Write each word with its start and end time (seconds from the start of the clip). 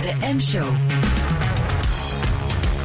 De 0.00 0.32
M-show. 0.34 0.68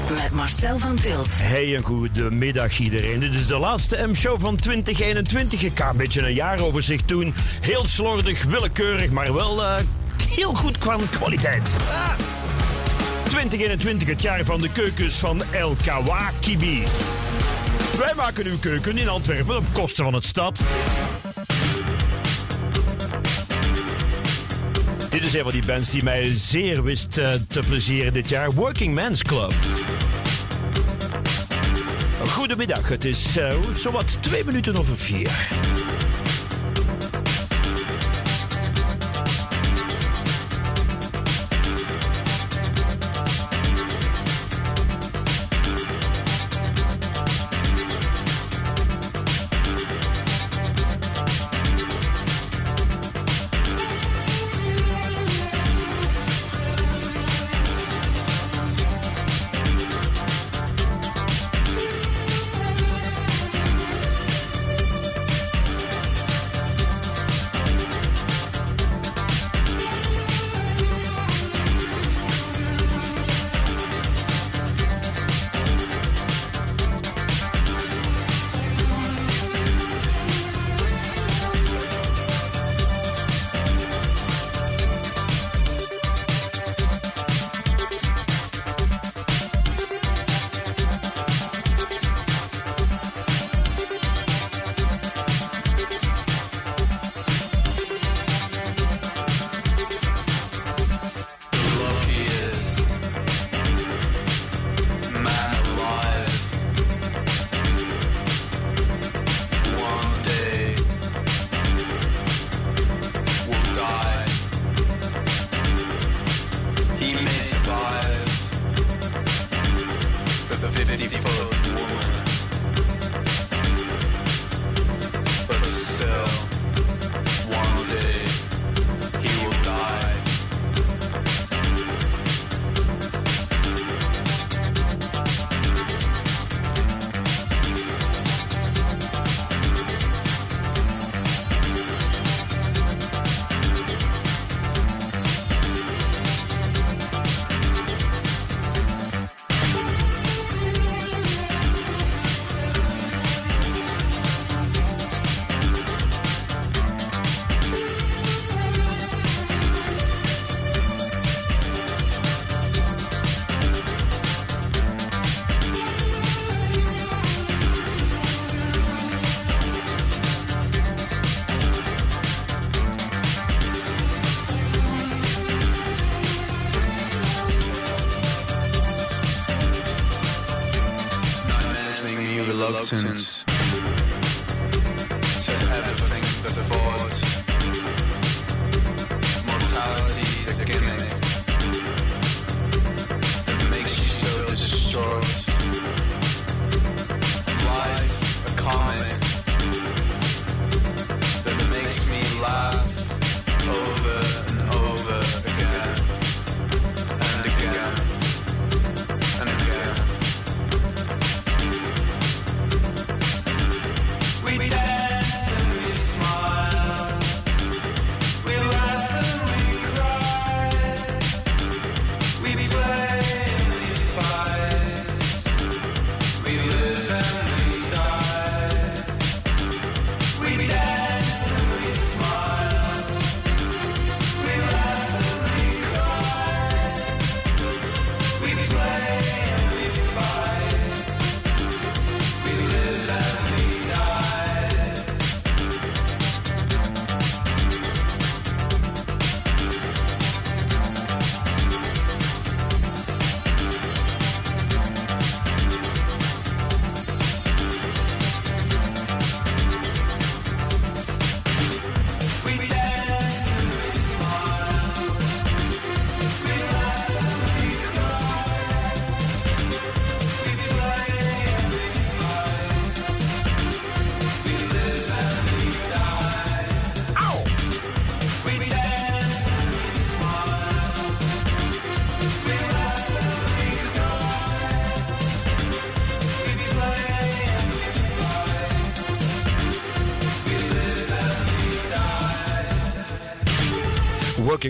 Met 0.09 0.31
Marcel 0.31 0.77
van 0.77 0.95
Tilt. 0.95 1.27
Hey, 1.31 1.75
een 1.75 1.83
goede 1.83 2.31
middag 2.31 2.79
iedereen. 2.79 3.19
Dit 3.19 3.33
is 3.33 3.47
de 3.47 3.57
laatste 3.57 4.07
M-show 4.07 4.39
van 4.39 4.55
2021. 4.55 5.63
Ik 5.63 5.71
ga 5.75 5.89
een 5.89 5.97
beetje 5.97 6.21
een 6.21 6.33
jaaroverzicht 6.33 7.07
doen. 7.07 7.33
Heel 7.61 7.85
slordig, 7.85 8.43
willekeurig, 8.43 9.09
maar 9.09 9.33
wel 9.33 9.61
uh, 9.61 9.75
heel 10.29 10.53
goed 10.53 10.77
qua 10.77 10.97
kwaliteit. 11.09 11.69
Ah. 11.89 12.09
2021, 13.23 14.07
het 14.07 14.21
jaar 14.21 14.45
van 14.45 14.61
de 14.61 14.71
keukens 14.71 15.15
van 15.15 15.43
El 15.51 15.75
Kawakibi. 15.85 16.83
Wij 17.97 18.13
maken 18.15 18.45
uw 18.45 18.59
keuken 18.59 18.97
in 18.97 19.09
Antwerpen 19.09 19.57
op 19.57 19.65
kosten 19.73 20.03
van 20.03 20.13
het 20.13 20.25
stad. 20.25 20.59
Dit 25.15 25.23
is 25.23 25.33
een 25.33 25.43
van 25.43 25.51
die 25.51 25.65
bands 25.65 25.91
die 25.91 26.03
mij 26.03 26.31
zeer 26.37 26.83
wist 26.83 27.17
uh, 27.17 27.33
te 27.47 27.63
plezieren 27.63 28.13
dit 28.13 28.29
jaar. 28.29 28.51
Working 28.51 28.93
Men's 28.93 29.23
Club. 29.23 29.53
Goedemiddag, 32.27 32.89
het 32.89 33.05
is 33.05 33.37
uh, 33.37 33.53
zowat 33.73 34.17
twee 34.21 34.43
minuten 34.43 34.75
over 34.75 34.97
vier. 34.97 35.29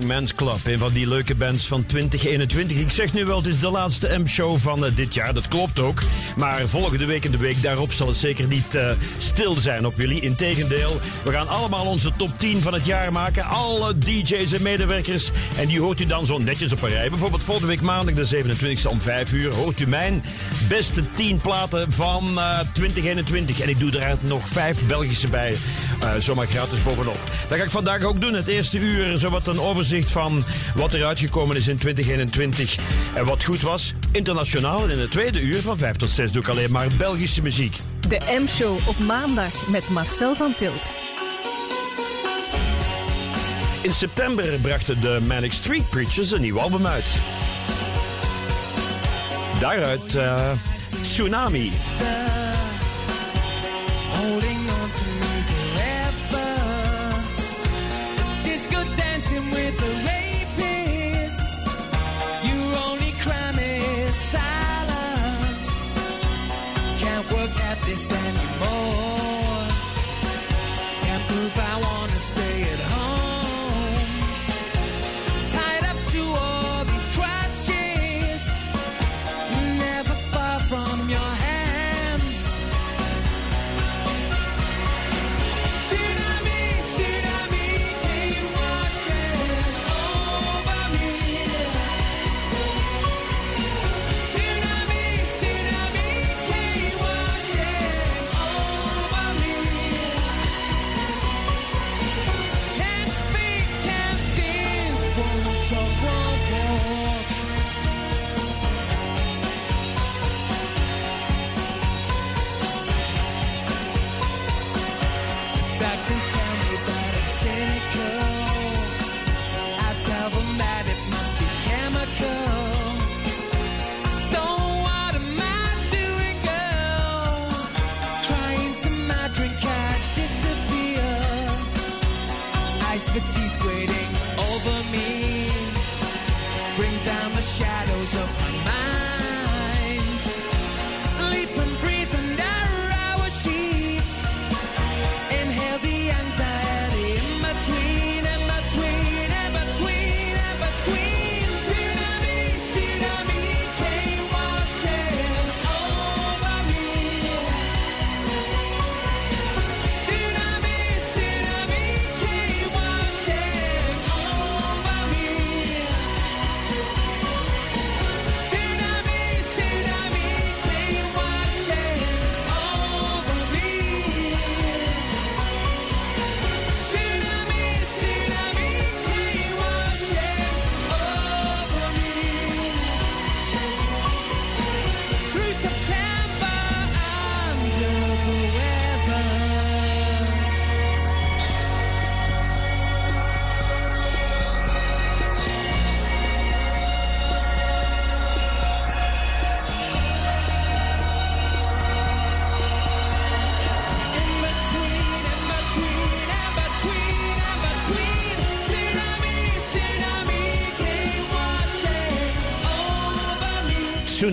Men's. 0.06 0.34
Een 0.64 0.80
van 0.80 0.94
die 0.94 1.08
leuke 1.08 1.36
bands 1.36 1.68
van 1.68 1.86
2021. 1.86 2.78
Ik 2.78 2.92
zeg 2.92 3.14
nu 3.14 3.26
wel, 3.26 3.38
het 3.38 3.48
is 3.48 3.60
de 3.60 3.70
laatste 3.70 4.18
M-show 4.18 4.60
van 4.60 4.86
eh, 4.86 4.96
dit 4.96 5.14
jaar. 5.14 5.34
Dat 5.34 5.48
klopt 5.48 5.80
ook. 5.80 6.02
Maar 6.36 6.68
volgende 6.68 7.06
week 7.06 7.26
en 7.26 7.32
de 7.32 7.38
week 7.38 7.62
daarop 7.62 7.92
zal 7.92 8.08
het 8.08 8.18
zeker 8.18 8.48
niet 8.48 8.76
eh, 8.76 8.90
stil 9.18 9.56
zijn 9.60 9.86
op 9.86 9.96
Willy. 9.96 10.18
Integendeel, 10.18 11.00
we 11.24 11.32
gaan 11.32 11.48
allemaal 11.48 11.86
onze 11.86 12.12
top 12.18 12.40
10 12.40 12.62
van 12.62 12.74
het 12.74 12.86
jaar 12.86 13.12
maken. 13.12 13.44
Alle 13.44 13.98
DJ's 13.98 14.52
en 14.52 14.62
medewerkers. 14.62 15.32
En 15.58 15.68
die 15.68 15.80
hoort 15.80 16.00
u 16.00 16.06
dan 16.06 16.26
zo 16.26 16.38
netjes 16.38 16.72
op 16.72 16.82
een 16.82 16.90
rij. 16.90 17.10
Bijvoorbeeld 17.10 17.44
volgende 17.44 17.68
week 17.68 17.82
maandag 17.82 18.16
de 18.16 18.44
27e 18.44 18.90
om 18.90 19.02
5 19.02 19.34
uur 19.34 19.52
hoort 19.52 19.80
u 19.80 19.88
mijn 19.88 20.24
beste 20.68 21.14
10 21.14 21.38
platen 21.38 21.92
van 21.92 22.40
eh, 22.40 22.60
2021. 22.74 23.60
En 23.60 23.70
ik 23.70 23.80
doe 23.80 24.00
er 24.00 24.18
nog 24.22 24.48
5 24.48 24.86
Belgische 24.86 25.28
bij. 25.28 25.58
Eh, 26.14 26.22
zomaar 26.22 26.48
gratis 26.48 26.84
bovenop. 26.84 27.20
Dat 27.50 27.58
ga 27.58 27.64
ik 27.64 27.70
vandaag 27.70 28.04
ook 28.04 28.22
doen. 28.22 28.34
Het 28.34 28.48
eerste 28.48 28.78
uur, 28.80 29.18
zowat 29.18 29.48
een 29.48 29.60
overzicht 29.60 30.12
van 30.12 30.44
wat 30.76 30.94
er 30.94 31.06
uitgekomen 31.06 31.56
is 31.56 31.68
in 31.68 31.78
2021 31.78 32.78
en 33.14 33.26
wat 33.26 33.44
goed 33.44 33.62
was. 33.62 33.94
Internationaal. 34.12 34.84
En 34.84 34.90
in 34.90 35.00
het 35.00 35.12
tweede 35.12 35.42
uur 35.42 35.62
van 35.62 35.78
5 35.78 35.96
tot 35.96 36.10
6 36.10 36.32
doe 36.32 36.42
ik 36.42 36.48
alleen 36.48 36.72
maar 36.72 36.88
Belgische 36.98 37.42
muziek. 37.42 37.78
De 38.08 38.40
M-show 38.42 38.88
op 38.88 39.00
maandag 39.00 39.68
met 39.68 39.90
Marcel 39.90 40.36
van 40.36 40.54
Tilt. 40.58 40.94
In 43.82 43.94
september 43.94 44.60
brachten 44.62 45.02
de 45.02 45.20
Manic 45.28 45.52
Street 45.52 45.90
Preachers 45.90 46.32
een 46.32 46.42
nieuw 46.42 46.60
album 46.60 46.86
uit. 46.86 47.14
Daaruit 49.60 50.16
eh, 50.16 50.52
Tsunami. 51.02 51.72
holding 54.10 54.65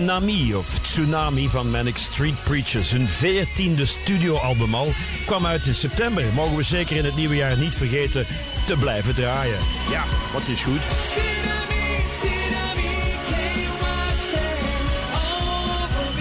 Tsunami 0.03 0.53
of 0.53 0.79
Tsunami 0.79 1.49
van 1.49 1.69
Manic 1.69 1.97
Street 1.97 2.43
Preachers. 2.43 2.91
Hun 2.91 3.07
veertiende 3.07 3.85
studioalbum 3.85 4.75
al 4.75 4.93
kwam 5.25 5.45
uit 5.45 5.67
in 5.67 5.75
september. 5.75 6.23
Mogen 6.33 6.57
we 6.57 6.63
zeker 6.63 6.95
in 6.95 7.05
het 7.05 7.15
nieuwe 7.15 7.35
jaar 7.35 7.57
niet 7.57 7.75
vergeten 7.75 8.25
te 8.65 8.77
blijven 8.77 9.15
draaien. 9.15 9.57
Ja, 9.89 10.03
wat 10.33 10.47
is 10.47 10.63
goed. 10.63 10.81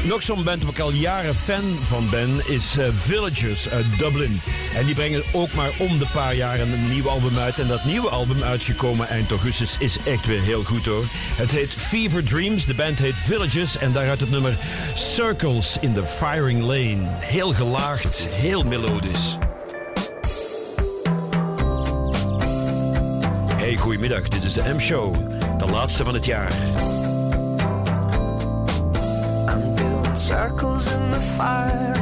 Nog 0.09 0.23
zo'n 0.23 0.45
band 0.45 0.63
waar 0.63 0.73
ik 0.73 0.79
al 0.79 0.93
jaren 0.93 1.35
fan 1.35 1.79
van 1.89 2.11
ben 2.11 2.41
is 2.47 2.77
eh, 2.77 2.87
Villagers 2.93 3.69
uit 3.69 3.87
Dublin. 3.99 4.41
En 4.75 4.85
die 4.85 4.95
brengen 4.95 5.23
ook 5.33 5.53
maar 5.53 5.71
om 5.79 5.99
de 5.99 6.07
paar 6.13 6.35
jaar 6.35 6.61
een 6.61 6.89
nieuw 6.89 7.09
album 7.09 7.39
uit. 7.39 7.59
En 7.59 7.69
dat 7.69 7.85
nieuwe 7.85 8.09
album 8.09 8.43
uitgekomen 8.43 9.09
eind 9.09 9.31
augustus 9.31 9.77
is 9.79 9.97
echt 10.05 10.27
weer 10.27 10.43
heel 10.43 10.63
goed 10.63 10.87
hoor. 10.87 11.05
Het 11.37 11.51
heet 11.51 11.75
Fever 11.75 12.25
Dreams, 12.25 12.67
de 12.67 12.75
band 12.75 12.99
heet 12.99 13.15
Villagers. 13.15 13.77
En 13.77 13.93
daaruit 13.93 14.21
het 14.21 14.31
nummer 14.31 14.57
Circles 14.95 15.79
in 15.81 15.95
the 15.95 16.07
Firing 16.07 16.61
Lane. 16.61 17.01
Heel 17.19 17.53
gelaagd, 17.53 18.27
heel 18.31 18.65
melodisch. 18.65 19.37
Hey, 23.57 23.77
goedemiddag, 23.77 24.29
dit 24.29 24.45
is 24.45 24.53
de 24.53 24.75
M-show. 24.75 25.15
De 25.59 25.67
laatste 25.67 26.05
van 26.05 26.15
het 26.15 26.25
jaar. 26.25 26.53
I'm 29.49 29.75
doing 29.77 30.17
circles 30.17 30.87
in 30.87 31.11
the 31.11 31.21
firing 31.37 32.02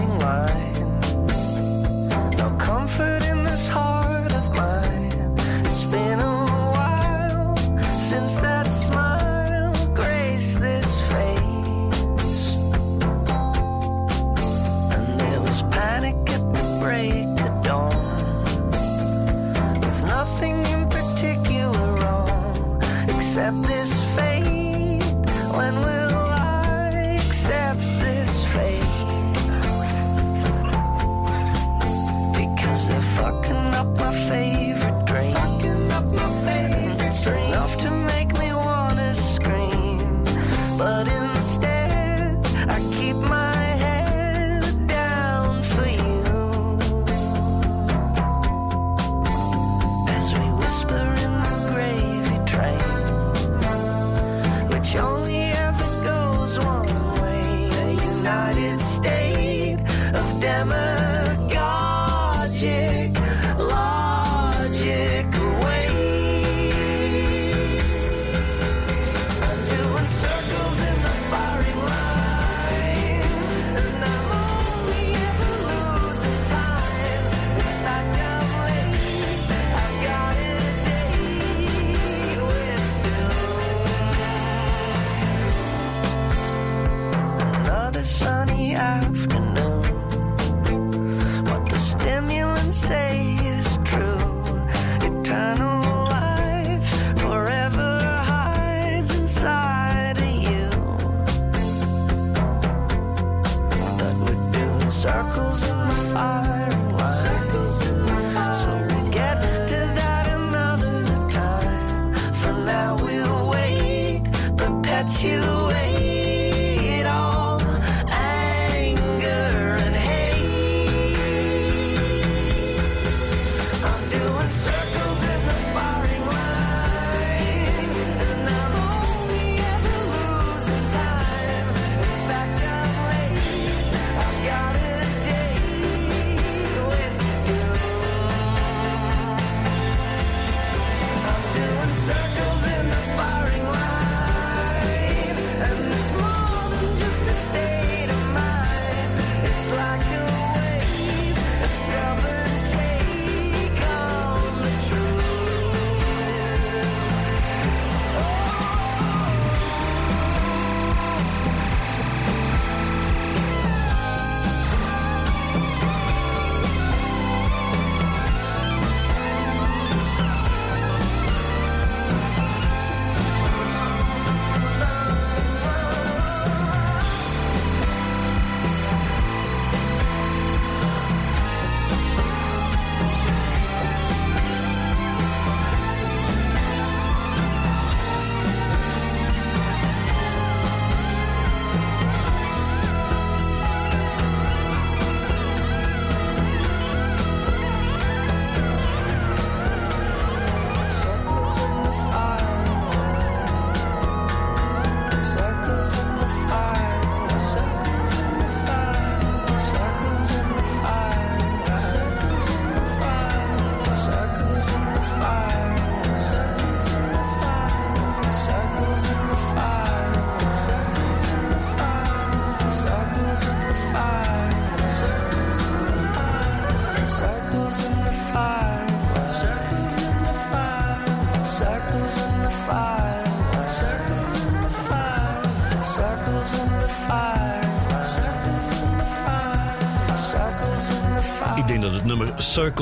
you 115.18 115.69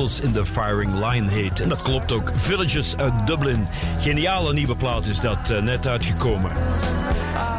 In 0.08 0.32
the 0.32 0.46
Firing 0.46 1.04
Line 1.04 1.30
heet. 1.30 1.60
En 1.60 1.68
dat 1.68 1.82
klopt 1.82 2.12
ook. 2.12 2.30
Villages 2.34 2.96
uit 2.96 3.12
Dublin. 3.26 3.66
Geniale 4.00 4.52
nieuwe 4.52 4.76
plaat 4.76 5.06
is 5.06 5.20
dat 5.20 5.50
eh, 5.50 5.62
net 5.62 5.86
uitgekomen. 5.86 6.50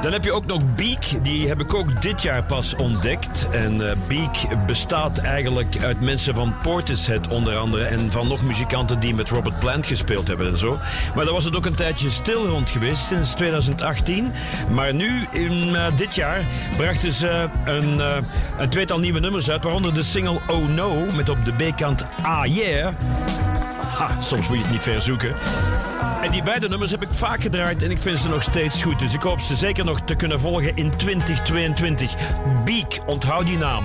Dan 0.02 0.12
heb 0.12 0.24
je 0.24 0.32
ook 0.32 0.46
nog 0.46 0.62
Beak. 0.76 1.24
Die 1.24 1.48
heb 1.48 1.62
ik 1.62 1.74
ook 1.74 2.02
dit 2.02 2.22
jaar 2.22 2.44
pas 2.44 2.76
ontdekt. 2.76 3.48
En 3.52 3.90
eh, 3.90 3.96
Beak 4.08 4.66
bestaat 4.66 5.18
eigenlijk 5.18 5.84
uit 5.84 6.02
mensen 6.02 6.36
van 6.36 6.56
Portishead 6.64 7.28
onder 7.28 7.58
andere. 7.58 7.84
En 7.84 8.12
van 8.12 8.28
nog 8.28 8.44
muzikanten 8.44 9.00
die 9.00 9.14
met 9.14 9.30
Robert 9.30 9.60
Plant 9.60 9.86
gespeeld 9.86 10.28
hebben 10.28 10.48
en 10.48 10.58
zo. 10.58 10.78
Maar 11.16 11.26
daar 11.26 11.34
was 11.34 11.46
het 11.46 11.56
ook 11.56 11.66
een 11.66 11.76
tijdje 11.76 12.10
stil 12.10 12.48
rond 12.48 12.70
geweest 12.70 13.06
sinds 13.06 13.34
2018. 13.34 14.32
Maar 14.72 14.94
nu, 14.94 15.28
in 15.32 15.76
eh, 15.76 15.86
dit 15.96 16.16
jaar, 16.16 16.42
brachten 16.78 17.14
ze 17.14 17.48
een, 17.66 18.02
een 18.60 18.70
tweetal 18.70 19.00
nieuwe 19.00 19.20
nummers 19.20 19.50
uit. 19.50 19.64
Waaronder 19.64 19.94
de 19.94 20.04
single 20.04 20.40
Oh 20.48 20.68
No 20.68 21.06
met 21.16 21.30
op 21.30 21.38
de 21.46 21.54
B-kant 21.54 22.06
Ah 22.22 22.46
Yeah. 22.46 22.94
Ha, 23.98 24.22
soms 24.22 24.48
moet 24.48 24.58
je 24.58 24.64
het 24.64 24.72
niet 24.72 24.82
ver 24.82 25.02
zoeken. 25.02 25.36
En 26.22 26.32
die 26.32 26.44
beide 26.44 26.70
nummers 26.70 26.92
heb 26.92 27.02
ik 27.02 27.10
vaak 27.12 27.42
gedraaid 27.42 27.84
en 27.84 27.92
ik 27.92 28.00
vind 28.00 28.18
ze 28.18 28.30
nog 28.30 28.44
steeds 28.44 28.84
goed. 28.84 29.00
Dus 29.00 29.14
ik 29.14 29.22
hoop 29.22 29.40
ze 29.40 29.56
zeker 29.56 29.86
nog 29.86 30.02
te 30.02 30.16
kunnen 30.16 30.40
volgen 30.40 30.76
in 30.76 30.96
2022. 30.96 32.14
Beak, 32.66 33.00
onthoud 33.06 33.46
die 33.46 33.58
naam. 33.58 33.84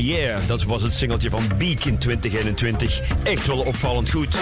Yeah, 0.00 0.46
dat 0.46 0.62
was 0.62 0.82
het 0.82 0.94
singeltje 0.94 1.30
van 1.30 1.42
Beak 1.58 1.84
in 1.84 1.98
2021. 1.98 3.00
Echt 3.22 3.46
wel 3.46 3.58
opvallend 3.58 4.10
goed. 4.10 4.38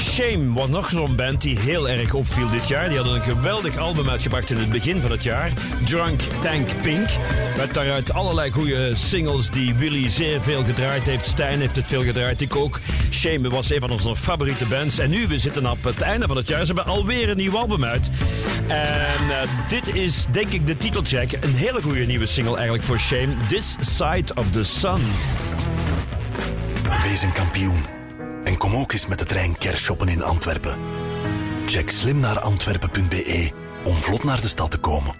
Shame 0.00 0.52
was 0.52 0.68
nog 0.68 0.88
zo'n 0.88 1.16
band 1.16 1.40
die 1.40 1.58
heel 1.58 1.88
erg 1.88 2.14
opviel 2.14 2.50
dit 2.50 2.68
jaar. 2.68 2.88
Die 2.88 2.96
hadden 2.96 3.14
een 3.14 3.22
geweldig 3.22 3.76
album 3.76 4.08
uitgebracht 4.08 4.50
in 4.50 4.56
het 4.56 4.70
begin 4.70 4.98
van 4.98 5.10
het 5.10 5.22
jaar. 5.22 5.52
Drunk 5.84 6.20
Tank 6.20 6.68
Pink. 6.82 7.08
Met 7.56 7.74
daaruit 7.74 8.12
allerlei 8.12 8.50
goede 8.50 8.92
singles 8.94 9.50
die 9.50 9.74
Willy 9.74 10.08
zeer 10.08 10.42
veel 10.42 10.64
gedraaid 10.64 11.04
heeft. 11.04 11.26
Stijn 11.26 11.60
heeft 11.60 11.76
het 11.76 11.86
veel 11.86 12.02
gedraaid, 12.02 12.40
ik 12.40 12.56
ook. 12.56 12.80
Shame 13.10 13.48
was 13.48 13.70
een 13.70 13.80
van 13.80 13.90
onze 13.90 14.16
favoriete 14.16 14.66
bands. 14.66 14.98
En 14.98 15.10
nu, 15.10 15.26
we 15.26 15.38
zitten 15.38 15.70
op 15.70 15.84
het 15.84 16.00
einde 16.00 16.26
van 16.26 16.36
het 16.36 16.48
jaar. 16.48 16.64
Ze 16.66 16.74
hebben 16.74 16.92
alweer 16.92 17.30
een 17.30 17.36
nieuw 17.36 17.56
album 17.56 17.84
uit. 17.84 18.10
En 18.68 19.30
eh, 19.30 19.68
dit 19.68 19.94
is, 19.94 20.26
denk 20.30 20.48
ik, 20.48 20.66
de 20.66 20.76
titelcheck. 20.76 21.32
Een 21.32 21.54
hele 21.54 21.82
goede 21.82 22.06
nieuwe 22.06 22.26
single 22.26 22.54
eigenlijk 22.54 22.84
voor 22.84 22.98
Shame. 22.98 23.36
This 23.48 23.76
Side 23.80 24.34
of 24.34 24.50
the 24.50 24.64
Sun. 24.64 25.00
Wees 27.02 27.22
een 27.22 27.32
kampioen. 27.32 27.84
En 28.44 28.56
kom 28.56 28.74
ook 28.74 28.92
eens 28.92 29.06
met 29.06 29.18
de 29.18 29.24
trein 29.24 29.58
kerstshoppen 29.58 30.08
in 30.08 30.22
Antwerpen. 30.22 30.78
Check 31.66 31.90
slimnaarantwerpen.be 31.90 33.50
om 33.84 33.94
vlot 33.94 34.24
naar 34.24 34.40
de 34.40 34.48
stad 34.48 34.70
te 34.70 34.78
komen. 34.78 35.14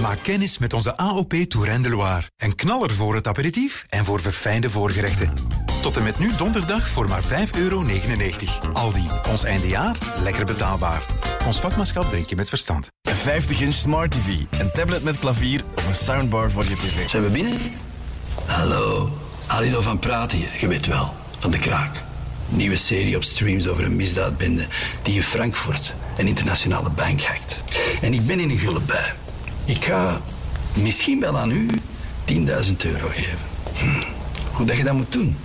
Maak 0.00 0.22
kennis 0.22 0.58
met 0.58 0.72
onze 0.72 0.96
AOP 0.96 1.32
Touraine 1.32 1.82
de 1.82 1.90
Loire. 1.90 2.30
Een 2.36 2.54
knaller 2.54 2.90
voor 2.90 3.14
het 3.14 3.26
aperitief 3.26 3.84
en 3.88 4.04
voor 4.04 4.20
verfijnde 4.20 4.70
voorgerechten. 4.70 5.57
Tot 5.82 5.96
en 5.96 6.02
met 6.02 6.18
nu 6.18 6.36
donderdag 6.36 6.88
voor 6.88 7.08
maar 7.08 7.22
5,99 7.22 7.28
euro. 7.58 7.84
Aldi, 8.72 9.06
ons 9.30 9.44
eindejaar, 9.44 9.96
lekker 10.22 10.44
betaalbaar. 10.44 11.02
Ons 11.46 11.60
vakmanschap 11.60 12.10
drink 12.10 12.28
je 12.28 12.36
met 12.36 12.48
verstand. 12.48 12.86
Een 13.02 13.14
50 13.14 13.60
inch 13.60 13.74
smart 13.74 14.10
TV, 14.10 14.28
een 14.58 14.70
tablet 14.72 15.02
met 15.02 15.18
klavier 15.18 15.64
of 15.76 15.88
een 15.88 15.94
soundbar 15.94 16.50
voor 16.50 16.64
je 16.64 16.76
tv. 16.76 17.08
Zijn 17.08 17.22
we 17.22 17.28
binnen? 17.28 17.58
Hallo, 18.44 19.10
Alilo 19.46 19.80
van 19.80 19.98
Praat 19.98 20.32
hier, 20.32 20.50
je 20.58 20.68
weet 20.68 20.86
wel, 20.86 21.14
van 21.38 21.50
de 21.50 21.58
kraak. 21.58 22.02
Nieuwe 22.48 22.76
serie 22.76 23.16
op 23.16 23.22
streams 23.22 23.66
over 23.66 23.84
een 23.84 23.96
misdaadbende 23.96 24.66
die 25.02 25.14
in 25.14 25.22
Frankfurt 25.22 25.94
een 26.16 26.26
internationale 26.26 26.90
bank 26.90 27.22
hackt. 27.22 27.62
En 28.00 28.12
ik 28.12 28.26
ben 28.26 28.40
in 28.40 28.50
een 28.50 28.58
gulle 28.58 28.80
bui. 28.80 29.04
Ik 29.64 29.84
ga 29.84 30.20
misschien 30.74 31.20
wel 31.20 31.38
aan 31.38 31.50
u 31.50 31.66
10.000 32.24 32.76
euro 32.84 33.08
geven. 33.08 33.38
Hm. 33.74 34.02
Hoe 34.52 34.66
dat 34.66 34.76
je 34.76 34.84
dat 34.84 34.94
moet 34.94 35.12
doen? 35.12 35.36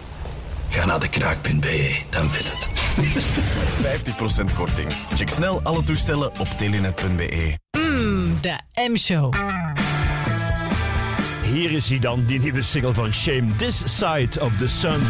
Ga 0.74 0.86
naar 0.86 1.00
de 1.00 1.10
kraak.be, 1.10 2.02
dan 2.10 2.30
weet 2.32 2.52
het. 2.52 2.68
50% 4.52 4.56
korting. 4.56 4.92
Check 5.16 5.30
snel 5.30 5.62
alle 5.64 5.84
toestellen 5.84 6.32
op 6.40 6.48
telenet.be. 6.58 7.58
Mmm, 7.72 8.42
de 8.42 8.60
M-show. 8.90 9.34
Hier 11.44 11.72
is 11.72 11.90
hij 11.90 12.00
dan, 12.00 12.26
die 12.26 12.40
nieuwe 12.40 12.62
single 12.62 12.94
van 12.94 13.14
Shame. 13.14 13.56
This 13.58 13.98
Side 13.98 14.42
of 14.42 14.58
the 14.58 14.68
Sun. 14.68 15.02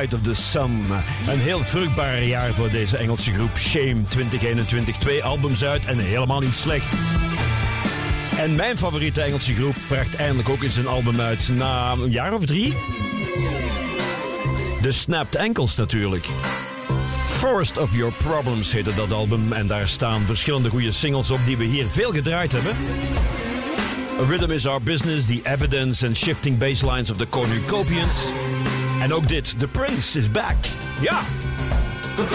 Side 0.00 0.16
of 0.16 0.22
the 0.22 0.34
Sun. 0.34 0.86
Een 1.28 1.38
heel 1.38 1.58
vruchtbaar 1.58 2.22
jaar 2.22 2.54
voor 2.54 2.70
deze 2.70 2.96
Engelse 2.96 3.32
groep 3.32 3.56
Shame 3.56 3.96
2021. 4.08 4.96
Twee 4.96 5.24
albums 5.24 5.64
uit 5.64 5.84
en 5.84 5.98
helemaal 5.98 6.40
niet 6.40 6.56
slecht. 6.56 6.94
En 8.36 8.54
mijn 8.54 8.78
favoriete 8.78 9.22
Engelse 9.22 9.54
groep 9.54 9.74
bracht 9.88 10.16
eindelijk 10.16 10.48
ook 10.48 10.62
eens 10.62 10.76
een 10.76 10.86
album 10.86 11.20
uit 11.20 11.48
na 11.48 11.92
een 11.92 12.10
jaar 12.10 12.32
of 12.32 12.46
drie. 12.46 12.76
De 14.82 14.92
Snapped 14.92 15.36
Ankles 15.36 15.76
natuurlijk. 15.76 16.26
Forest 17.26 17.78
of 17.78 17.96
Your 17.96 18.12
Problems 18.12 18.72
heette 18.72 18.94
dat 18.94 19.12
album. 19.12 19.52
En 19.52 19.66
daar 19.66 19.88
staan 19.88 20.20
verschillende 20.20 20.68
goede 20.68 20.92
singles 20.92 21.30
op 21.30 21.40
die 21.46 21.56
we 21.56 21.64
hier 21.64 21.86
veel 21.86 22.12
gedraaid 22.12 22.52
hebben. 22.52 22.76
Rhythm 24.28 24.50
is 24.50 24.66
Our 24.66 24.82
Business, 24.82 25.26
The 25.26 25.40
Evidence 25.44 26.06
and 26.06 26.16
Shifting 26.16 26.58
Baselines 26.58 27.10
of 27.10 27.16
the 27.16 27.28
Cornucopians. 27.28 28.32
En 29.00 29.12
ook 29.14 29.28
dit, 29.28 29.58
The 29.58 29.68
Prince 29.68 30.18
is 30.18 30.30
Back. 30.30 30.56
Ja! 31.00 31.20
But 32.16 32.28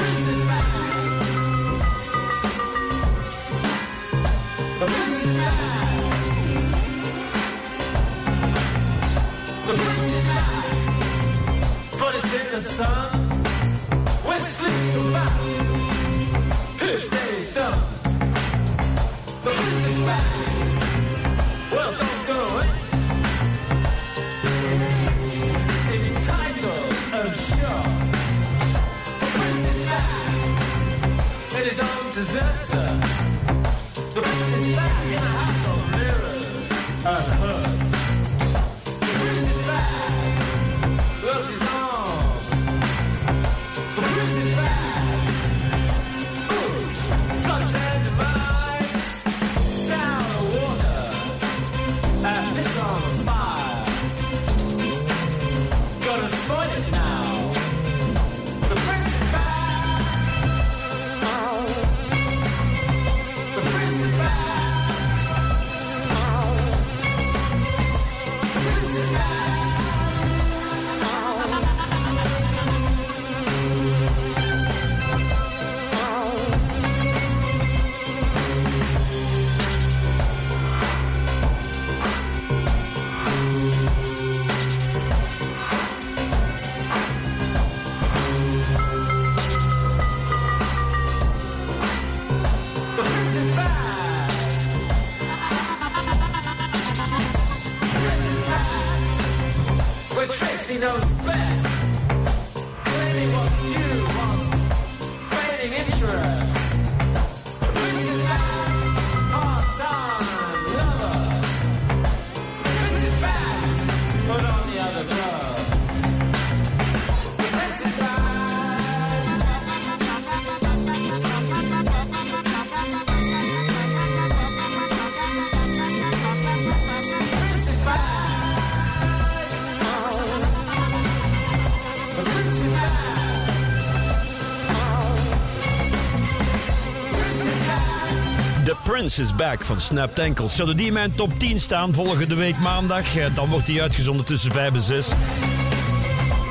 Is 139.19 139.35
Back 139.35 139.65
van 139.65 139.79
Snapped 139.79 140.19
Ankles. 140.19 140.55
Zullen 140.55 140.77
die 140.77 140.85
in 140.85 140.93
mijn 140.93 141.11
top 141.15 141.39
10 141.39 141.59
staan 141.59 141.93
volgende 141.93 142.35
week 142.35 142.57
maandag? 142.57 143.17
Eh, 143.17 143.35
Dan 143.35 143.49
wordt 143.49 143.65
die 143.65 143.81
uitgezonden 143.81 144.25
tussen 144.25 144.51
5 144.51 144.73
en 144.73 144.81
6. 144.81 145.07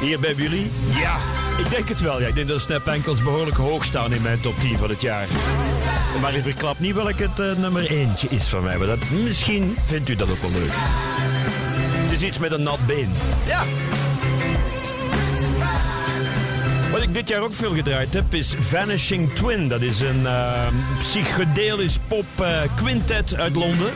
Hier 0.00 0.20
bij 0.20 0.34
jullie? 0.34 0.70
Ja, 1.00 1.16
ik 1.58 1.70
denk 1.70 1.88
het 1.88 2.00
wel. 2.00 2.20
Ja, 2.20 2.26
ik 2.26 2.34
denk 2.34 2.48
dat 2.48 2.60
Snap 2.60 2.88
Ankles 2.88 3.22
behoorlijk 3.22 3.56
hoog 3.56 3.84
staan 3.84 4.12
in 4.12 4.22
mijn 4.22 4.40
top 4.40 4.60
10 4.60 4.78
van 4.78 4.88
het 4.88 5.00
jaar. 5.00 5.26
Maar 6.20 6.34
ik 6.34 6.42
verklap 6.42 6.78
niet 6.78 6.94
welk 6.94 7.18
het 7.18 7.40
eh, 7.40 7.52
nummer 7.56 7.90
eentje 7.90 8.28
is 8.30 8.44
van 8.44 8.62
mij. 8.62 8.78
Maar 8.78 8.86
dat, 8.86 8.98
misschien 9.24 9.76
vindt 9.84 10.08
u 10.08 10.16
dat 10.16 10.30
ook 10.30 10.40
wel 10.40 10.50
leuk. 10.50 10.72
Het 12.02 12.12
is 12.12 12.22
iets 12.22 12.38
met 12.38 12.52
een 12.52 12.62
nat 12.62 12.86
been. 12.86 13.12
Ja. 13.46 13.62
Ik 17.04 17.14
dit 17.14 17.28
jaar 17.28 17.40
ook 17.40 17.54
veel 17.54 17.74
gedraaid 17.74 18.14
heb 18.14 18.34
is 18.34 18.54
Vanishing 18.58 19.32
Twin. 19.32 19.68
Dat 19.68 19.82
is 19.82 20.00
een 20.00 20.26
eh, 20.26 20.66
psychedelisch 20.98 21.98
pop 22.08 22.24
eh, 22.36 22.60
quintet 22.76 23.34
uit 23.34 23.56
Londen. 23.56 23.92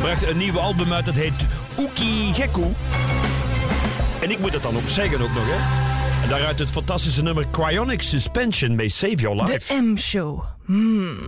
Bracht 0.00 0.22
een 0.22 0.36
nieuw 0.36 0.58
album 0.58 0.92
uit, 0.92 1.04
dat 1.04 1.14
heet 1.14 1.32
Oeki 1.78 2.32
Gekko. 2.32 2.74
En 4.22 4.30
ik 4.30 4.38
moet 4.38 4.52
het 4.52 4.62
dan 4.62 4.76
ook 4.76 4.88
zeggen 4.88 5.20
ook 5.20 5.34
nog, 5.34 5.44
hè. 5.46 5.84
En 6.22 6.28
daaruit 6.28 6.58
het 6.58 6.70
fantastische 6.70 7.22
nummer 7.22 7.46
Cryonic 7.50 8.02
Suspension 8.02 8.76
May 8.76 8.88
Save 8.88 9.14
Your 9.14 9.42
Life. 9.42 9.74
De 9.74 9.82
M-show. 9.82 10.44
Hmm. 10.64 11.18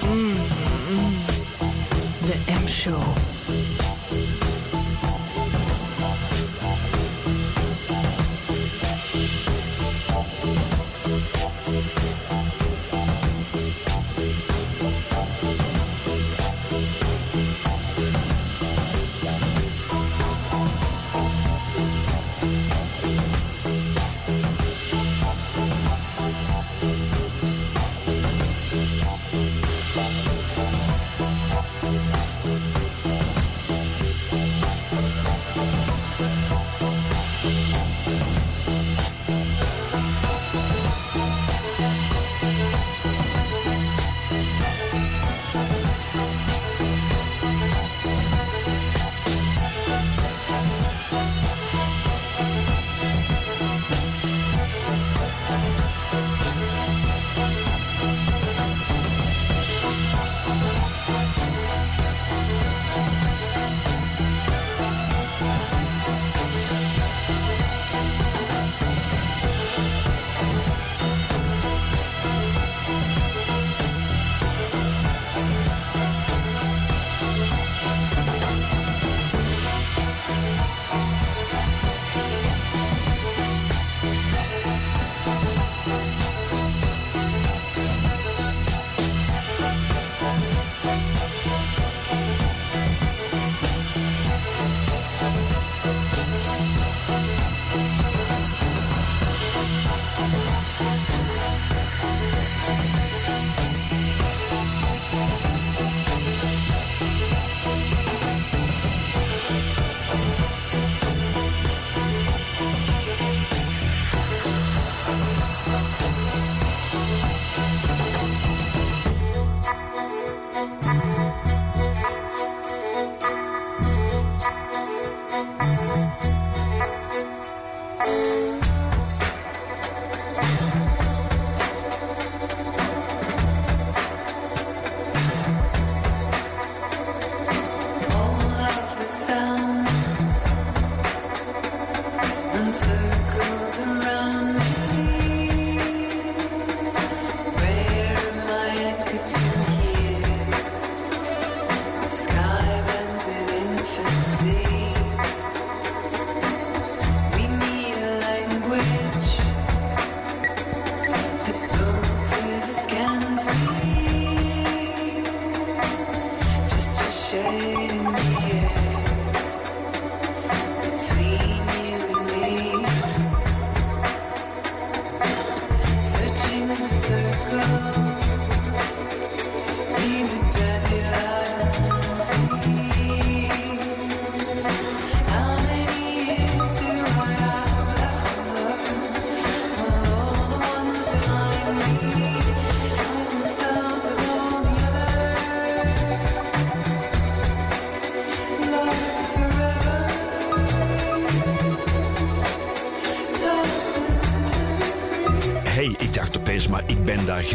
Hmm. 0.00 0.34
De 2.24 2.34
M-show. 2.64 3.02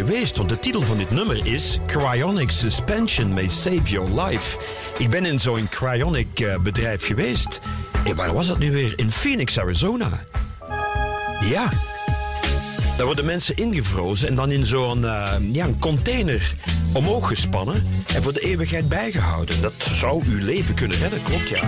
Geweest. 0.06 0.38
Want 0.38 0.50
de 0.50 0.60
titel 0.60 0.82
van 0.82 0.98
dit 0.98 1.12
nummer 1.12 1.48
is 1.48 1.80
Cryonic 1.88 2.52
Suspension 2.52 3.34
May 3.34 3.48
Save 3.48 3.82
Your 3.84 4.22
Life. 4.22 4.58
Ik 4.98 5.10
ben 5.10 5.26
in 5.26 5.40
zo'n 5.40 5.68
cryonic 5.70 6.40
eh, 6.40 6.58
bedrijf 6.58 7.06
geweest. 7.06 7.60
En 8.06 8.16
waar 8.16 8.34
was 8.34 8.48
dat 8.48 8.58
nu 8.58 8.72
weer? 8.72 8.94
In 8.96 9.12
Phoenix, 9.12 9.60
Arizona. 9.60 10.10
Ja. 11.50 11.70
Daar 12.98 13.06
worden 13.06 13.26
mensen 13.26 13.56
ingevrozen 13.56 14.28
en 14.28 14.36
dan 14.36 14.52
in 14.52 14.66
zo'n 14.66 15.06
eh, 15.06 15.34
ja, 15.52 15.66
een 15.66 15.80
container 15.80 16.56
omhoog 16.94 17.28
gespannen 17.28 17.84
en 18.16 18.24
voor 18.24 18.34
de 18.34 18.42
eeuwigheid 18.42 18.90
bijgehouden. 18.90 19.62
Dat 19.62 19.74
zou 19.94 20.24
uw 20.26 20.46
leven 20.46 20.76
kunnen 20.76 20.98
redden, 20.98 21.24
klopt 21.24 21.50
ja. 21.50 21.62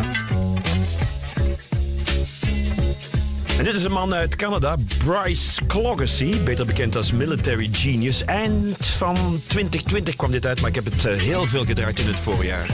Dit 3.66 3.74
is 3.74 3.84
een 3.84 3.92
man 3.92 4.14
uit 4.14 4.36
Canada, 4.36 4.76
Bryce 5.06 5.66
Clogacy, 5.68 6.44
beter 6.44 6.66
bekend 6.66 6.96
als 6.96 7.12
Military 7.12 7.70
Genius. 7.72 8.26
Eind 8.26 8.86
van 8.86 9.42
2020 9.46 10.16
kwam 10.16 10.32
dit 10.32 10.46
uit, 10.46 10.62
maar 10.62 10.70
ik 10.70 10.76
heb 10.76 10.86
het 10.86 11.06
eh, 11.06 11.18
heel 11.18 11.48
veel 11.48 11.66
gedraaid 11.66 12.00
in 12.00 12.08
het 12.08 12.20
voorjaar. 12.20 12.68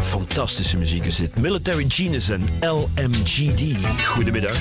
Fantastische 0.00 0.76
muziek 0.76 1.04
is 1.04 1.16
dit. 1.16 1.38
Military 1.38 1.84
Genius 1.88 2.28
en 2.28 2.42
LMGD. 2.60 3.86
Goedemiddag. 4.06 4.56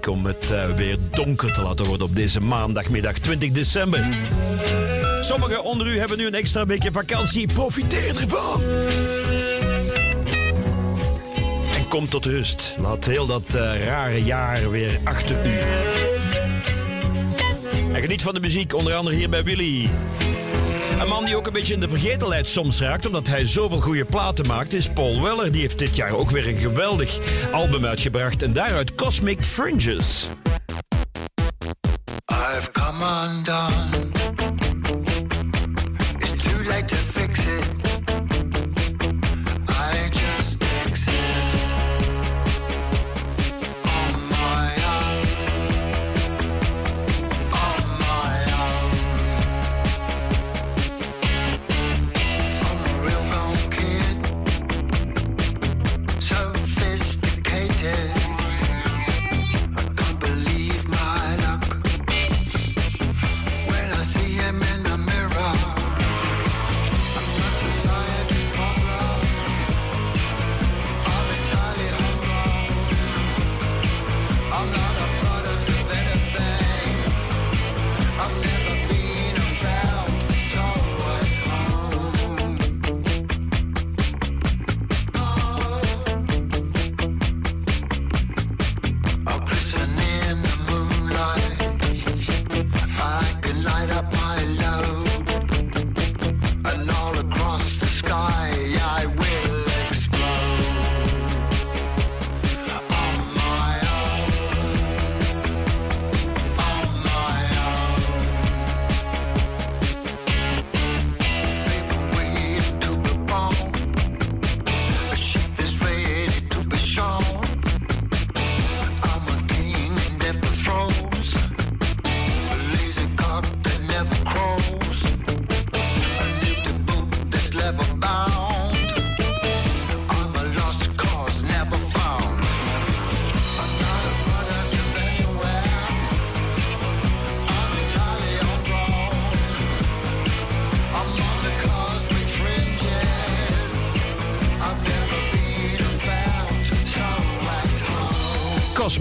Om 0.00 0.26
het 0.26 0.50
eh, 0.50 0.74
weer 0.74 0.96
donker 1.10 1.52
te 1.52 1.62
laten 1.62 1.84
worden 1.84 2.06
op 2.06 2.16
deze 2.16 2.40
maandagmiddag 2.40 3.18
20 3.18 3.50
december. 3.50 4.06
Sommigen 5.20 5.62
onder 5.62 5.86
u 5.86 5.98
hebben 5.98 6.18
nu 6.18 6.26
een 6.26 6.34
extra 6.34 6.66
weekje 6.66 6.92
vakantie. 6.92 7.46
Profiteer 7.46 8.16
ervan! 8.16 8.62
En 11.74 11.88
kom 11.88 12.08
tot 12.08 12.24
rust. 12.24 12.74
Laat 12.78 13.04
heel 13.04 13.26
dat 13.26 13.54
eh, 13.54 13.84
rare 13.84 14.24
jaar 14.24 14.70
weer 14.70 14.98
achter 15.04 15.46
u. 15.46 15.58
En 17.94 18.00
geniet 18.00 18.22
van 18.22 18.34
de 18.34 18.40
muziek, 18.40 18.74
onder 18.74 18.94
andere 18.94 19.16
hier 19.16 19.28
bij 19.28 19.44
Willy. 19.44 19.88
Een 21.02 21.08
man 21.08 21.24
die 21.24 21.36
ook 21.36 21.46
een 21.46 21.52
beetje 21.52 21.74
in 21.74 21.80
de 21.80 21.88
vergetelheid 21.88 22.46
soms 22.46 22.80
raakt, 22.80 23.06
omdat 23.06 23.26
hij 23.26 23.46
zoveel 23.46 23.80
goede 23.80 24.04
platen 24.04 24.46
maakt, 24.46 24.72
is 24.72 24.88
Paul 24.88 25.22
Weller. 25.22 25.52
Die 25.52 25.60
heeft 25.60 25.78
dit 25.78 25.96
jaar 25.96 26.12
ook 26.12 26.30
weer 26.30 26.48
een 26.48 26.58
geweldig 26.58 27.18
album 27.52 27.84
uitgebracht. 27.84 28.42
En 28.42 28.52
daaruit 28.52 28.94
Cosmic 28.94 29.44
Fringes. 29.44 30.28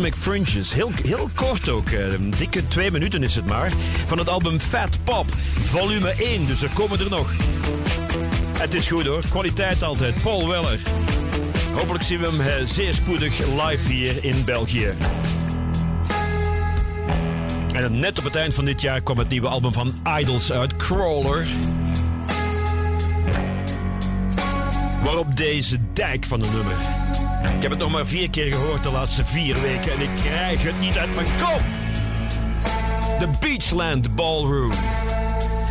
Fringes. 0.10 0.74
Heel, 0.74 0.92
heel 1.04 1.30
kort 1.36 1.70
ook, 1.70 1.90
eh, 1.90 2.14
een 2.14 2.34
dikke 2.38 2.68
twee 2.68 2.92
minuten 2.92 3.24
is 3.24 3.36
het 3.36 3.46
maar. 3.46 3.72
Van 4.06 4.18
het 4.18 4.30
album 4.30 4.60
Fat 4.60 5.00
Pop, 5.04 5.26
volume 5.62 6.14
1, 6.18 6.46
dus 6.46 6.62
er 6.62 6.70
komen 6.74 7.00
er 7.00 7.10
nog. 7.10 7.32
Het 8.58 8.74
is 8.74 8.88
goed 8.88 9.06
hoor, 9.06 9.24
kwaliteit 9.30 9.84
altijd. 9.84 10.22
Paul 10.22 10.48
Weller. 10.48 10.80
Hopelijk 11.74 12.04
zien 12.04 12.20
we 12.20 12.26
hem 12.26 12.42
eh, 12.42 12.54
zeer 12.66 12.94
spoedig 12.94 13.38
live 13.38 13.92
hier 13.92 14.24
in 14.24 14.46
België. 14.46 14.94
En 17.74 18.00
net 18.00 18.18
op 18.18 18.24
het 18.24 18.36
eind 18.36 18.54
van 18.54 18.66
dit 18.66 18.82
jaar 18.82 19.02
kwam 19.02 19.18
het 19.18 19.30
nieuwe 19.30 19.48
album 19.48 19.74
van 19.74 19.94
Idols 20.20 20.52
uit, 20.52 20.76
Crawler. 20.76 21.48
Waarop 25.04 25.36
deze 25.36 25.80
dijk 25.94 26.26
van 26.26 26.42
een 26.42 26.52
nummer. 26.54 27.01
Ik 27.62 27.70
heb 27.70 27.80
het 27.80 27.86
nog 27.88 27.92
maar 27.92 28.08
vier 28.08 28.30
keer 28.30 28.54
gehoord 28.54 28.84
de 28.84 28.92
laatste 28.92 29.26
vier 29.26 29.62
weken 29.62 29.92
en 29.92 30.02
ik 30.02 30.10
krijg 30.24 30.64
het 30.64 30.80
niet 30.80 30.98
uit 30.98 31.16
mijn 31.16 31.28
kop. 31.38 31.62
The 33.20 33.28
Beachland 33.40 34.16
Ballroom. 34.16 34.72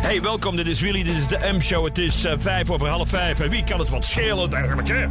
Hey, 0.01 0.21
welkom, 0.21 0.55
dit 0.55 0.67
is 0.67 0.81
Willy, 0.81 1.03
dit 1.03 1.15
is 1.15 1.27
de 1.27 1.49
M-show. 1.53 1.85
Het 1.85 1.97
is 1.97 2.25
eh, 2.25 2.33
vijf 2.37 2.69
over 2.69 2.87
half 2.87 3.09
vijf 3.09 3.39
en 3.39 3.49
wie 3.49 3.63
kan 3.63 3.79
het 3.79 3.89
wat 3.89 4.05
schelen, 4.05 4.49
dergelijke. 4.49 5.09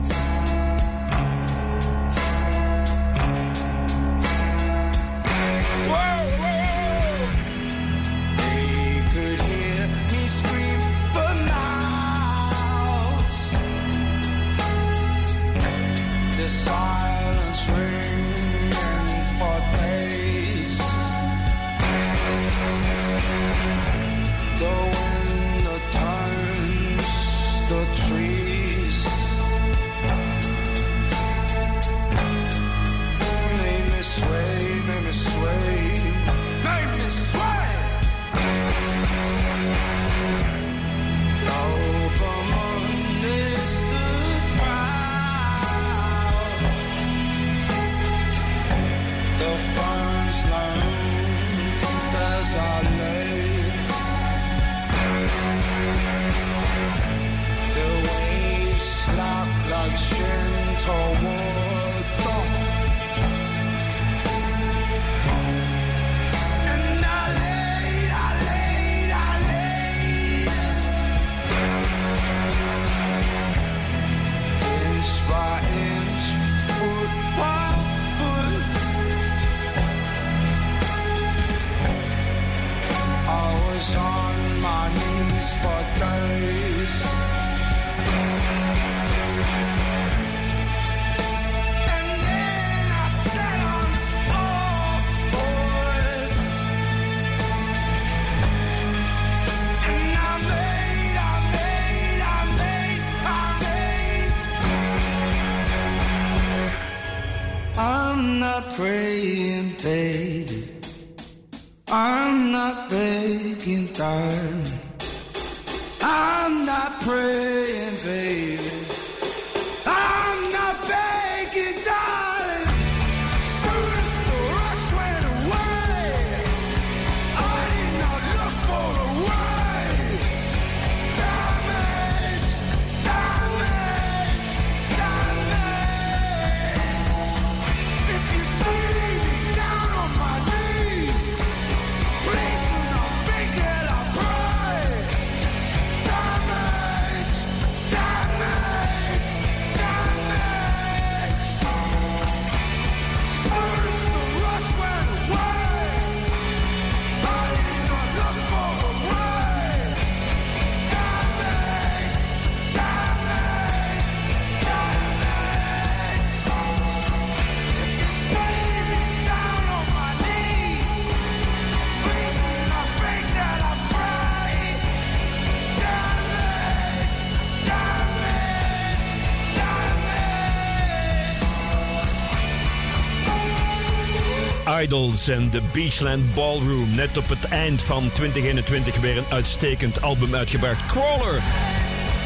Idols 184.81 185.29
en 185.29 185.51
The 185.51 185.61
Beachland 185.73 186.35
Ballroom. 186.35 186.95
Net 186.95 187.19
op 187.19 187.29
het 187.29 187.45
eind 187.45 187.83
van 187.83 188.11
2021 188.13 188.97
weer 188.97 189.19
een 189.19 189.25
uitstekend 189.31 190.03
album 190.03 190.35
uitgebracht. 190.35 190.87
Crawler. 190.87 191.43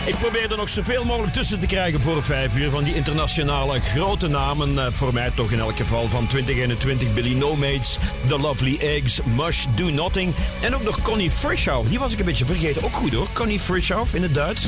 Ik 0.06 0.16
probeer 0.16 0.50
er 0.50 0.56
nog 0.56 0.68
zoveel 0.68 1.04
mogelijk 1.04 1.32
tussen 1.32 1.60
te 1.60 1.66
krijgen 1.66 2.00
voor 2.00 2.22
vijf 2.22 2.56
uur 2.56 2.70
van 2.70 2.84
die 2.84 2.94
internationale 2.94 3.80
grote 3.80 4.28
namen. 4.28 4.78
Eh, 4.78 4.92
voor 4.92 5.12
mij 5.12 5.30
toch 5.34 5.50
in 5.50 5.58
elk 5.58 5.76
geval 5.76 6.08
van 6.08 6.26
2021. 6.26 7.14
Billy 7.14 7.34
No 7.34 7.56
Mates, 7.56 7.98
The 8.26 8.38
Lovely 8.38 8.78
Eggs, 8.80 9.20
Mush, 9.36 9.64
Do 9.74 9.90
Nothing. 9.90 10.34
En 10.60 10.74
ook 10.74 10.82
nog 10.82 11.02
Connie 11.02 11.30
Frischhoff. 11.30 11.88
Die 11.88 11.98
was 11.98 12.12
ik 12.12 12.18
een 12.18 12.24
beetje 12.24 12.46
vergeten. 12.46 12.82
Ook 12.84 12.94
goed 12.94 13.12
hoor. 13.12 13.28
Connie 13.32 13.60
Frischhoff 13.60 14.14
in 14.14 14.22
het 14.22 14.34
Duits. 14.34 14.66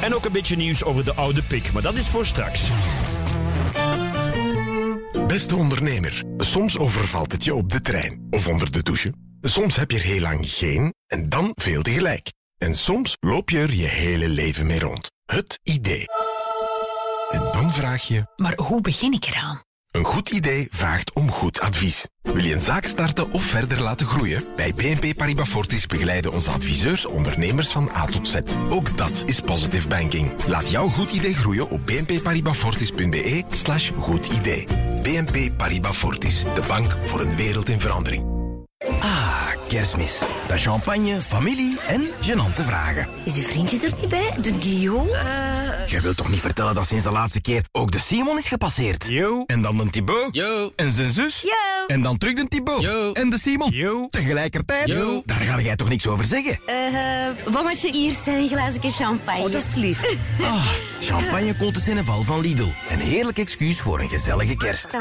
En 0.00 0.14
ook 0.14 0.24
een 0.24 0.32
beetje 0.32 0.56
nieuws 0.56 0.84
over 0.84 1.04
de 1.04 1.14
oude 1.14 1.42
pik. 1.42 1.72
Maar 1.72 1.82
dat 1.82 1.96
is 1.96 2.06
voor 2.06 2.26
straks. 2.26 2.68
Beste 5.30 5.56
ondernemer, 5.56 6.22
soms 6.36 6.78
overvalt 6.78 7.32
het 7.32 7.44
je 7.44 7.54
op 7.54 7.70
de 7.70 7.80
trein 7.80 8.26
of 8.30 8.48
onder 8.48 8.72
de 8.72 8.82
douche. 8.82 9.12
Soms 9.40 9.76
heb 9.76 9.90
je 9.90 9.96
er 9.96 10.04
heel 10.04 10.20
lang 10.20 10.38
geen 10.42 10.94
en 11.06 11.28
dan 11.28 11.50
veel 11.54 11.82
tegelijk. 11.82 12.32
En 12.58 12.74
soms 12.74 13.16
loop 13.20 13.50
je 13.50 13.58
er 13.58 13.74
je 13.74 13.86
hele 13.86 14.28
leven 14.28 14.66
mee 14.66 14.80
rond. 14.80 15.10
Het 15.24 15.60
idee. 15.62 16.04
En 17.30 17.48
dan 17.52 17.72
vraag 17.72 18.02
je... 18.02 18.32
Maar 18.36 18.56
hoe 18.56 18.80
begin 18.80 19.12
ik 19.12 19.24
eraan? 19.24 19.62
Een 19.90 20.04
goed 20.04 20.30
idee 20.30 20.68
vraagt 20.70 21.12
om 21.12 21.30
goed 21.30 21.60
advies. 21.60 22.06
Wil 22.22 22.44
je 22.44 22.52
een 22.52 22.60
zaak 22.60 22.84
starten 22.84 23.32
of 23.32 23.42
verder 23.42 23.80
laten 23.82 24.06
groeien? 24.06 24.44
Bij 24.56 24.74
BNP 24.74 25.16
Paribas 25.16 25.48
Fortis 25.48 25.86
begeleiden 25.86 26.32
onze 26.32 26.50
adviseurs 26.50 27.06
ondernemers 27.06 27.72
van 27.72 27.90
A 27.96 28.04
tot 28.04 28.28
Z. 28.28 28.36
Ook 28.68 28.96
dat 28.96 29.22
is 29.26 29.40
positive 29.40 29.88
banking. 29.88 30.44
Laat 30.46 30.70
jouw 30.70 30.88
goed 30.88 31.12
idee 31.12 31.34
groeien 31.34 31.70
op 31.70 31.86
bnpparibasfortis.be 31.86 33.44
slash 33.50 33.90
goed 33.98 34.26
idee. 34.26 34.66
BNP 35.02 35.56
Paribas 35.56 35.96
Fortis, 35.96 36.42
de 36.54 36.62
bank 36.68 36.96
voor 37.04 37.20
een 37.20 37.36
wereld 37.36 37.68
in 37.68 37.80
verandering. 37.80 38.24
Ah, 39.00 39.48
kerstmis. 39.68 40.22
Dat 40.50 40.60
champagne, 40.60 41.20
familie 41.20 41.78
en 41.86 42.08
genante 42.20 42.62
vragen. 42.62 43.08
Is 43.24 43.36
uw 43.36 43.42
vriendje 43.42 43.78
er 43.86 43.92
niet 44.00 44.08
bij? 44.08 44.30
De 44.40 44.54
Guillaume? 44.60 45.18
Jij 45.86 46.00
wilt 46.00 46.16
toch 46.16 46.28
niet 46.30 46.40
vertellen 46.40 46.74
dat 46.74 46.86
sinds 46.86 47.04
de 47.04 47.10
laatste 47.10 47.40
keer 47.40 47.64
ook 47.72 47.90
de 47.90 47.98
Simon 47.98 48.38
is 48.38 48.48
gepasseerd? 48.48 49.06
Yo. 49.08 49.44
En 49.46 49.62
dan 49.62 49.76
de 49.76 49.90
Thibaut. 49.90 50.34
Yo. 50.34 50.72
En 50.76 50.92
zijn 50.92 51.10
zus. 51.10 51.40
Yo. 51.40 51.86
En 51.86 52.02
dan 52.02 52.18
terug 52.18 52.34
de 52.34 52.48
Thibaut. 52.48 52.80
Yo. 52.80 53.12
En 53.12 53.30
de 53.30 53.38
Simon. 53.38 53.70
Yo. 53.70 54.08
Tegelijkertijd. 54.08 54.86
Yo. 54.86 55.22
Daar 55.24 55.40
ga 55.40 55.60
jij 55.60 55.76
toch 55.76 55.88
niks 55.88 56.06
over 56.06 56.24
zeggen? 56.24 56.60
Eh, 56.66 57.52
wat 57.52 57.62
moet 57.62 57.80
je 57.80 57.92
hier 57.92 58.12
zijn? 58.12 58.36
Een 58.36 58.48
glazen 58.48 58.90
champagne. 58.90 59.42
Oh, 59.44 59.52
dat 59.52 59.62
is 59.62 59.74
lief. 59.74 60.02
Ah, 60.40 60.66
champagne 61.00 61.56
komt 61.56 61.86
in 61.86 61.96
een 61.96 62.04
val 62.04 62.22
van 62.22 62.40
Lidl. 62.40 62.68
Een 62.88 63.00
heerlijk 63.00 63.38
excuus 63.38 63.80
voor 63.80 64.00
een 64.00 64.08
gezellige 64.08 64.56
kerst. 64.56 64.96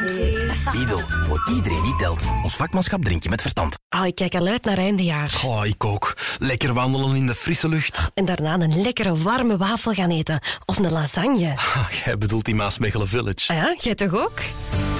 Lidl, 0.73 0.99
voor 1.23 1.51
iedereen 1.55 1.83
die 1.83 1.95
telt. 1.95 2.23
Ons 2.43 2.55
vakmanschap 2.55 3.03
drink 3.03 3.23
je 3.23 3.29
met 3.29 3.41
verstand. 3.41 3.77
Ah, 3.89 4.05
ik 4.05 4.15
kijk 4.15 4.35
al 4.35 4.47
uit 4.47 4.63
naar 4.63 4.77
eindejaar. 4.77 5.38
Oh, 5.45 5.65
ik 5.65 5.85
ook. 5.85 6.17
Lekker 6.39 6.73
wandelen 6.73 7.15
in 7.15 7.25
de 7.27 7.35
frisse 7.35 7.69
lucht. 7.69 8.11
En 8.13 8.25
daarna 8.25 8.53
een 8.59 8.81
lekkere 8.81 9.15
warme 9.15 9.57
wafel 9.57 9.93
gaan 9.93 10.09
eten. 10.09 10.39
Of 10.65 10.77
een 10.77 10.91
lasagne. 10.91 11.53
Ah, 11.79 11.91
jij 12.05 12.17
bedoelt 12.17 12.45
die 12.45 12.55
Maasmechelen 12.55 13.07
Village. 13.07 13.53
Ah 13.53 13.57
ja, 13.57 13.75
jij 13.79 13.95
toch 13.95 14.13
ook? 14.13 14.39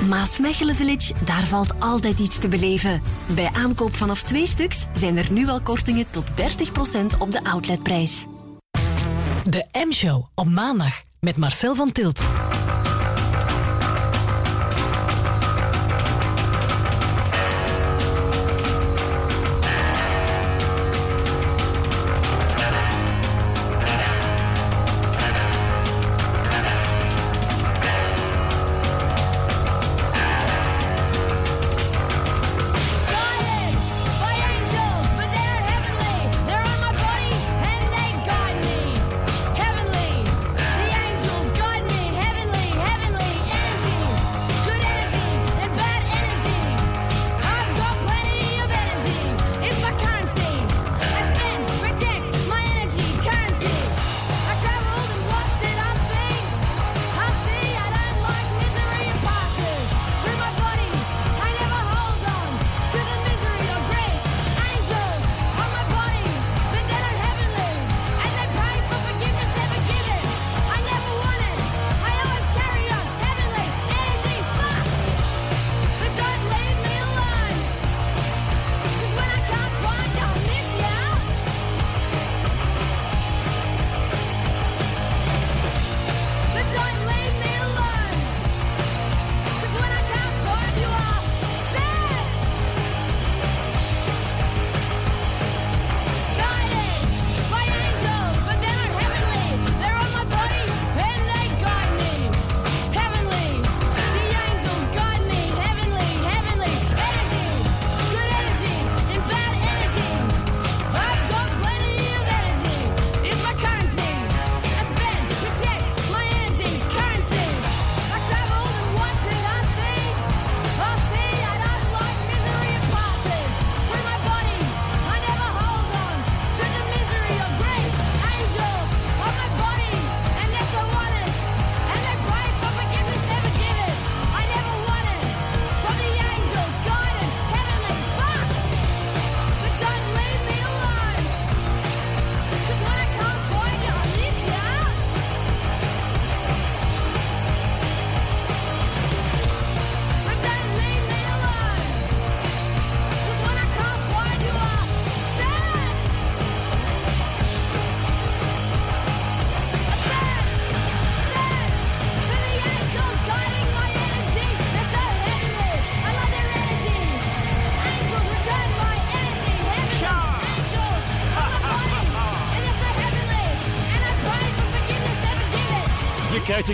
Maasmechelen 0.08 0.76
Village, 0.76 1.14
daar 1.26 1.48
valt 1.48 1.74
altijd 1.80 2.20
iets 2.20 2.40
te 2.40 2.48
beleven. 2.48 3.02
Bij 3.26 3.50
aankoop 3.54 3.96
vanaf 3.96 4.24
twee 4.24 4.48
stuks 4.48 4.86
zijn 4.94 5.18
er 5.18 5.32
nu 5.32 5.48
al 5.48 5.62
kortingen 5.62 6.06
tot 6.10 6.24
30% 6.30 7.18
op 7.18 7.32
de 7.32 7.44
outletprijs. 7.44 8.26
De 9.44 9.66
M-show 9.88 10.26
op 10.36 10.48
maandag 10.48 11.02
met 11.20 11.38
Marcel 11.38 11.76
van 11.76 11.92
Tilt. 11.92 12.22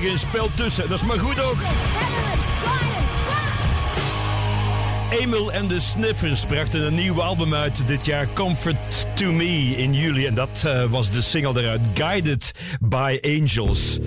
Geen 0.06 0.18
spel 0.18 0.50
tussen, 0.56 0.90
dat 0.90 1.00
is 1.00 1.06
maar 1.06 1.20
goed 1.20 1.44
ook. 1.44 1.58
Emil 5.20 5.52
en 5.52 5.68
de 5.68 5.80
Sniffers 5.80 6.46
brachten 6.46 6.86
een 6.86 6.94
nieuw 6.94 7.22
album 7.22 7.54
uit 7.54 7.88
dit 7.88 8.06
jaar, 8.06 8.28
Comfort 8.34 9.06
to 9.16 9.32
Me, 9.32 9.76
in 9.78 9.94
juli. 9.94 10.26
En 10.26 10.36
dat 10.36 10.64
eh, 10.66 10.84
was 10.84 11.10
de 11.10 11.22
single 11.22 11.62
eruit, 11.62 11.82
Guided 11.94 12.52
by 12.80 13.20
Angels. 13.22 14.00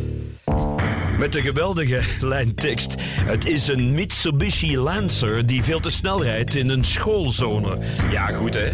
Met 1.19 1.33
de 1.33 1.43
geweldige 1.43 2.01
lijntekst. 2.27 2.95
Het 3.25 3.47
is 3.47 3.69
een 3.69 3.95
Mitsubishi 3.95 4.79
Lancer 4.79 5.47
die 5.47 5.63
veel 5.63 5.81
te 5.81 5.91
snel 5.91 6.23
rijdt 6.23 6.55
in 6.55 6.69
een 6.69 6.85
schoolzone. 6.85 7.79
Ja, 8.11 8.27
goed 8.27 8.55
hè. 8.55 8.69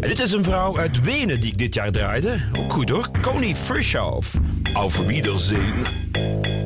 En 0.00 0.08
dit 0.08 0.20
is 0.20 0.32
een 0.32 0.44
vrouw 0.44 0.78
uit 0.78 1.00
Wenen 1.00 1.40
die 1.40 1.50
ik 1.50 1.58
dit 1.58 1.74
jaar 1.74 1.90
draaide. 1.90 2.40
Ook 2.58 2.72
goed 2.72 2.88
hoor. 2.88 3.10
Connie 3.20 3.56
Frischhoff. 3.56 4.34
Auf 4.72 4.98
Wiedersehen. 4.98 6.05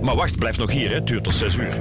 Maar 0.03 0.14
wacht, 0.14 0.38
blijf 0.38 0.59
nog 0.59 0.70
hier 0.70 0.88
hè. 0.88 0.94
Het 0.94 1.07
duurt 1.07 1.24
tot 1.24 1.34
6 1.34 1.57
uur. 1.57 1.80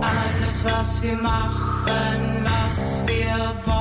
Alles, 0.00 0.62
was 0.62 1.00
wir 1.00 1.16
machen, 1.16 2.42
was 2.42 3.02
wir 3.06 3.52
wollen. 3.64 3.79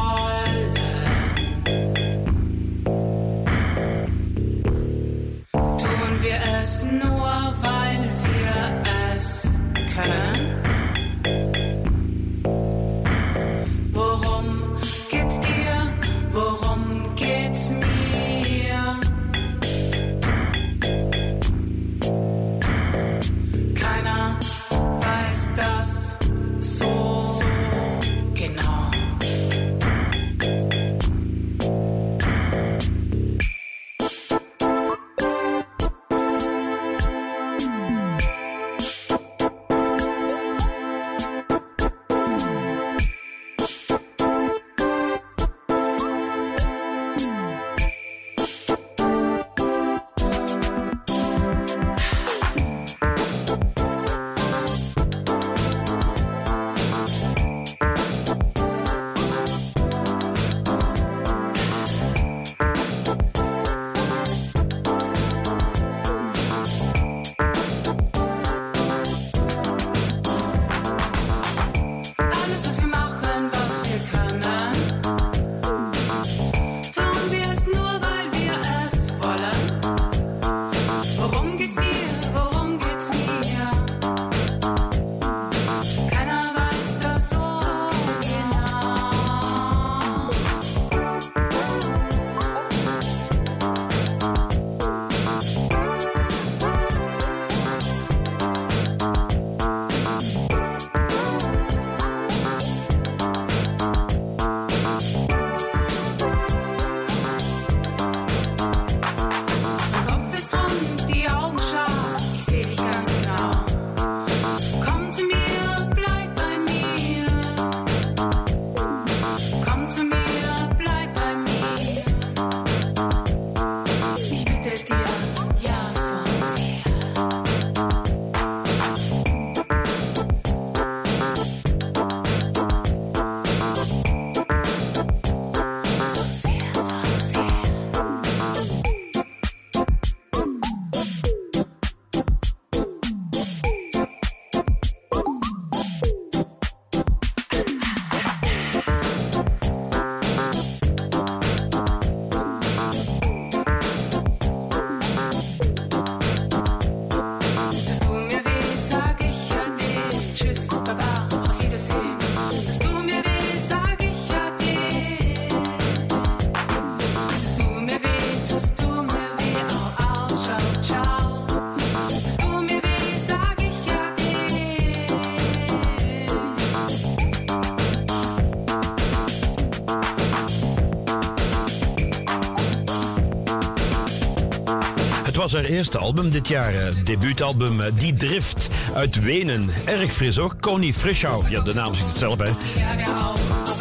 was 185.52 185.62
haar 185.62 185.72
eerste 185.72 185.98
album 185.98 186.30
dit 186.30 186.48
jaar. 186.48 186.74
Eh, 186.74 186.94
debuutalbum 187.04 187.82
eh, 187.82 187.92
Die 187.94 188.14
Drift 188.14 188.68
uit 188.94 189.20
Wenen. 189.20 189.70
Erg 189.86 190.12
fris 190.12 190.36
hoor. 190.36 190.56
Connie 190.60 190.94
Frischau. 190.94 191.50
Ja, 191.50 191.62
de 191.62 191.74
naam 191.74 191.96
ziet 191.96 192.08
het 192.08 192.18
zelf, 192.18 192.38
hè. 192.38 192.52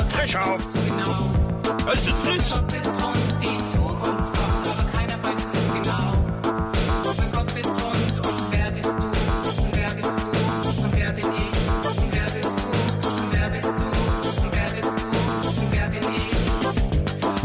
Frischau. 0.09 0.61
Is 1.93 2.07
het 2.07 2.19
Frits? 2.19 2.53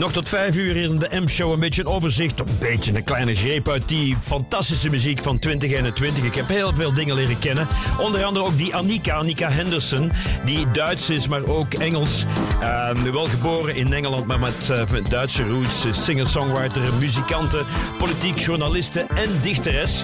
Nog 0.03 0.11
tot 0.11 0.29
vijf 0.29 0.55
uur 0.55 0.77
in 0.77 0.95
de 0.95 1.21
M-show 1.21 1.51
een 1.51 1.59
beetje 1.59 1.81
een 1.81 1.87
overzicht 1.87 2.32
beetje 2.69 2.95
een 2.95 3.03
kleine 3.03 3.35
greep 3.35 3.69
uit 3.69 3.87
die 3.87 4.17
fantastische 4.21 4.89
muziek 4.89 5.19
van 5.21 5.39
2021. 5.39 6.23
Ik 6.23 6.35
heb 6.35 6.47
heel 6.47 6.73
veel 6.73 6.93
dingen 6.93 7.15
leren 7.15 7.39
kennen. 7.39 7.67
Onder 7.99 8.23
andere 8.23 8.45
ook 8.45 8.57
die 8.57 8.75
Annika, 8.75 9.15
Annika 9.15 9.49
Henderson, 9.49 10.11
die 10.45 10.71
Duits 10.71 11.09
is, 11.09 11.27
maar 11.27 11.45
ook 11.45 11.73
Engels. 11.73 12.25
Uh, 12.61 12.91
wel 12.91 13.25
geboren 13.25 13.75
in 13.75 13.93
Engeland, 13.93 14.25
maar 14.25 14.39
met, 14.39 14.69
eh, 14.69 15.09
Duitse 15.09 15.47
roots. 15.47 15.85
Eh, 15.85 15.93
singer-songwriter, 15.93 16.93
muzikante, 16.99 17.63
politiek 17.97 18.37
journalisten 18.37 19.09
en 19.09 19.41
dichteres. 19.41 20.03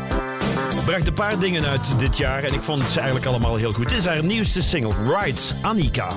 Bracht 0.85 1.07
een 1.07 1.13
paar 1.13 1.39
dingen 1.39 1.65
uit 1.65 1.99
dit 1.99 2.17
jaar 2.17 2.43
en 2.43 2.53
ik 2.53 2.61
vond 2.61 2.91
ze 2.91 2.97
eigenlijk 2.97 3.27
allemaal 3.29 3.55
heel 3.55 3.71
goed. 3.71 3.89
Dit 3.89 3.97
is 3.97 4.05
haar 4.05 4.23
nieuwste 4.23 4.61
single, 4.61 4.93
Rights, 5.07 5.53
Annika. 5.61 6.07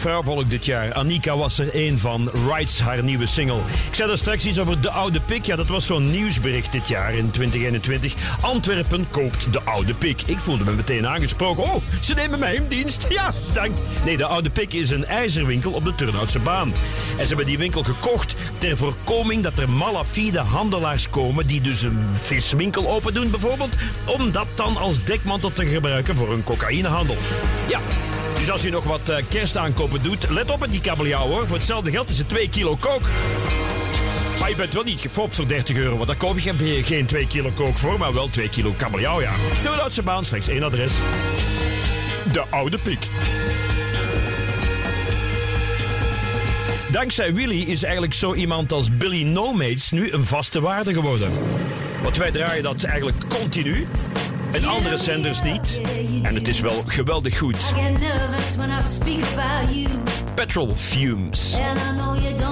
Vrouwvolk 0.00 0.50
dit 0.50 0.66
jaar. 0.66 0.92
Annika 0.92 1.36
was 1.36 1.58
er 1.58 1.68
een 1.72 1.98
van. 1.98 2.30
Rights, 2.48 2.80
haar 2.80 3.02
nieuwe 3.02 3.26
single. 3.26 3.60
Ik 3.88 3.94
zei 3.94 4.10
er 4.10 4.18
straks 4.18 4.46
iets 4.46 4.58
over 4.58 4.80
De 4.80 4.90
Oude 4.90 5.20
Pik. 5.20 5.44
Ja, 5.44 5.56
dat 5.56 5.66
was 5.66 5.86
zo'n 5.86 6.10
nieuwsbericht 6.10 6.72
dit 6.72 6.88
jaar 6.88 7.14
in 7.14 7.30
2021. 7.30 8.14
Antwerpen 8.40 9.06
koopt 9.10 9.52
De 9.52 9.62
Oude 9.62 9.94
Pik. 9.94 10.22
Ik 10.26 10.38
voelde 10.38 10.64
me 10.64 10.72
meteen 10.72 11.06
aangesproken. 11.06 11.62
Oh, 11.62 11.82
ze 12.00 12.14
nemen 12.14 12.38
mij 12.38 12.54
in 12.54 12.66
dienst. 12.68 13.06
Ja, 13.08 13.32
dank. 13.52 13.76
Nee, 14.04 14.16
De 14.16 14.24
Oude 14.24 14.50
Pik 14.50 14.72
is 14.72 14.90
een 14.90 15.04
ijzerwinkel 15.04 15.72
op 15.72 15.84
de 15.84 15.94
Turnhoutse 15.94 16.38
baan. 16.38 16.72
En 17.18 17.22
ze 17.22 17.26
hebben 17.26 17.46
die 17.46 17.58
winkel 17.58 17.82
gekocht 17.82 18.34
ter 18.58 18.76
voorkoming 18.76 19.42
dat 19.42 19.58
er 19.58 19.70
malafide 19.70 20.38
handelaars 20.38 21.10
komen 21.10 21.46
die 21.46 21.60
dus 21.60 21.82
een 21.82 22.06
viswinkel 22.12 22.88
open 22.88 23.14
doen 23.14 23.30
bijvoorbeeld, 23.30 23.76
om 24.06 24.32
dat 24.32 24.46
dan 24.54 24.76
als 24.76 25.04
dekmantel 25.04 25.52
te 25.52 25.66
gebruiken 25.66 26.14
voor 26.14 26.28
hun 26.28 26.44
cocaïnehandel. 26.44 27.16
Ja, 27.68 27.80
dus 28.40 28.50
als 28.50 28.62
je 28.62 28.70
nog 28.70 28.84
wat 28.84 29.08
eh, 29.08 29.16
kerstaankopen 29.28 30.02
doet, 30.02 30.30
let 30.30 30.50
op 30.50 30.60
met 30.60 30.70
die 30.70 30.80
kabeljauw 30.80 31.26
hoor. 31.26 31.46
Voor 31.46 31.56
hetzelfde 31.56 31.90
geld 31.90 32.08
is 32.08 32.18
het 32.18 32.28
2 32.28 32.48
kilo 32.48 32.76
kook. 32.76 33.00
Maar 34.40 34.50
je 34.50 34.56
bent 34.56 34.72
wel 34.74 34.82
niet 34.82 35.00
gefopt 35.00 35.36
voor 35.36 35.48
30 35.48 35.76
euro, 35.76 35.94
want 35.94 36.06
daar 36.06 36.16
koop 36.16 36.38
je 36.38 36.52
geen- 36.54 36.84
geen 36.84 37.06
2 37.06 37.26
kilo 37.26 37.50
kook 37.54 37.78
voor, 37.78 37.98
maar 37.98 38.12
wel 38.14 38.28
2 38.28 38.48
kilo 38.48 38.74
kabeljauw, 38.76 39.20
ja. 39.20 39.32
Turnhoutse 39.62 40.02
baan, 40.02 40.24
slechts 40.24 40.48
één 40.48 40.62
adres. 40.62 40.92
De 42.32 42.42
Oude 42.50 42.78
Piek. 42.78 43.06
Dankzij 46.90 47.34
Willy 47.34 47.60
is 47.62 47.82
eigenlijk 47.82 48.14
zo 48.14 48.34
iemand 48.34 48.72
als 48.72 48.96
Billy 48.96 49.22
No 49.22 49.52
Mates 49.52 49.90
nu 49.90 50.12
een 50.12 50.24
vaste 50.24 50.60
waarde 50.60 50.92
geworden. 50.94 51.30
Want 52.02 52.16
wij 52.16 52.30
draaien 52.30 52.62
dat 52.62 52.84
eigenlijk 52.84 53.16
continu. 53.28 53.86
En 54.52 54.64
andere 54.64 54.98
zenders 54.98 55.42
niet. 55.42 55.80
En 56.22 56.34
het 56.34 56.48
is 56.48 56.60
wel 56.60 56.82
geweldig 56.86 57.38
goed. 57.38 57.72
I 62.14 62.20
get 62.20 62.49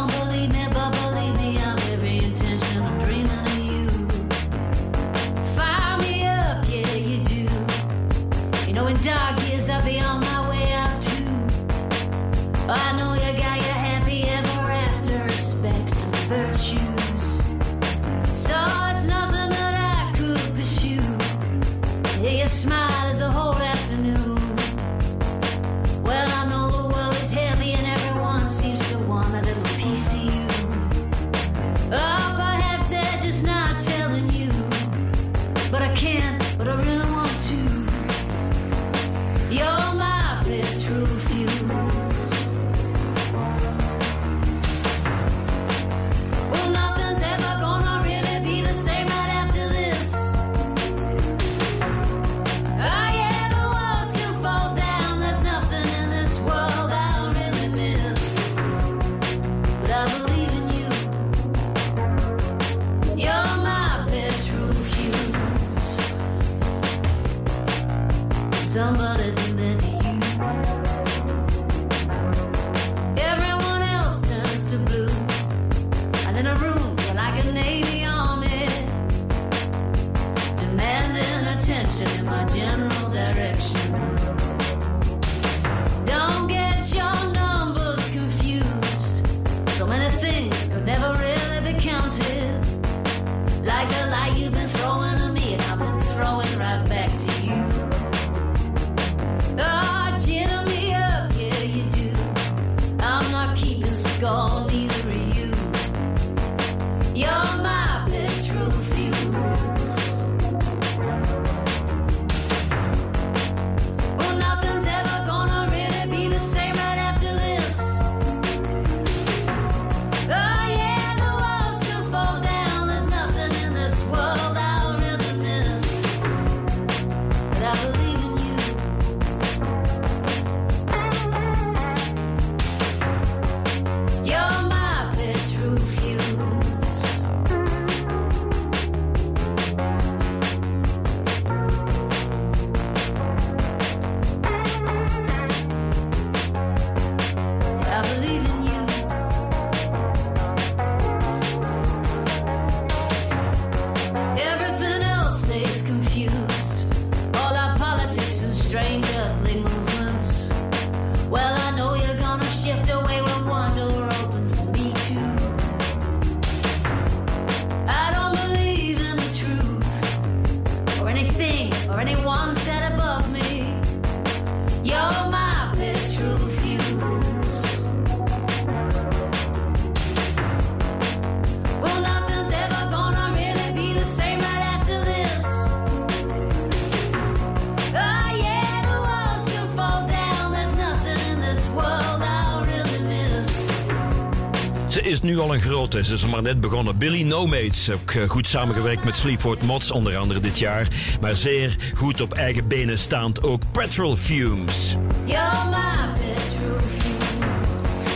nu 195.39 195.45
al 195.45 195.55
een 195.55 195.63
grote, 195.63 196.05
ze 196.05 196.15
is 196.15 196.23
er 196.23 196.29
maar 196.29 196.43
net 196.43 196.61
begonnen. 196.61 196.99
Billy 196.99 197.23
No 197.23 197.47
Mates, 197.47 197.91
ook 197.91 198.11
eh, 198.11 198.29
goed 198.29 198.47
samengewerkt 198.47 199.05
met 199.05 199.17
Sleaford 199.17 199.63
Mods 199.63 199.91
onder 199.91 200.17
andere 200.17 200.41
dit 200.41 200.59
jaar. 200.59 200.89
Maar 201.21 201.35
zeer 201.35 201.77
goed 201.95 202.21
op 202.21 202.35
eigen 202.35 202.69
benen 202.69 202.99
staand 202.99 203.43
ook 203.43 203.63
Petrol 203.73 204.17
Fumes. 204.17 204.97
You're 205.25 205.69
my 205.71 206.21
petrol 206.21 206.77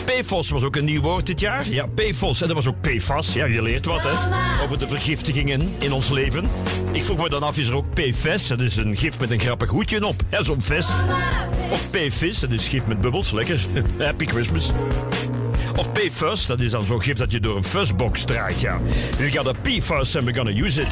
PFOS 0.04 0.50
was 0.50 0.62
ook 0.62 0.76
een 0.76 0.84
nieuw 0.84 1.00
woord 1.00 1.26
dit 1.26 1.40
jaar. 1.40 1.68
Ja, 1.68 1.86
PFOS. 1.86 2.40
En 2.40 2.46
dat 2.46 2.56
was 2.56 2.66
ook 2.66 2.80
PFAS. 2.80 3.32
Ja, 3.32 3.44
je 3.44 3.62
leert 3.62 3.84
wat, 3.84 4.02
hè? 4.02 4.10
Over 4.64 4.78
de 4.78 4.88
vergiftigingen 4.88 5.74
in 5.78 5.92
ons 5.92 6.10
leven. 6.10 6.44
Ik 6.92 7.04
vroeg 7.04 7.18
me 7.18 7.28
dan 7.28 7.42
af, 7.42 7.58
is 7.58 7.68
er 7.68 7.74
ook 7.74 7.90
PFES? 7.94 8.46
Dat 8.46 8.60
is 8.60 8.76
een 8.76 8.96
gif 8.96 9.20
met 9.20 9.30
een 9.30 9.40
grappig 9.40 9.68
hoedje 9.68 10.06
op. 10.06 10.22
Ja, 10.30 10.42
zo'n 10.42 10.60
ves. 10.60 10.88
Of 11.70 11.90
PFIS, 11.90 12.38
dat 12.38 12.50
is 12.50 12.68
gif 12.68 12.86
met 12.86 12.98
bubbels. 12.98 13.30
Lekker. 13.30 13.66
Happy 13.98 14.26
Christmas. 14.26 14.70
Of 15.76 15.92
PFUS, 15.92 16.46
dat 16.46 16.60
is 16.60 16.70
dan 16.70 16.84
zo'n 16.84 17.02
gif 17.02 17.16
dat 17.16 17.30
je 17.30 17.40
door 17.40 17.56
een 17.56 17.64
fuzzbox 17.64 18.24
draait, 18.24 18.60
ja. 18.60 18.80
We 19.18 19.30
got 19.32 19.46
a 19.46 19.52
PFUS 19.62 20.16
and 20.16 20.24
we're 20.24 20.34
gonna 20.34 20.64
use 20.64 20.80
it. 20.80 20.88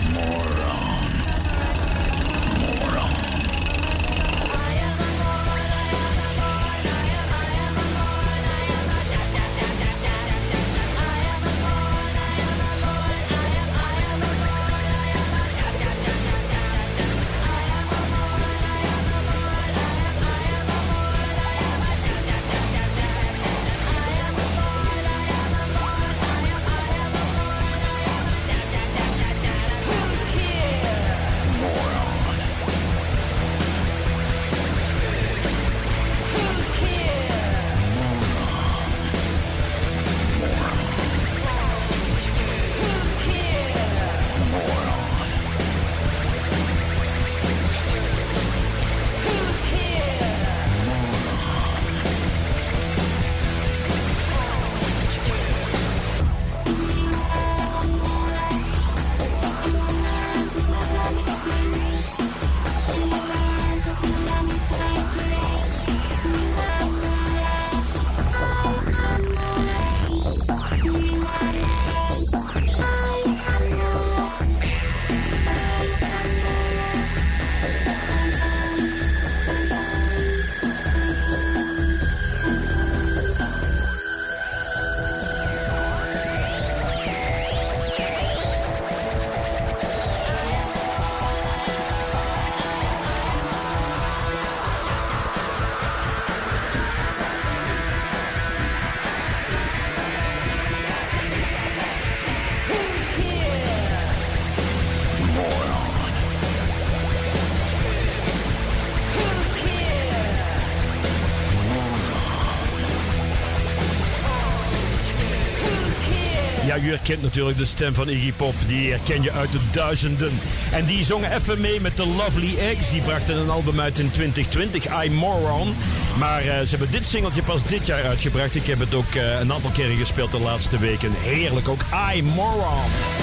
Herkent 116.91 117.23
natuurlijk 117.23 117.59
de 117.59 117.65
stem 117.65 117.95
van 117.95 118.09
Iggy 118.09 118.33
Pop. 118.33 118.55
Die 118.67 118.91
herken 118.91 119.23
je 119.23 119.33
uit 119.33 119.53
de 119.53 119.61
duizenden. 119.71 120.39
En 120.71 120.85
die 120.85 121.05
zongen 121.05 121.37
even 121.37 121.61
mee 121.61 121.81
met 121.81 121.97
de 121.97 122.07
Lovely 122.07 122.59
Eggs. 122.59 122.91
Die 122.91 123.03
brachten 123.03 123.37
een 123.37 123.51
album 123.51 123.81
uit 123.81 123.99
in 123.99 124.11
2020, 124.11 125.05
I 125.05 125.11
Moron. 125.11 125.75
Maar 126.19 126.41
eh, 126.41 126.61
ze 126.61 126.69
hebben 126.69 126.91
dit 126.91 127.07
singeltje 127.07 127.43
pas 127.43 127.65
dit 127.65 127.87
jaar 127.87 128.05
uitgebracht. 128.05 128.55
Ik 128.55 128.67
heb 128.67 128.79
het 128.79 128.95
ook 128.95 129.15
eh, 129.15 129.41
een 129.41 129.53
aantal 129.53 129.71
keren 129.71 129.97
gespeeld 129.97 130.33
de 130.33 130.41
laatste 130.41 130.79
weken. 130.79 131.13
Heerlijk 131.23 131.69
ook, 131.69 131.83
I 132.15 132.23
Moron. 132.23 133.20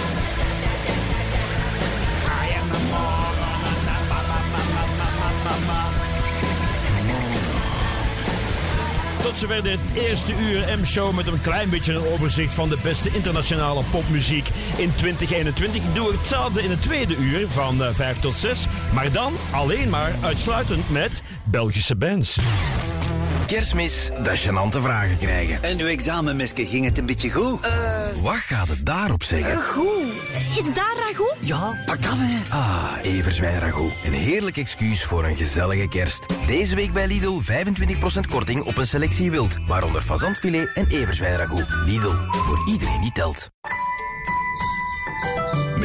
Tot 9.38 9.50
zover 9.50 9.64
dit 9.64 9.80
eerste 9.94 10.32
uur 10.40 10.78
M-show 10.80 11.16
met 11.16 11.28
een 11.28 11.42
klein 11.42 11.70
beetje 11.70 11.94
een 11.94 12.06
overzicht 12.06 12.54
van 12.54 12.70
de 12.70 12.78
beste 12.84 13.10
internationale 13.14 13.84
popmuziek 13.92 14.50
in 14.78 14.92
2021. 14.96 15.76
Ik 15.76 15.96
doe 15.96 16.12
hetzelfde 16.12 16.64
in 16.64 16.70
het 16.70 16.82
tweede 16.82 17.16
uur 17.16 17.48
van 17.48 17.84
eh, 17.84 17.90
5 17.94 18.20
tot 18.20 18.36
6, 18.36 18.68
maar 18.94 19.12
dan 19.12 19.34
alleen 19.52 19.90
maar 19.90 20.16
uitsluitend 20.22 20.90
met 20.90 21.24
Belgische 21.44 21.96
bands. 21.96 22.38
Kerstmis, 23.46 24.10
dat 24.24 24.40
gênante 24.40 24.82
vragen 24.82 25.18
krijgen. 25.18 25.64
En 25.64 25.80
uw 25.80 25.88
examenmeske 25.88 26.68
ging 26.68 26.86
het 26.86 26.98
een 26.98 27.06
beetje 27.06 27.30
goed? 27.32 27.60
Wat 28.22 28.36
gaat 28.36 28.68
het 28.68 28.86
daarop 28.86 29.24
zeggen? 29.24 29.62
Goed. 29.62 30.14
Is 30.58 30.74
daar 30.74 30.96
ragout? 30.98 31.36
Ja, 31.40 31.84
pak 31.86 31.98
af 32.06 32.18
hè. 32.20 32.54
Ah, 32.56 32.92
Everswijn 33.02 33.60
ragout. 33.60 33.92
Een 34.04 34.14
heerlijk 34.14 34.58
excuus 34.58 35.04
voor 35.04 35.26
een 35.26 35.36
gezellige 35.36 35.88
kerst. 35.88 36.26
Deze 36.48 36.76
week 36.76 36.94
bij 36.94 37.08
Lidl 37.08 37.40
25% 37.40 38.30
korting 38.30 38.64
op 38.64 38.78
een 38.78 38.88
selectie 38.88 39.32
wild. 39.32 39.58
Waaronder 39.68 40.02
fazantfilet 40.02 40.72
en 40.74 40.88
everzwijn 40.88 41.36
ragout. 41.38 41.68
Lidl, 41.86 42.14
voor 42.32 42.70
iedereen 42.70 43.02
die 43.02 43.12
telt. 43.12 43.50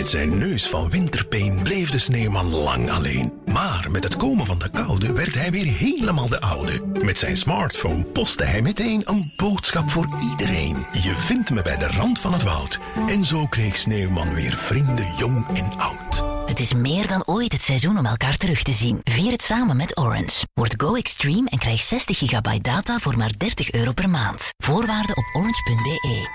Met 0.03 0.11
zijn 0.11 0.39
neus 0.39 0.69
van 0.69 0.91
winterpeen 0.91 1.63
bleef 1.63 1.91
de 1.91 1.99
sneeuwman 1.99 2.55
lang 2.55 2.91
alleen. 2.91 3.33
Maar 3.47 3.87
met 3.91 4.05
het 4.05 4.17
komen 4.17 4.47
van 4.47 4.59
de 4.59 4.69
koude 4.71 5.13
werd 5.13 5.35
hij 5.35 5.51
weer 5.51 5.67
helemaal 5.67 6.29
de 6.29 6.41
oude. 6.41 6.81
Met 7.03 7.19
zijn 7.19 7.37
smartphone 7.37 8.05
postte 8.05 8.45
hij 8.45 8.63
meteen 8.63 9.03
een 9.05 9.33
boodschap 9.37 9.91
voor 9.91 10.09
iedereen. 10.31 10.87
Je 10.93 11.15
vindt 11.15 11.51
me 11.51 11.63
bij 11.63 11.77
de 11.79 11.87
rand 11.87 12.19
van 12.19 12.33
het 12.33 12.43
woud. 12.43 12.81
En 13.09 13.25
zo 13.25 13.47
kreeg 13.47 13.77
sneeuwman 13.77 14.35
weer 14.35 14.53
vrienden 14.53 15.15
jong 15.17 15.47
en 15.55 15.79
oud. 15.79 16.32
Het 16.53 16.61
is 16.61 16.75
meer 16.75 17.07
dan 17.07 17.27
ooit 17.27 17.53
het 17.53 17.63
seizoen 17.63 17.99
om 17.99 18.07
elkaar 18.07 18.37
terug 18.37 18.63
te 18.63 18.73
zien. 18.73 19.01
Vier 19.03 19.33
het 19.33 19.43
samen 19.43 19.77
met 19.77 19.99
Orange. 19.99 20.47
Word 20.55 20.75
Go 20.77 20.95
Extreme 20.95 21.49
en 21.51 21.59
krijg 21.59 21.81
60 21.81 22.19
gigabyte 22.19 22.63
data 22.63 22.99
voor 22.99 23.17
maar 23.17 23.33
30 23.37 23.73
euro 23.73 23.93
per 23.93 24.11
maand. 24.11 24.51
Voorwaarden 24.57 25.17
op 25.17 25.25
orange.be. 25.33 26.29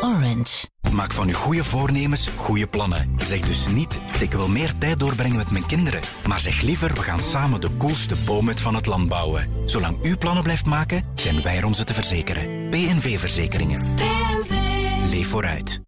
Orange. 0.00 0.68
Maak 0.92 1.12
van 1.12 1.28
uw 1.28 1.34
goede 1.34 1.64
voornemens 1.64 2.30
goede 2.36 2.66
plannen. 2.66 3.14
Zeg 3.16 3.40
dus 3.40 3.66
niet, 3.66 4.00
ik 4.20 4.32
wil 4.32 4.48
meer 4.48 4.78
tijd 4.78 5.00
doorbrengen 5.00 5.36
met 5.36 5.50
mijn 5.50 5.66
kinderen. 5.66 6.00
Maar 6.26 6.40
zeg 6.40 6.60
liever, 6.60 6.94
we 6.94 7.02
gaan 7.02 7.20
samen 7.20 7.60
de 7.60 7.76
coolste 7.76 8.14
boomhut 8.24 8.60
van 8.60 8.74
het 8.74 8.86
land 8.86 9.08
bouwen. 9.08 9.48
Zolang 9.64 9.98
u 10.02 10.16
plannen 10.16 10.42
blijft 10.42 10.66
maken, 10.66 11.04
zijn 11.14 11.42
wij 11.42 11.56
er 11.56 11.64
om 11.64 11.74
ze 11.74 11.84
te 11.84 11.94
verzekeren. 11.94 12.68
PNV 12.70 13.18
Verzekeringen. 13.18 13.94
Leef 15.10 15.28
vooruit. 15.28 15.80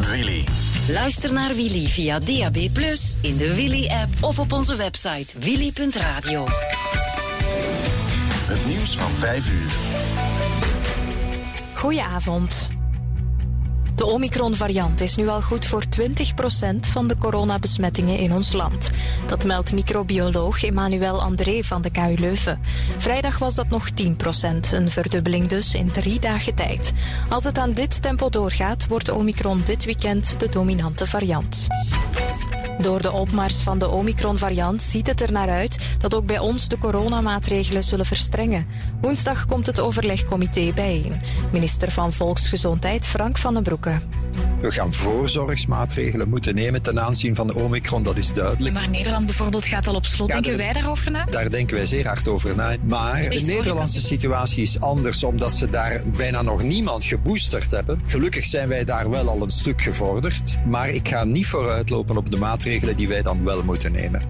Willy. 0.00 0.44
Luister 0.92 1.32
naar 1.32 1.54
Willy 1.54 1.86
via 1.86 2.18
DAB+, 2.18 2.56
in 3.20 3.36
de 3.36 3.54
Willy-app 3.54 4.10
of 4.20 4.38
op 4.38 4.52
onze 4.52 4.76
website 4.76 5.38
willy.radio. 5.38 6.44
Het 8.46 8.66
nieuws 8.66 8.96
van 8.96 9.10
5 9.10 9.50
uur. 9.50 9.72
Goedenavond. 11.74 12.77
De 13.98 14.06
Omicron-variant 14.06 15.00
is 15.00 15.16
nu 15.16 15.28
al 15.28 15.42
goed 15.42 15.66
voor 15.66 15.82
20% 16.00 16.04
van 16.80 17.08
de 17.08 17.16
coronabesmettingen 17.18 18.18
in 18.18 18.32
ons 18.32 18.52
land. 18.52 18.90
Dat 19.26 19.44
meldt 19.44 19.72
microbioloog 19.72 20.62
Emmanuel 20.62 21.22
André 21.22 21.62
van 21.62 21.82
de 21.82 21.90
KU 21.90 22.14
Leuven. 22.14 22.60
Vrijdag 22.96 23.38
was 23.38 23.54
dat 23.54 23.68
nog 23.68 23.88
10%, 23.90 23.94
een 24.72 24.90
verdubbeling 24.90 25.46
dus 25.46 25.74
in 25.74 25.90
drie 25.90 26.20
dagen 26.20 26.54
tijd. 26.54 26.92
Als 27.28 27.44
het 27.44 27.58
aan 27.58 27.72
dit 27.72 28.02
tempo 28.02 28.28
doorgaat, 28.28 28.86
wordt 28.86 29.10
Omicron 29.10 29.62
dit 29.64 29.84
weekend 29.84 30.40
de 30.40 30.48
dominante 30.48 31.06
variant. 31.06 31.66
Door 32.78 33.02
de 33.02 33.12
opmars 33.12 33.60
van 33.60 33.78
de 33.78 33.88
Omicron-variant 33.88 34.82
ziet 34.82 35.06
het 35.06 35.20
er 35.20 35.32
naar 35.32 35.48
uit 35.48 35.96
dat 35.98 36.14
ook 36.14 36.26
bij 36.26 36.38
ons 36.38 36.68
de 36.68 36.78
coronamaatregelen 36.78 37.82
zullen 37.82 38.06
verstrengen. 38.06 38.66
Woensdag 39.00 39.46
komt 39.46 39.66
het 39.66 39.80
overlegcomité 39.80 40.72
bijeen. 40.74 41.20
Minister 41.52 41.90
van 41.90 42.12
Volksgezondheid 42.12 43.06
Frank 43.06 43.38
van 43.38 43.54
den 43.54 43.62
Broeke. 43.62 43.87
We 44.60 44.70
gaan 44.70 44.92
voorzorgsmaatregelen 44.92 46.28
moeten 46.28 46.54
nemen 46.54 46.82
ten 46.82 47.00
aanzien 47.00 47.34
van 47.34 47.46
de 47.46 47.54
Omicron, 47.54 48.02
dat 48.02 48.16
is 48.16 48.32
duidelijk. 48.32 48.74
Maar 48.74 48.88
Nederland 48.88 49.26
bijvoorbeeld 49.26 49.66
gaat 49.66 49.86
al 49.86 49.94
op 49.94 50.04
slot. 50.04 50.28
Ja, 50.28 50.34
Denken 50.34 50.56
wij 50.56 50.72
daarover 50.72 51.10
na? 51.10 51.24
Daar 51.24 51.50
denken 51.50 51.76
wij 51.76 51.86
zeer 51.86 52.06
hard 52.06 52.28
over 52.28 52.56
na. 52.56 52.76
Maar 52.82 53.28
de? 53.28 53.42
Nederlandse 53.46 54.00
situatie 54.00 54.62
is 54.62 54.80
anders, 54.80 55.24
omdat 55.24 55.54
ze 55.54 55.70
daar 55.70 56.02
bijna 56.16 56.42
nog 56.42 56.62
niemand 56.62 57.04
geboosterd 57.04 57.70
hebben. 57.70 58.00
Gelukkig 58.06 58.44
zijn 58.44 58.68
wij 58.68 58.84
daar 58.84 59.10
wel 59.10 59.28
al 59.28 59.42
een 59.42 59.50
stuk 59.50 59.82
gevorderd. 59.82 60.58
Maar 60.66 60.88
ik 60.88 61.08
ga 61.08 61.24
niet 61.24 61.46
vooruitlopen 61.46 62.16
op 62.16 62.30
de 62.30 62.36
maatregelen 62.36 62.96
die 62.96 63.08
wij 63.08 63.22
dan 63.22 63.44
wel 63.44 63.64
moeten 63.64 63.92
nemen. 63.92 64.20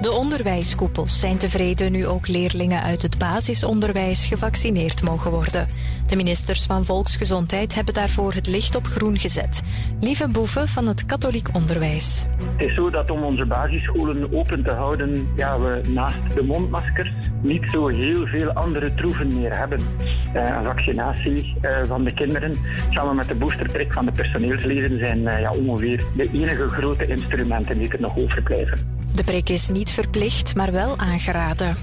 De 0.00 0.10
onderwijskoepels 0.10 1.20
zijn 1.20 1.36
tevreden 1.36 1.92
nu 1.92 2.06
ook 2.06 2.28
leerlingen 2.28 2.82
uit 2.82 3.02
het 3.02 3.18
basisonderwijs 3.18 4.26
gevaccineerd 4.26 5.02
mogen 5.02 5.30
worden. 5.30 5.66
De 6.06 6.16
ministers 6.16 6.64
van 6.64 6.84
Volksgezondheid 6.84 7.74
hebben 7.74 7.94
daarvoor 7.94 8.32
het 8.32 8.46
licht 8.46 8.76
op 8.76 8.86
groen 8.86 9.18
gezet. 9.18 9.62
Lieve 10.00 10.28
Boeven 10.28 10.68
van 10.68 10.86
het 10.86 11.06
katholiek 11.06 11.48
onderwijs. 11.52 12.26
Het 12.56 12.68
is 12.68 12.74
zo 12.74 12.90
dat 12.90 13.10
om 13.10 13.22
onze 13.22 13.46
basisscholen 13.46 14.32
open 14.32 14.64
te 14.64 14.74
houden, 14.74 15.28
ja, 15.36 15.60
we 15.60 15.80
naast 15.92 16.34
de 16.34 16.42
mondmaskers 16.42 17.12
niet 17.42 17.70
zo 17.70 17.88
heel 17.88 18.26
veel 18.26 18.52
andere 18.52 18.94
troeven 18.94 19.28
meer 19.28 19.58
hebben. 19.58 19.80
Een 20.32 20.64
vaccinatie 20.64 21.54
eh, 21.60 21.78
van 21.82 22.04
de 22.04 22.14
kinderen 22.14 22.56
samen 22.90 23.16
met 23.16 23.28
de 23.28 23.34
boosterprik 23.34 23.92
van 23.92 24.04
de 24.04 24.12
personeelsleden 24.12 24.98
zijn 24.98 25.26
eh, 25.26 25.40
ja, 25.40 25.50
ongeveer 25.50 26.04
de 26.16 26.30
enige 26.32 26.68
grote 26.68 27.06
instrumenten 27.06 27.78
die 27.78 27.92
er 27.92 28.00
nog 28.00 28.16
overblijven. 28.16 28.97
De 29.14 29.24
prik 29.24 29.48
is 29.48 29.68
niet 29.68 29.90
verplicht, 29.90 30.54
maar 30.54 30.72
wel 30.72 30.98
aangeraden. 30.98 31.76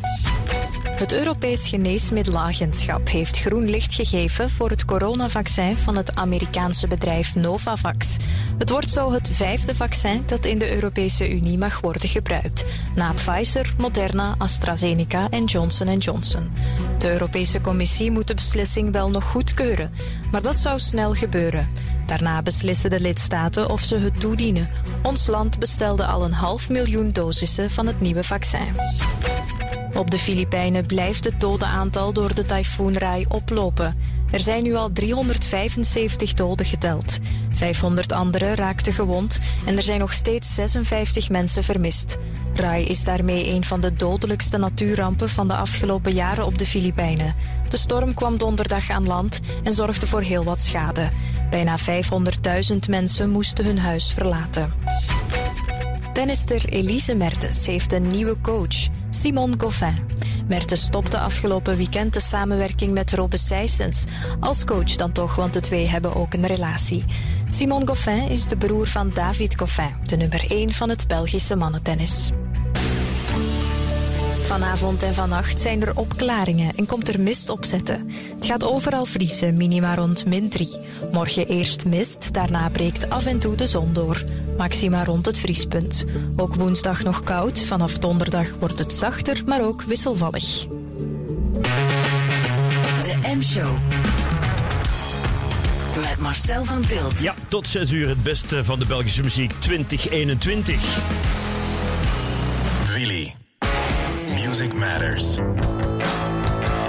Het 0.95 1.13
Europees 1.13 1.67
Geneesmiddelenagentschap 1.67 3.09
heeft 3.09 3.39
groen 3.39 3.69
licht 3.69 3.93
gegeven 3.93 4.49
voor 4.49 4.69
het 4.69 4.85
coronavaccin 4.85 5.77
van 5.77 5.95
het 5.95 6.15
Amerikaanse 6.15 6.87
bedrijf 6.87 7.35
Novavax. 7.35 8.17
Het 8.57 8.69
wordt 8.69 8.89
zo 8.89 9.11
het 9.11 9.29
vijfde 9.31 9.75
vaccin 9.75 10.23
dat 10.25 10.45
in 10.45 10.59
de 10.59 10.73
Europese 10.73 11.31
Unie 11.31 11.57
mag 11.57 11.81
worden 11.81 12.09
gebruikt. 12.09 12.65
Na 12.95 13.13
Pfizer, 13.13 13.73
Moderna, 13.77 14.35
AstraZeneca 14.37 15.29
en 15.29 15.45
Johnson 15.45 15.97
Johnson. 15.97 16.51
De 16.97 17.11
Europese 17.11 17.61
Commissie 17.61 18.11
moet 18.11 18.27
de 18.27 18.33
beslissing 18.33 18.91
wel 18.91 19.09
nog 19.09 19.23
goedkeuren, 19.23 19.91
maar 20.31 20.41
dat 20.41 20.59
zou 20.59 20.79
snel 20.79 21.13
gebeuren. 21.13 21.69
Daarna 22.05 22.41
beslissen 22.41 22.89
de 22.89 22.99
lidstaten 22.99 23.69
of 23.69 23.81
ze 23.81 23.97
het 23.97 24.19
toedienen. 24.19 24.69
Ons 25.03 25.27
land 25.27 25.59
bestelde 25.59 26.05
al 26.05 26.23
een 26.23 26.33
half 26.33 26.69
miljoen 26.69 27.11
dosissen 27.11 27.69
van 27.69 27.87
het 27.87 27.99
nieuwe 27.99 28.23
vaccin. 28.23 28.75
Op 29.95 30.11
de 30.11 30.19
Filipijnen 30.19 30.85
blijft 30.85 31.23
het 31.23 31.39
dodenaantal 31.39 32.13
door 32.13 32.35
de 32.35 32.45
tyfoon 32.45 32.93
Rai 32.93 33.25
oplopen. 33.27 33.97
Er 34.31 34.39
zijn 34.39 34.63
nu 34.63 34.75
al 34.75 34.91
375 34.91 36.33
doden 36.33 36.65
geteld. 36.65 37.19
500 37.49 38.11
anderen 38.11 38.55
raakten 38.55 38.93
gewond 38.93 39.39
en 39.65 39.75
er 39.75 39.83
zijn 39.83 39.99
nog 39.99 40.13
steeds 40.13 40.53
56 40.53 41.29
mensen 41.29 41.63
vermist. 41.63 42.17
Rai 42.53 42.85
is 42.85 43.03
daarmee 43.03 43.47
een 43.47 43.63
van 43.63 43.81
de 43.81 43.93
dodelijkste 43.93 44.57
natuurrampen 44.57 45.29
van 45.29 45.47
de 45.47 45.55
afgelopen 45.55 46.13
jaren 46.13 46.45
op 46.45 46.57
de 46.57 46.65
Filipijnen. 46.65 47.35
De 47.69 47.77
storm 47.77 48.13
kwam 48.13 48.37
donderdag 48.37 48.89
aan 48.89 49.07
land 49.07 49.39
en 49.63 49.73
zorgde 49.73 50.07
voor 50.07 50.21
heel 50.21 50.43
wat 50.43 50.59
schade. 50.59 51.09
Bijna 51.49 51.77
500.000 51.79 52.77
mensen 52.89 53.29
moesten 53.29 53.65
hun 53.65 53.79
huis 53.79 54.11
verlaten. 54.13 54.73
Tennister 56.13 56.69
Elise 56.69 57.15
Mertens 57.15 57.65
heeft 57.65 57.93
een 57.93 58.07
nieuwe 58.07 58.41
coach, 58.41 58.87
Simon 59.15 59.53
Goffin. 59.57 59.95
Mertens 60.47 60.81
stopte 60.81 61.19
afgelopen 61.19 61.77
weekend 61.77 62.13
de 62.13 62.19
samenwerking 62.19 62.93
met 62.93 63.13
Robbe 63.13 63.37
Sijsens. 63.37 64.03
Als 64.39 64.65
coach 64.65 64.95
dan 64.95 65.11
toch, 65.11 65.35
want 65.35 65.53
de 65.53 65.59
twee 65.59 65.87
hebben 65.87 66.15
ook 66.15 66.33
een 66.33 66.47
relatie. 66.47 67.03
Simon 67.49 67.87
Goffin 67.87 68.29
is 68.29 68.47
de 68.47 68.57
broer 68.57 68.87
van 68.87 69.11
David 69.13 69.57
Goffin, 69.59 69.95
de 70.03 70.15
nummer 70.15 70.51
1 70.51 70.71
van 70.71 70.89
het 70.89 71.07
Belgische 71.07 71.55
mannentennis. 71.55 72.31
Vanavond 74.45 75.03
en 75.03 75.13
vannacht 75.13 75.61
zijn 75.61 75.81
er 75.81 75.97
opklaringen 75.97 76.75
en 76.75 76.85
komt 76.85 77.07
er 77.07 77.21
mist 77.21 77.49
opzetten. 77.49 78.11
Het 78.35 78.45
gaat 78.45 78.63
overal 78.63 79.05
vriezen, 79.05 79.57
minima 79.57 79.95
rond 79.95 80.25
min 80.25 80.49
3. 80.49 80.69
Morgen 81.11 81.47
eerst 81.47 81.85
mist, 81.85 82.33
daarna 82.33 82.69
breekt 82.69 83.09
af 83.09 83.25
en 83.25 83.39
toe 83.39 83.55
de 83.55 83.67
zon 83.67 83.93
door. 83.93 84.23
Maxima 84.57 85.03
rond 85.03 85.25
het 85.25 85.39
vriespunt. 85.39 86.05
Ook 86.35 86.55
woensdag 86.55 87.03
nog 87.03 87.23
koud, 87.23 87.59
vanaf 87.59 87.97
donderdag 87.97 88.49
wordt 88.59 88.79
het 88.79 88.93
zachter, 88.93 89.41
maar 89.45 89.65
ook 89.65 89.81
wisselvallig. 89.81 90.67
De 93.03 93.35
M-show. 93.35 93.77
Met 95.95 96.19
Marcel 96.19 96.63
van 96.63 96.81
Tilt. 96.81 97.19
Ja, 97.19 97.35
tot 97.47 97.67
6 97.67 97.91
uur 97.91 98.07
het 98.07 98.23
beste 98.23 98.63
van 98.63 98.79
de 98.79 98.85
Belgische 98.85 99.23
muziek 99.23 99.53
2021. 99.59 101.44
Matters. 104.73 105.37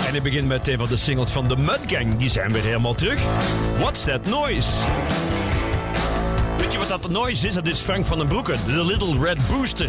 En 0.08 0.14
ik 0.14 0.22
begin 0.22 0.46
met 0.46 0.68
een 0.68 0.78
van 0.78 0.88
de 0.88 0.96
singles 0.96 1.30
van 1.30 1.48
de 1.48 1.56
Mud 1.56 1.80
Gang. 1.86 2.16
Die 2.16 2.30
zijn 2.30 2.52
weer 2.52 2.62
helemaal 2.62 2.94
terug. 2.94 3.18
What's 3.78 4.04
that 4.04 4.24
noise? 4.24 4.70
Weet 6.58 6.72
je 6.72 6.78
wat 6.78 6.88
dat 6.88 7.08
noise 7.10 7.48
is? 7.48 7.54
Dat 7.54 7.66
is 7.66 7.80
Frank 7.80 8.06
van 8.06 8.18
den 8.18 8.28
Broeke, 8.28 8.52
The 8.66 8.84
Little 8.84 9.18
Red 9.20 9.38
Booster. 9.48 9.88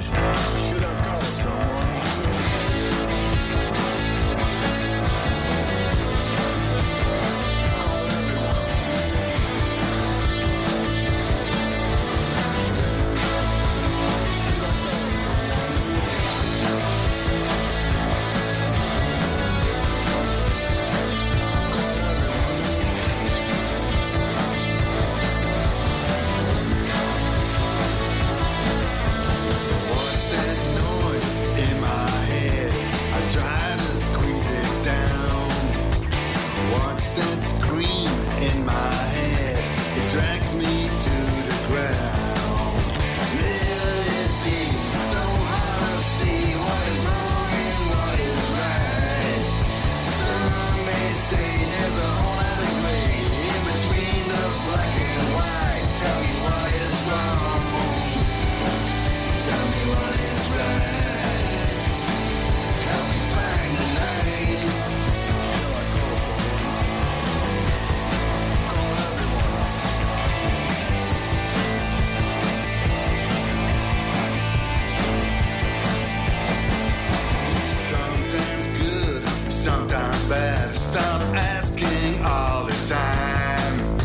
Bad. 80.29 80.75
Stop 80.75 81.21
asking 81.35 82.23
all 82.25 82.65
the 82.65 82.73
time. 82.87 83.97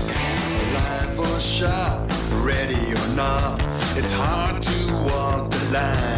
Life 0.75 1.19
or 1.19 1.41
shot, 1.41 2.11
ready 2.45 2.93
or 2.93 3.17
not, 3.17 3.61
it's 3.97 4.13
hard 4.13 4.63
to 4.63 4.93
walk 5.07 5.51
the 5.51 5.73
line. 5.73 6.12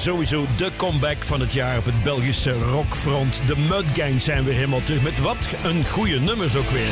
Sowieso 0.00 0.46
de 0.56 0.70
comeback 0.76 1.22
van 1.22 1.40
het 1.40 1.52
jaar 1.52 1.78
op 1.78 1.84
het 1.84 2.02
Belgische 2.02 2.52
rockfront. 2.52 3.42
De 3.46 3.56
Mud 3.56 3.84
Gang 3.94 4.20
zijn 4.20 4.44
weer 4.44 4.54
helemaal 4.54 4.82
terug 4.82 5.02
met 5.02 5.20
wat 5.20 5.48
een 5.64 5.84
goede 5.86 6.20
nummers 6.20 6.56
ook 6.56 6.70
weer. 6.70 6.88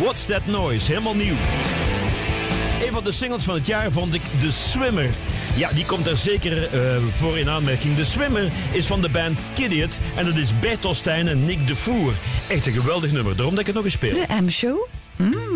What's 0.00 0.24
That 0.24 0.46
Noise, 0.46 0.86
helemaal 0.86 1.14
nieuw. 1.14 1.34
Een 2.86 2.92
van 2.92 3.04
de 3.04 3.12
singles 3.12 3.44
van 3.44 3.54
het 3.54 3.66
jaar 3.66 3.92
vond 3.92 4.14
ik 4.14 4.22
The 4.40 4.52
Swimmer. 4.52 5.10
Ja, 5.56 5.72
die 5.72 5.84
komt 5.86 6.06
er 6.06 6.16
zeker 6.16 6.64
eh, 6.64 6.96
voor 7.16 7.38
in 7.38 7.48
aanmerking. 7.48 7.96
The 7.96 8.04
Swimmer 8.04 8.52
is 8.72 8.86
van 8.86 9.00
de 9.00 9.08
band 9.08 9.42
Kidiot 9.54 9.98
en 10.16 10.24
dat 10.24 10.36
is 10.36 10.58
Bert 10.58 10.84
Ostijn 10.84 11.28
en 11.28 11.44
Nick 11.44 11.66
de 11.66 11.76
Voer. 11.76 12.12
Echt 12.48 12.66
een 12.66 12.72
geweldig 12.72 13.12
nummer, 13.12 13.36
daarom 13.36 13.54
dat 13.54 13.60
ik 13.60 13.66
het 13.66 13.74
nog 13.74 13.84
eens 13.84 13.94
speel. 13.94 14.12
De 14.12 14.42
M-show? 14.42 14.86
Mm. 15.16 15.49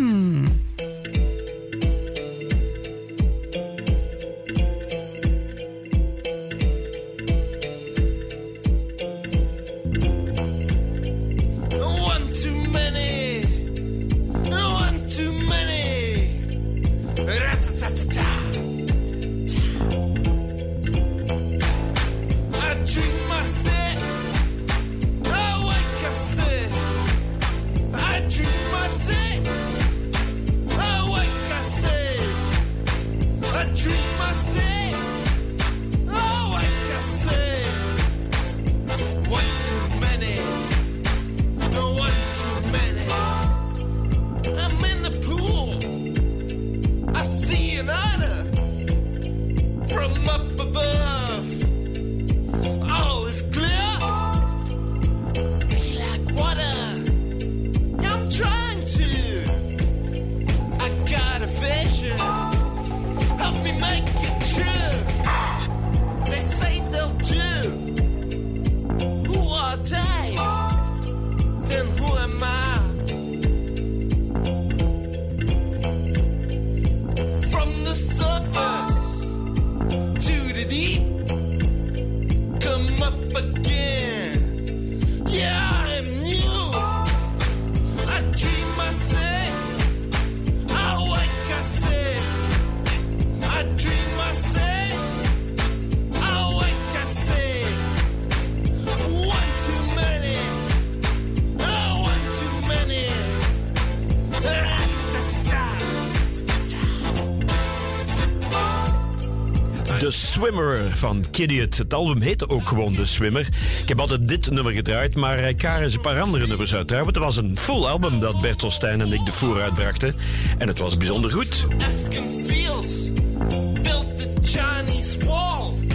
Swimmer 110.45 110.97
van 110.97 111.25
Kidiot. 111.31 111.79
Het 111.79 111.95
album 111.95 112.21
heette 112.21 112.49
ook 112.49 112.69
gewoon 112.69 112.95
The 112.95 113.07
Swimmer. 113.07 113.49
Ik 113.83 113.89
heb 113.89 114.01
altijd 114.01 114.29
dit 114.29 114.51
nummer 114.51 114.73
gedraaid, 114.73 115.15
maar 115.15 115.39
eh, 115.39 115.57
Karen 115.57 115.87
is 115.87 115.95
een 115.95 116.01
paar 116.01 116.21
andere 116.21 116.47
nummers 116.47 116.75
uiteraard. 116.75 117.05
Want 117.05 117.17
het 117.17 117.25
was 117.25 117.37
een 117.37 117.59
full 117.59 117.85
album 117.85 118.21
dat 118.21 118.41
Bertel 118.41 118.71
Stijn 118.71 119.01
en 119.01 119.13
ik 119.13 119.27
de 119.27 119.33
Voer 119.33 119.61
uitbrachten. 119.61 120.15
En 120.59 120.69
het 120.69 120.79
was 120.79 120.97
bijzonder 120.97 121.31
goed. 121.31 121.67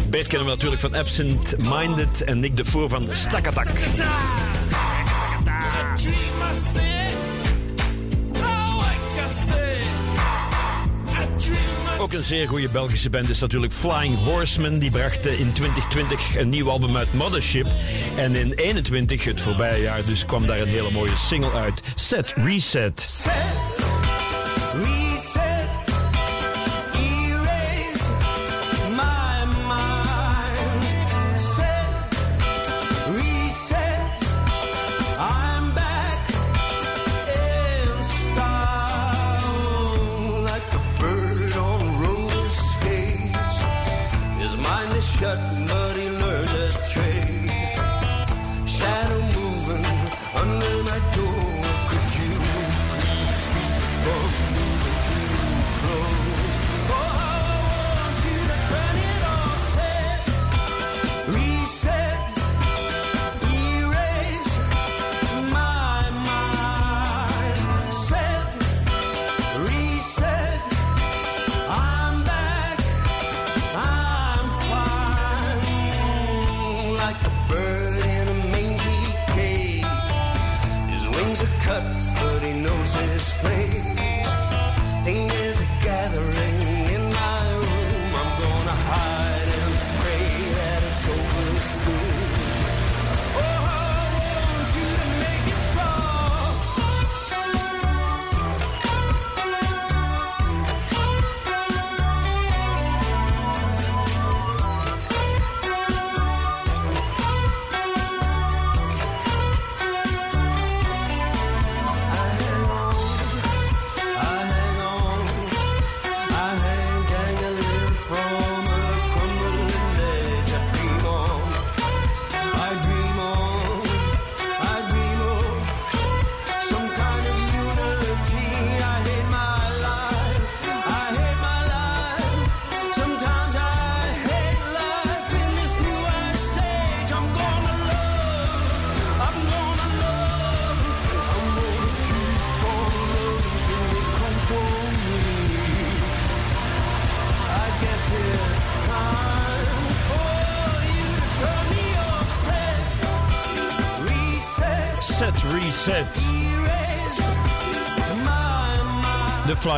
Bert 0.09 0.27
kennen 0.27 0.47
we 0.47 0.53
natuurlijk 0.53 0.81
van 0.81 0.95
Absent 0.95 1.55
Minded 1.57 2.23
en 2.23 2.39
Nick 2.39 2.57
de 2.57 2.65
Voer 2.65 2.89
van 2.89 3.07
Stakatak. 3.11 3.67
Een 12.19 12.25
zeer 12.25 12.47
goede 12.47 12.69
Belgische 12.69 13.09
band 13.09 13.29
is 13.29 13.39
natuurlijk 13.39 13.73
Flying 13.73 14.15
Horseman. 14.15 14.79
Die 14.79 14.91
bracht 14.91 15.25
eh, 15.25 15.39
in 15.39 15.51
2020 15.53 16.35
een 16.37 16.49
nieuw 16.49 16.69
album 16.69 16.97
uit 16.97 17.13
Mothership. 17.13 17.67
En 18.17 18.35
in 18.35 18.53
21, 18.53 19.23
het 19.23 19.41
voorbije 19.41 19.81
jaar, 19.81 20.05
dus 20.05 20.25
kwam 20.25 20.45
daar 20.45 20.59
een 20.59 20.67
hele 20.67 20.91
mooie 20.91 21.15
single 21.15 21.51
uit. 21.51 21.81
Set 21.95 22.33
Reset. 22.37 23.23
Reset, 24.83 25.08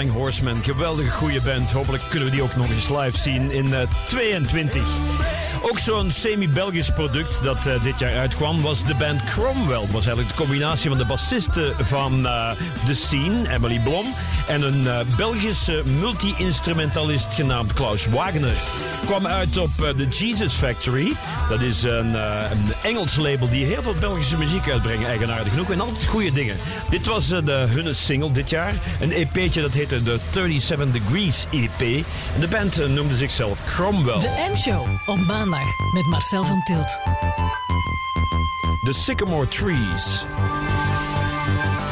Flying 0.10 0.66
geweldige 0.66 1.10
goede 1.10 1.42
band. 1.42 1.72
Hopelijk 1.72 2.04
kunnen 2.10 2.30
we 2.30 2.36
die 2.36 2.44
ook 2.44 2.56
nog 2.56 2.70
eens 2.70 2.90
live 2.90 3.18
zien 3.18 3.52
in 3.52 3.74
eh, 3.74 3.88
22. 4.08 4.88
Ook 5.62 5.80
zo'n 5.80 6.12
semi-Belgisch 6.12 6.92
product 6.92 7.44
dat 7.44 7.68
eh, 7.68 7.84
dit 7.84 8.00
jaar 8.00 8.18
uitkwam 8.18 8.62
was 8.62 8.84
de 8.84 8.96
band 8.96 9.24
Cromwell. 9.24 9.80
Dat 9.80 9.92
was 9.92 10.06
eigenlijk 10.06 10.28
de 10.28 10.44
combinatie 10.44 10.90
van 10.90 10.98
de 10.98 11.06
bassiste 11.06 11.74
van 11.80 12.26
eh 12.26 12.52
The 12.86 12.96
Scene, 12.96 13.50
Emily 13.50 13.80
Blom, 13.80 14.06
en 14.48 14.62
een 14.62 14.88
eh, 14.88 15.00
Belgische 15.18 15.82
multi-instrumentalist 16.00 17.34
genaamd 17.34 17.74
Klaus 17.74 18.06
Wagner. 18.06 18.56
Kwam 19.06 19.28
uit 19.28 19.58
op 19.58 19.70
eh, 19.70 19.98
de 19.98 20.08
Jesus 20.08 20.54
Factory. 20.54 21.14
Dat 21.50 21.62
is 21.62 21.84
een, 21.84 22.16
eh, 22.16 22.52
een 22.52 22.74
Engels 22.84 23.16
label 23.16 23.50
die 23.50 23.66
heel 23.66 23.82
veel 23.82 23.96
Belgische 24.00 24.38
muziek 24.38 24.70
uitbrengen, 24.70 25.08
eigenaardig 25.08 25.50
genoeg. 25.54 25.72
En 25.72 25.82
altijd 25.82 26.06
goede 26.06 26.32
dingen. 26.32 26.58
Dit 26.90 27.06
was 27.06 27.32
eh, 27.32 27.46
de 27.46 27.52
hunne 27.52 27.94
single 27.94 28.32
dit 28.32 28.50
jaar. 28.50 28.74
Een 29.00 29.12
EP'tje 29.12 29.62
dat 29.62 29.74
heette 29.74 30.04
de 30.04 30.20
37 30.32 30.92
Degrees 30.92 31.46
EP. 31.52 32.06
En 32.36 32.40
de 32.40 32.48
band 32.48 32.88
noemde 32.90 33.16
zichzelf 33.16 33.60
Cromwell. 33.66 34.20
De 34.20 34.50
M-show 34.52 34.88
op 35.06 35.20
maandag 35.20 35.78
met 35.94 36.06
Marcel 36.06 36.46
van 36.46 36.64
Tilt. 36.64 37.00
The 38.82 38.94
Sycamore 38.94 39.48
Trees. 39.48 40.26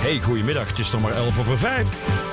Hey, 0.01 0.19
goedemiddag. 0.21 0.67
Het 0.67 0.79
is 0.79 0.91
nog 0.91 1.01
maar 1.01 1.13
11 1.13 1.39
over 1.39 1.57
5. 1.57 2.28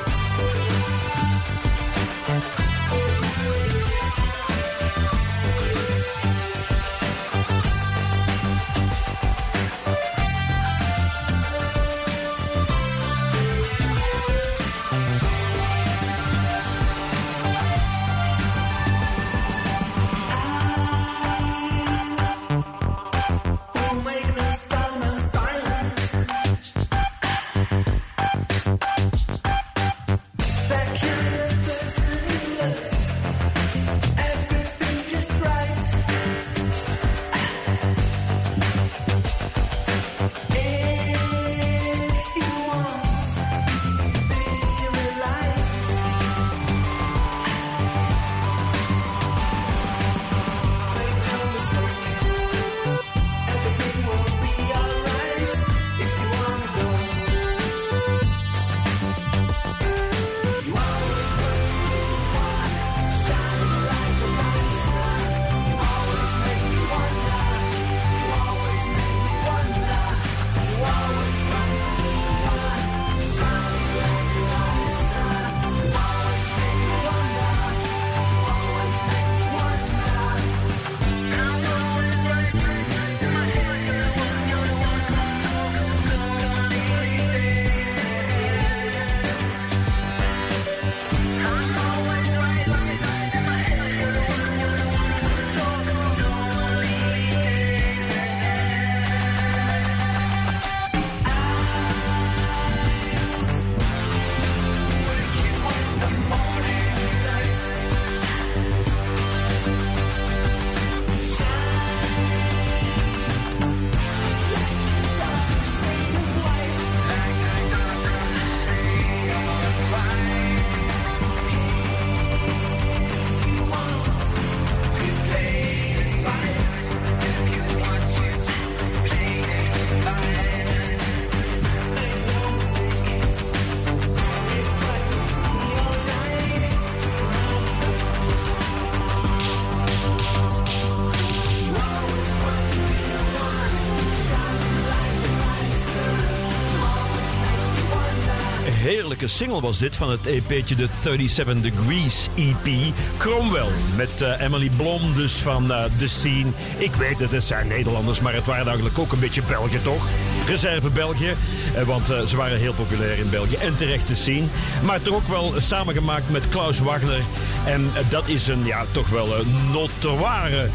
Heerlijke 149.19 149.45
single 149.45 149.61
was 149.61 149.79
dit 149.79 149.97
van 149.97 150.11
het 150.11 150.27
EP'tje 150.27 150.75
de 150.75 150.89
37 151.03 151.63
Degrees 151.63 152.29
EP. 152.35 152.95
Cromwell 153.17 153.69
met 153.97 154.23
eh, 154.23 154.41
Emily 154.41 154.71
Blom 154.77 155.15
dus 155.15 155.33
van 155.33 155.73
eh, 155.73 155.85
The 155.99 156.09
Scene. 156.09 156.51
Ik 156.79 156.95
weet 156.95 157.19
het, 157.19 157.31
het 157.31 157.43
zijn 157.43 157.69
Nederlanders, 157.69 158.21
maar 158.21 158.35
het 158.35 158.45
waren 158.45 158.67
eigenlijk 158.67 158.99
ook 158.99 159.13
een 159.13 159.19
beetje 159.19 159.43
België 159.49 159.83
toch? 159.83 160.07
Reserve 160.47 160.91
België, 160.91 161.35
eh, 161.75 161.83
want 161.83 162.07
ze 162.07 162.37
waren 162.37 162.59
heel 162.59 162.73
populair 162.73 163.19
in 163.19 163.31
België 163.31 163.55
en 163.55 163.77
terecht 163.77 164.07
te 164.07 164.15
zien. 164.15 164.51
Maar 164.83 165.03
toch 165.03 165.15
ook 165.15 165.29
wel 165.29 165.53
samengemaakt 165.61 166.31
met 166.31 166.49
Klaus 166.49 166.79
Wagner. 166.79 167.21
En 167.67 167.91
dat 168.09 168.29
is 168.29 168.47
een 168.47 168.65
ja, 168.65 168.85
toch 168.91 169.09
wel 169.09 169.39
een 169.39 169.71
notoire 169.73 170.69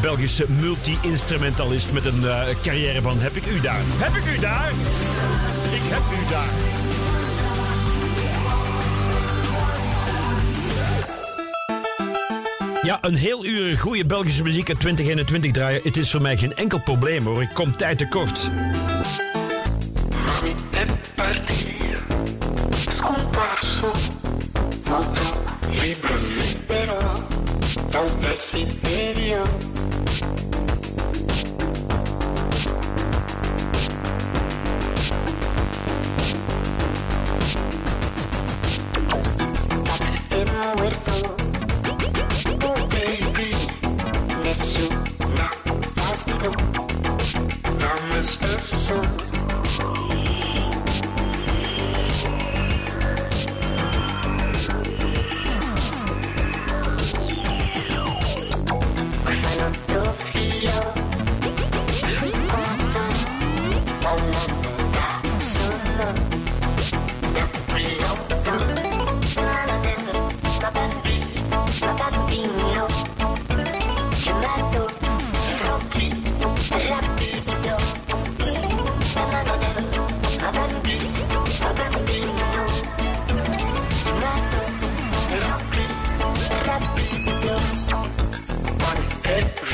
Belgische 0.00 0.46
multi-instrumentalist 0.48 1.92
met 1.92 2.04
een 2.04 2.24
carrière 2.62 3.02
van 3.02 3.18
Heb 3.18 3.32
ik 3.32 3.46
u 3.46 3.60
daar? 3.60 3.80
Heb 3.96 4.14
ik 4.14 4.36
u 4.36 4.40
daar? 4.40 4.72
Ik 5.72 5.82
heb 5.82 6.02
u 6.20 6.30
daar. 6.30 6.75
Ja, 12.86 12.98
een 13.00 13.16
heel 13.16 13.44
uur 13.44 13.78
goede 13.78 14.06
Belgische 14.06 14.42
muziek 14.42 14.68
uit 14.68 14.80
2021 14.80 15.52
draaien. 15.52 15.80
Het 15.82 15.96
is 15.96 16.10
voor 16.10 16.22
mij 16.22 16.36
geen 16.36 16.54
enkel 16.54 16.80
probleem 16.80 17.24
hoor. 17.24 17.42
Ik 17.42 17.50
kom 17.54 17.76
tijd 17.76 17.98
tekort. 17.98 18.50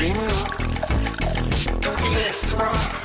dreaming. 0.03 0.19
Don't 1.79 2.01
let 2.11 2.29
us 2.29 2.53
wrong. 2.55 3.02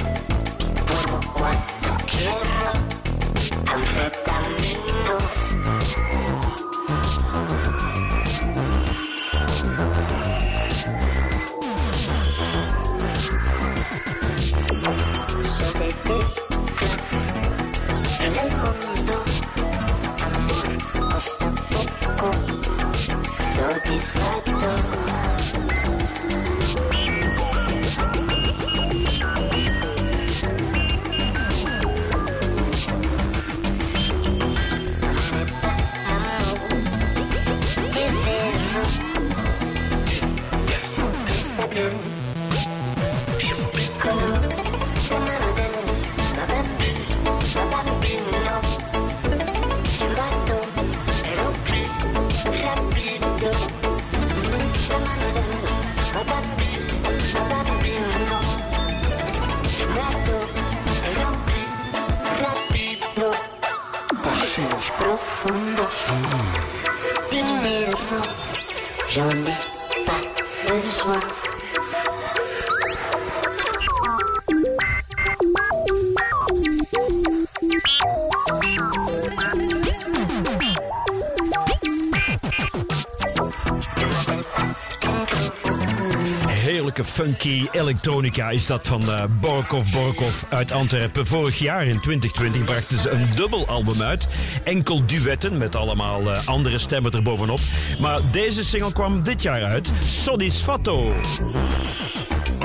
Funky 87.38 87.68
elektronica 87.72 88.50
is 88.50 88.66
dat 88.66 88.86
van 88.86 89.02
Borkov 89.40 89.92
Borkov 89.92 90.42
uit 90.48 90.72
Antwerpen. 90.72 91.26
Vorig 91.26 91.58
jaar 91.58 91.86
in 91.86 92.00
2020 92.00 92.64
brachten 92.64 92.98
ze 92.98 93.10
een 93.10 93.28
dubbel 93.34 93.66
album 93.66 94.02
uit. 94.02 94.28
Enkel 94.64 95.06
duetten 95.06 95.58
met 95.58 95.76
allemaal 95.76 96.32
eh, 96.32 96.46
andere 96.46 96.78
stemmen 96.78 97.12
erbovenop. 97.12 97.58
Maar 97.98 98.20
deze 98.30 98.64
single 98.64 98.92
kwam 98.92 99.22
dit 99.22 99.42
jaar 99.42 99.64
uit. 99.64 99.92
Soddisfatto. 100.04 101.12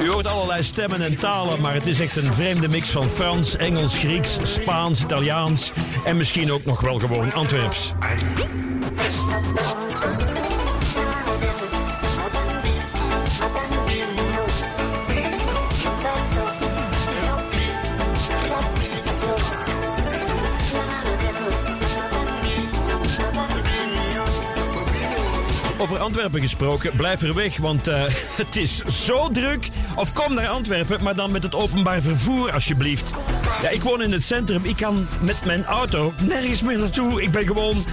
U 0.01 0.09
hoort 0.09 0.27
allerlei 0.27 0.63
stemmen 0.63 1.01
en 1.01 1.15
talen, 1.15 1.61
maar 1.61 1.73
het 1.73 1.85
is 1.85 1.99
echt 1.99 2.15
een 2.15 2.33
vreemde 2.33 2.67
mix 2.67 2.89
van 2.89 3.09
Frans, 3.09 3.55
Engels, 3.55 3.97
Grieks, 3.97 4.37
Spaans, 4.43 5.03
Italiaans 5.03 5.71
en 6.05 6.17
misschien 6.17 6.51
ook 6.51 6.65
nog 6.65 6.81
wel 6.81 6.99
gewoon 6.99 7.33
Antwerps. 7.33 7.93
Antwerpen 26.03 26.41
gesproken, 26.41 26.95
blijf 26.95 27.21
er 27.21 27.33
weg, 27.33 27.57
want 27.57 27.87
eh, 27.87 28.03
het 28.43 28.55
is 28.55 28.81
zo 29.05 29.29
druk. 29.29 29.69
Of 29.95 30.13
kom 30.13 30.33
naar 30.33 30.47
Antwerpen, 30.47 31.03
maar 31.03 31.15
dan 31.15 31.31
met 31.31 31.43
het 31.43 31.55
openbaar 31.55 32.01
vervoer 32.01 32.51
alsjeblieft. 32.51 33.11
Ja, 33.61 33.69
ik 33.69 33.81
woon 33.81 34.01
in 34.01 34.11
het 34.11 34.25
centrum, 34.25 34.65
ik 34.65 34.75
kan 34.75 35.07
met 35.21 35.45
mijn 35.45 35.65
auto 35.65 36.13
nergens 36.21 36.61
meer 36.61 36.77
naartoe. 36.77 37.21
Ik 37.21 37.31
ben 37.31 37.47
gewoon 37.47 37.85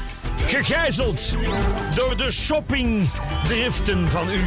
gegijzeld 0.46 1.34
door 1.94 2.16
de 2.16 2.32
shoppingdriften 2.32 4.10
van 4.10 4.30
u. 4.30 4.40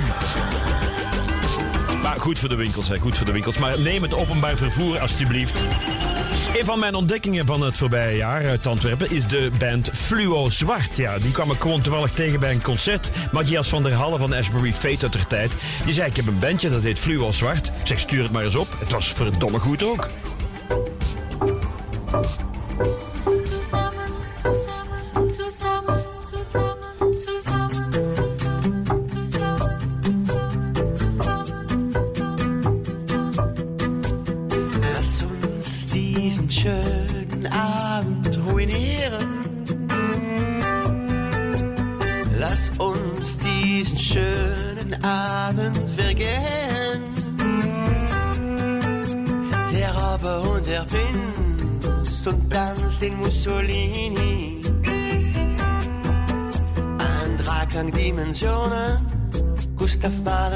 Maar 2.01 2.19
goed 2.19 2.39
voor 2.39 2.49
de 2.49 2.55
winkels, 2.55 2.87
hè, 2.87 2.97
goed 2.97 3.17
voor 3.17 3.25
de 3.25 3.31
winkels. 3.31 3.57
Maar 3.57 3.79
neem 3.79 4.01
het 4.01 4.13
openbaar 4.13 4.57
vervoer 4.57 4.99
alsjeblieft. 4.99 5.59
Een 6.59 6.65
van 6.65 6.79
mijn 6.79 6.95
ontdekkingen 6.95 7.45
van 7.45 7.61
het 7.61 7.77
voorbije 7.77 8.17
jaar 8.17 8.47
uit 8.47 8.67
Antwerpen 8.67 9.11
is 9.11 9.27
de 9.27 9.51
band 9.57 9.89
Fluo 10.03 10.49
Zwart. 10.49 10.97
Ja, 10.97 11.17
die 11.17 11.31
kwam 11.31 11.51
ik 11.51 11.61
gewoon 11.61 11.81
toevallig 11.81 12.11
tegen 12.11 12.39
bij 12.39 12.51
een 12.51 12.61
concert. 12.61 13.09
Matthias 13.31 13.69
van 13.69 13.83
der 13.83 13.93
Halle 13.93 14.17
van 14.17 14.33
Ashbury 14.33 14.73
Fate 14.73 15.03
uit 15.03 15.13
der 15.13 15.27
tijd. 15.27 15.55
Die 15.85 15.93
zei, 15.93 16.09
ik 16.09 16.15
heb 16.15 16.27
een 16.27 16.39
bandje 16.39 16.69
dat 16.69 16.83
heet 16.83 16.99
Fluo 16.99 17.31
Zwart. 17.31 17.67
Ik 17.67 17.87
zeg, 17.87 17.99
stuur 17.99 18.23
het 18.23 18.31
maar 18.31 18.43
eens 18.43 18.55
op. 18.55 18.67
Het 18.79 18.91
was 18.91 19.13
verdomme 19.13 19.59
goed 19.59 19.83
ook. 19.83 20.07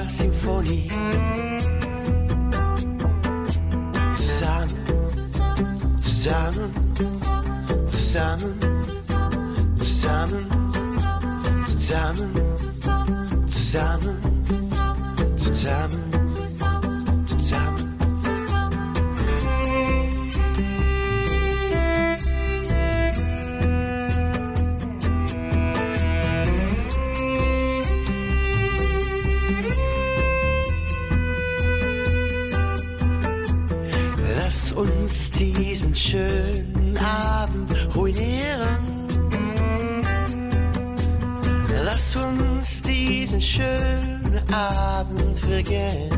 Symphonie. 0.10 0.90
Zusammen, 4.18 4.76
zusammen, 6.02 6.72
zusammen, 7.90 8.60
zusammen, 9.78 10.50
zusammen, 11.78 12.34
zusammen, 13.48 14.18
zusammen, 14.50 15.38
zusammen. 15.38 16.27
Uns 34.78 35.32
diesen 35.32 35.96
schönen 35.96 36.98
Abend 36.98 37.96
ruinieren. 37.96 39.08
Lass 41.84 42.16
uns 42.16 42.82
diesen 42.84 43.42
schönen 43.42 44.40
Abend 44.54 45.38
vergehen. 45.38 46.10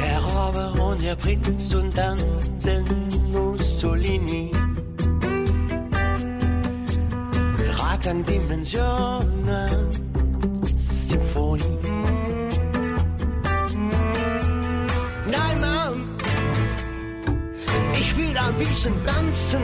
Der 0.00 0.18
Robber 0.20 0.72
und 0.84 1.02
der 1.02 1.16
Prinz 1.16 1.74
und 1.74 1.96
dann 1.96 2.18
den 2.64 2.84
Mussolini. 3.32 4.52
Dreiklang 7.74 8.24
Dimensionen, 8.24 10.05
bisschen 18.58 18.94
tanzen. 19.04 19.60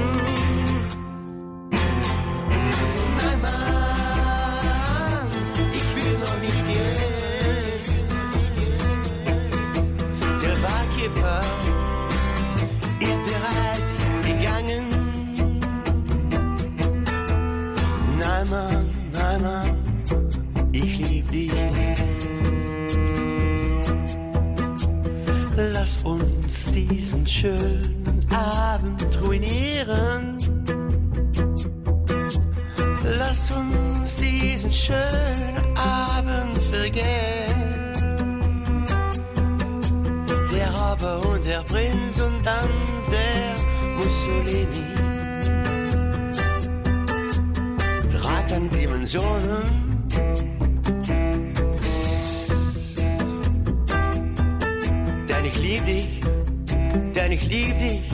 Nein, 3.19 3.41
Mann, 3.41 5.27
ich 5.73 5.89
will 5.97 6.19
noch 6.19 6.39
nicht 6.41 6.61
gehen. 6.69 7.01
Der 10.43 10.57
Barkeeper 10.67 11.41
ist 13.01 13.21
bereits 13.31 13.97
gegangen. 14.27 14.85
Nein, 18.19 18.47
Mann, 18.51 18.87
nein, 19.13 19.41
Mann, 19.43 19.71
ich 20.73 20.99
lieb 21.09 21.31
dich. 21.31 21.53
Lass 25.57 25.97
uns 26.03 26.73
diesen 26.73 27.27
schönen 27.27 27.92
Abend 28.43 29.23
ruinieren. 29.23 30.39
Lass 33.19 33.51
uns 33.51 34.17
diesen 34.17 34.73
schönen 34.73 35.57
Abend 35.77 36.59
vergehen. 36.71 37.63
Der 40.53 40.71
Robber 40.71 41.29
und 41.29 41.47
der 41.47 41.63
Prinz 41.63 42.21
und 42.21 42.45
dann 42.45 42.69
der 43.11 43.53
Mussolini. 43.97 44.87
Dreiklang 48.13 48.71
Dimensionen. 48.71 49.83
Denn 55.29 55.45
ich 55.45 55.59
lieb 55.61 55.85
dich, 55.87 56.21
denn 57.15 57.33
ich 57.33 57.49
lieb 57.49 57.79
dich, 57.79 58.12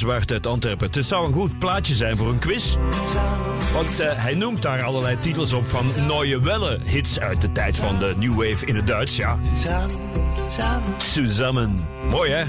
Zwart 0.00 0.32
uit 0.32 0.46
Antwerpen. 0.46 0.90
Het 0.90 1.04
zou 1.04 1.26
een 1.26 1.32
goed 1.32 1.58
plaatje 1.58 1.94
zijn 1.94 2.16
voor 2.16 2.28
een 2.28 2.38
quiz. 2.38 2.76
Want 3.72 4.00
eh, 4.00 4.10
hij 4.14 4.34
noemt 4.34 4.62
daar 4.62 4.82
allerlei 4.82 5.18
titels 5.18 5.52
op 5.52 5.68
van 5.68 5.92
Neue 6.06 6.40
Welle. 6.40 6.78
Hits 6.84 7.20
uit 7.20 7.40
de 7.40 7.52
tijd 7.52 7.76
van 7.76 7.98
de 7.98 8.14
New 8.16 8.34
Wave 8.34 8.66
in 8.66 8.74
het 8.74 8.86
Duits, 8.86 9.16
ja. 9.16 9.38
Zusammen. 10.98 11.88
Mooi, 12.10 12.30
hè? 12.30 12.44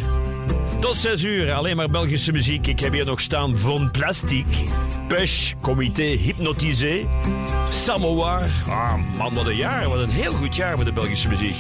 Tot 0.79 0.95
6 0.95 1.23
uur, 1.23 1.53
alleen 1.53 1.75
maar 1.75 1.89
Belgische 1.89 2.31
muziek. 2.31 2.67
Ik 2.67 2.79
heb 2.79 2.93
hier 2.93 3.05
nog 3.05 3.19
staan 3.19 3.57
Von 3.57 3.91
Plastic, 3.91 4.45
Pesh, 5.07 5.53
Comité 5.61 6.03
Hypnotisé, 6.03 7.07
Samovar. 7.69 8.49
Ah, 8.67 8.93
man, 9.17 9.33
wat 9.33 9.47
een 9.47 9.55
jaar. 9.55 9.89
Wat 9.89 9.99
een 9.99 10.09
heel 10.09 10.33
goed 10.33 10.55
jaar 10.55 10.75
voor 10.75 10.85
de 10.85 10.93
Belgische 10.93 11.27
muziek. 11.27 11.55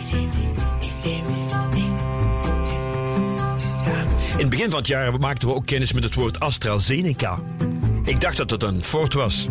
Het 4.41 4.49
begin 4.49 4.69
van 4.69 4.79
het 4.79 4.87
jaar 4.87 5.19
maakten 5.19 5.47
we 5.47 5.53
ook 5.53 5.65
kennis 5.65 5.93
met 5.93 6.03
het 6.03 6.15
woord 6.15 6.39
AstraZeneca. 6.39 7.39
Ik 8.03 8.21
dacht 8.21 8.37
dat 8.37 8.49
het 8.49 8.63
een 8.63 8.83
fort 8.83 9.13
was. 9.13 9.47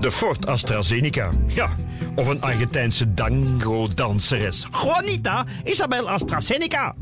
De 0.00 0.12
Fort 0.12 0.46
AstraZeneca. 0.46 1.30
Ja, 1.46 1.68
of 2.14 2.28
een 2.28 2.42
Argentijnse 2.42 3.14
dango-danseres. 3.14 4.66
Juanita 4.82 5.44
Isabel 5.64 6.10
AstraZeneca. 6.10 6.94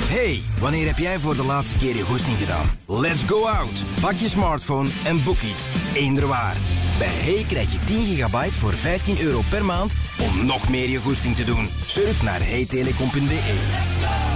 Hey, 0.00 0.42
wanneer 0.60 0.86
heb 0.86 0.98
jij 0.98 1.18
voor 1.18 1.36
de 1.36 1.44
laatste 1.44 1.76
keer 1.76 1.96
je 1.96 2.02
goesting 2.02 2.38
gedaan? 2.38 2.70
Let's 2.86 3.22
go 3.26 3.46
out. 3.46 3.84
Pak 4.00 4.16
je 4.16 4.28
smartphone 4.28 4.88
en 5.04 5.22
boek 5.24 5.40
iets. 5.40 5.68
Eender 5.94 6.26
waar. 6.26 6.56
Bij 6.98 7.08
Hey 7.08 7.44
krijg 7.48 7.72
je 7.72 7.78
10 7.84 8.04
gigabyte 8.04 8.54
voor 8.54 8.76
15 8.76 9.20
euro 9.20 9.40
per 9.50 9.64
maand 9.64 9.94
om 10.20 10.46
nog 10.46 10.68
meer 10.68 10.88
je 10.88 10.98
goesting 10.98 11.36
te 11.36 11.44
doen. 11.44 11.68
Surf 11.86 12.22
naar 12.22 12.40
heytelecom.be. 12.42 14.29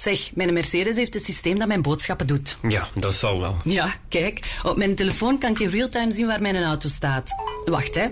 Zeg, 0.00 0.30
mijn 0.34 0.52
Mercedes 0.52 0.96
heeft 0.96 1.14
een 1.14 1.20
systeem 1.20 1.58
dat 1.58 1.68
mijn 1.68 1.82
boodschappen 1.82 2.26
doet. 2.26 2.58
Ja, 2.68 2.88
dat 2.94 3.14
zal 3.14 3.40
wel. 3.40 3.56
Ja, 3.64 3.94
kijk, 4.08 4.58
op 4.62 4.76
mijn 4.76 4.94
telefoon 4.94 5.38
kan 5.38 5.50
ik 5.50 5.58
in 5.58 5.68
real-time 5.68 6.10
zien 6.10 6.26
waar 6.26 6.40
mijn 6.40 6.62
auto 6.62 6.88
staat. 6.88 7.34
Wacht, 7.64 7.94
hè. 7.94 8.06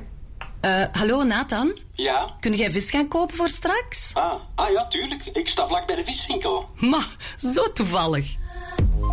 Eh, 0.60 0.84
hallo, 0.92 1.22
Nathan? 1.22 1.78
Ja? 1.92 2.34
Kun 2.40 2.52
jij 2.52 2.70
vis 2.70 2.90
gaan 2.90 3.08
kopen 3.08 3.36
voor 3.36 3.48
straks? 3.48 4.10
Ah, 4.14 4.32
ah 4.54 4.70
ja, 4.70 4.88
tuurlijk. 4.88 5.24
Ik 5.24 5.48
sta 5.48 5.66
vlak 5.68 5.86
bij 5.86 5.96
de 5.96 6.04
viswinkel. 6.04 6.68
Ma, 6.74 7.02
zo 7.36 7.72
toevallig. 7.72 8.36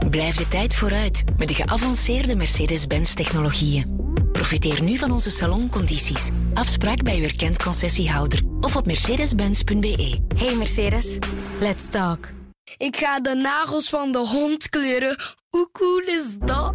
Blijf 0.10 0.36
de 0.36 0.48
tijd 0.48 0.76
vooruit 0.76 1.24
met 1.38 1.48
de 1.48 1.54
geavanceerde 1.54 2.36
Mercedes-Benz 2.36 3.14
technologieën. 3.14 4.14
Profiteer 4.32 4.82
nu 4.82 4.98
van 4.98 5.12
onze 5.12 5.30
saloncondities. 5.30 6.30
Afspraak 6.54 7.04
bij 7.04 7.18
uw 7.18 7.24
erkend 7.24 7.64
concessiehouder 7.64 8.42
of 8.62 8.76
op 8.76 8.86
mercedes-benz.be. 8.86 10.20
Hey 10.38 10.56
Mercedes, 10.56 11.18
let's 11.60 11.90
talk. 11.90 12.34
Ik 12.78 12.98
ga 12.98 13.20
de 13.20 13.34
nagels 13.36 13.90
van 13.90 14.12
de 14.12 14.18
hond 14.18 14.70
kleuren. 14.70 15.18
Hoe 15.50 15.70
cool 15.72 16.02
is 16.02 16.36
dat? 16.40 16.74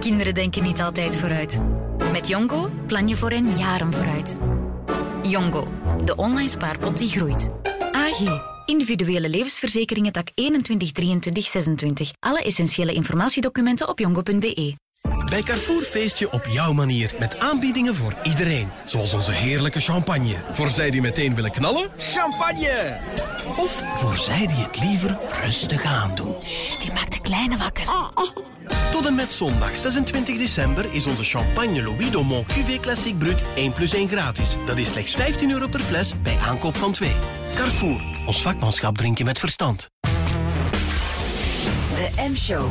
Kinderen 0.00 0.34
denken 0.34 0.62
niet 0.62 0.80
altijd 0.80 1.16
vooruit. 1.16 1.60
Met 2.12 2.28
Jongo 2.28 2.70
plan 2.86 3.08
je 3.08 3.16
voor 3.16 3.30
hen 3.30 3.56
jaren 3.56 3.92
vooruit. 3.92 4.36
Jongo, 5.22 5.68
de 6.04 6.16
online 6.16 6.48
spaarpot 6.48 6.98
die 6.98 7.08
groeit. 7.08 7.48
AG, 7.92 8.20
individuele 8.66 9.28
levensverzekeringen 9.28 10.12
tak 10.12 10.28
21 10.34 10.92
23 10.92 11.46
26. 11.46 12.10
Alle 12.18 12.42
essentiële 12.42 12.92
informatiedocumenten 12.92 13.88
op 13.88 13.98
jongo.be. 13.98 14.76
Bij 15.28 15.42
Carrefour 15.42 15.82
feest 15.82 16.18
je 16.18 16.30
op 16.30 16.46
jouw 16.46 16.72
manier 16.72 17.14
met 17.18 17.38
aanbiedingen 17.38 17.94
voor 17.94 18.14
iedereen. 18.22 18.68
Zoals 18.84 19.14
onze 19.14 19.32
heerlijke 19.32 19.80
champagne. 19.80 20.34
Voor 20.52 20.68
zij 20.68 20.90
die 20.90 21.00
meteen 21.00 21.34
willen 21.34 21.50
knallen, 21.50 21.90
champagne! 21.96 22.96
Of 23.46 23.82
voor 23.96 24.16
zij 24.16 24.46
die 24.46 24.56
het 24.56 24.80
liever 24.80 25.18
rustig 25.42 25.84
aandoen. 25.84 26.34
Die 26.80 26.92
maakt 26.92 27.12
de 27.12 27.20
kleine 27.20 27.56
wakker. 27.56 27.84
Tot 28.92 29.06
en 29.06 29.14
met 29.14 29.32
zondag 29.32 29.76
26 29.76 30.38
december 30.38 30.92
is 30.92 31.06
onze 31.06 31.24
champagne 31.24 31.82
Louis 31.82 32.10
Domont 32.10 32.46
Cuvée 32.46 32.80
Classique 32.80 33.18
Brut 33.18 33.44
1 33.54 33.72
plus 33.72 33.94
1 33.94 34.08
gratis. 34.08 34.56
Dat 34.66 34.78
is 34.78 34.88
slechts 34.88 35.14
15 35.14 35.50
euro 35.50 35.68
per 35.68 35.80
fles 35.80 36.14
bij 36.22 36.38
aankoop 36.38 36.76
van 36.76 36.92
2. 36.92 37.12
Carrefour, 37.54 38.00
ons 38.26 38.42
vakmanschap 38.42 38.98
drinken 38.98 39.24
met 39.24 39.38
verstand. 39.38 39.90
De 41.94 42.28
M-show. 42.30 42.70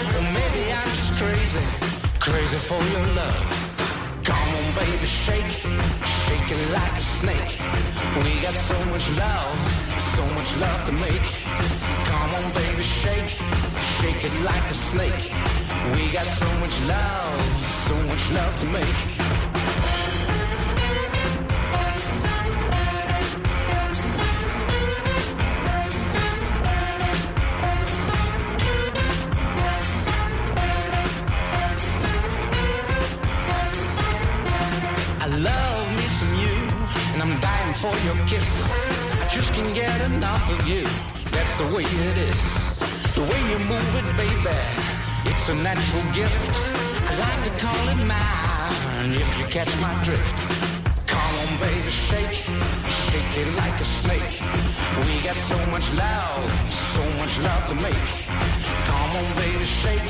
crazy, 1.21 1.63
crazy 2.19 2.57
for 2.67 2.81
your 2.93 3.05
love. 3.21 3.45
Come 4.23 4.49
on, 4.57 4.67
baby, 4.81 5.05
shake, 5.05 5.53
shake 6.23 6.49
it 6.55 6.63
like 6.77 6.95
a 6.97 7.05
snake. 7.17 7.51
We 8.23 8.31
got 8.45 8.55
so 8.69 8.77
much 8.93 9.07
love, 9.23 9.57
so 10.15 10.23
much 10.37 10.51
love 10.57 10.81
to 10.89 10.93
make. 11.05 11.27
Come 12.09 12.31
on, 12.39 12.47
baby, 12.61 12.81
shake, 12.81 13.29
shake 13.97 14.23
it 14.29 14.35
like 14.49 14.65
a 14.75 14.77
snake. 14.89 15.21
We 15.95 16.03
got 16.17 16.27
so 16.41 16.49
much 16.63 16.75
love, 16.93 17.39
so 17.87 17.95
much 18.09 18.23
love 18.37 18.53
to 18.61 18.67
make. 18.77 20.00
Love 35.43 35.87
me 35.97 36.05
some 36.19 36.33
you, 36.35 36.55
and 37.13 37.21
I'm 37.21 37.39
dying 37.39 37.73
for 37.73 37.93
your 38.05 38.17
kiss. 38.27 38.49
I 39.21 39.27
just 39.29 39.53
can't 39.53 39.73
get 39.73 40.01
enough 40.01 40.45
of 40.53 40.67
you. 40.67 40.83
That's 41.31 41.55
the 41.55 41.67
way 41.73 41.83
it 41.83 42.17
is. 42.29 42.41
The 43.15 43.21
way 43.21 43.41
you 43.51 43.59
move 43.59 43.91
it, 43.99 44.07
baby, 44.17 44.57
it's 45.25 45.49
a 45.49 45.55
natural 45.55 46.05
gift. 46.13 46.41
I 47.09 47.13
like 47.25 47.41
to 47.47 47.53
call 47.63 47.83
it 47.93 48.01
mine 48.13 49.11
if 49.13 49.29
you 49.39 49.45
catch 49.45 49.71
my 49.81 49.93
drift. 50.03 50.37
Come 51.07 51.33
on, 51.43 51.51
baby, 51.59 51.89
shake, 51.89 52.37
shake 53.09 53.33
it 53.41 53.49
like 53.57 53.77
a 53.79 53.85
snake. 53.85 54.31
We 55.05 55.13
got 55.27 55.37
so 55.37 55.57
much 55.73 55.87
love, 55.93 56.43
so 56.69 57.03
much 57.19 57.33
love 57.39 57.63
to 57.69 57.75
make. 57.87 58.07
Come 58.89 59.11
on, 59.19 59.27
baby, 59.41 59.65
shake, 59.65 60.07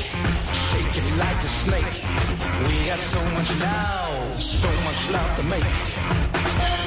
shake 0.72 0.96
it 0.96 1.16
like 1.18 1.40
a 1.42 1.52
snake. 1.62 1.94
We 2.66 2.86
got 2.86 3.00
so 3.14 3.22
much 3.36 3.50
love, 3.60 4.40
so 4.40 4.70
much 4.86 5.10
love 5.10 5.36
to 5.36 5.42
make. 5.54 6.81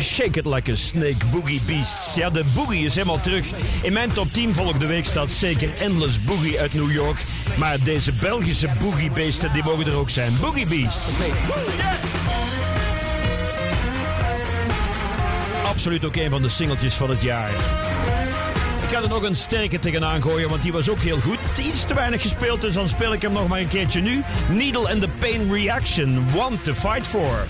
Shake 0.00 0.38
It 0.38 0.46
Like 0.46 0.70
a 0.70 0.74
Snake, 0.74 1.26
Boogie 1.30 1.60
Beasts. 1.66 2.14
Ja, 2.14 2.30
de 2.30 2.44
Boogie 2.54 2.84
is 2.84 2.94
helemaal 2.94 3.20
terug. 3.20 3.46
In 3.82 3.92
mijn 3.92 4.12
top 4.12 4.32
10 4.32 4.54
volgende 4.54 4.86
week 4.86 5.04
staat 5.04 5.30
zeker 5.30 5.70
Endless 5.78 6.24
Boogie 6.24 6.60
uit 6.60 6.74
New 6.74 6.92
York. 6.92 7.22
Maar 7.58 7.82
deze 7.82 8.12
Belgische 8.12 8.68
Boogie 8.80 9.10
Beesten, 9.10 9.52
die 9.52 9.62
mogen 9.64 9.86
er 9.86 9.94
ook 9.94 10.10
zijn. 10.10 10.32
Boogie 10.40 10.66
Beasts. 10.66 11.08
Absoluut 15.66 16.04
ook 16.04 16.16
een 16.16 16.30
van 16.30 16.42
de 16.42 16.48
singeltjes 16.48 16.94
van 16.94 17.10
het 17.10 17.22
jaar. 17.22 17.50
Ik 18.82 18.96
ga 18.96 19.02
er 19.02 19.08
nog 19.08 19.22
een 19.22 19.36
sterke 19.36 19.78
tegenaan 19.78 20.22
gooien, 20.22 20.48
want 20.48 20.62
die 20.62 20.72
was 20.72 20.88
ook 20.90 21.02
heel 21.02 21.20
goed. 21.20 21.38
Iets 21.58 21.84
te 21.84 21.94
weinig 21.94 22.22
gespeeld, 22.22 22.60
dus 22.60 22.74
dan 22.74 22.88
speel 22.88 23.12
ik 23.12 23.22
hem 23.22 23.32
nog 23.32 23.48
maar 23.48 23.60
een 23.60 23.68
keertje 23.68 24.00
nu. 24.00 24.22
Needle 24.48 24.92
and 24.92 25.00
the 25.00 25.08
Pain 25.18 25.52
Reaction, 25.52 26.26
One 26.36 26.56
to 26.62 26.74
Fight 26.74 27.06
For. 27.06 27.46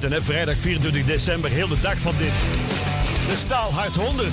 Hè? 0.00 0.22
vrijdag 0.22 0.56
24 0.56 1.04
december, 1.04 1.50
heel 1.50 1.68
de 1.68 1.80
dag 1.80 1.98
van 1.98 2.14
dit. 2.18 2.32
De 3.28 3.36
Staalhart 3.36 3.96
100. 3.96 4.30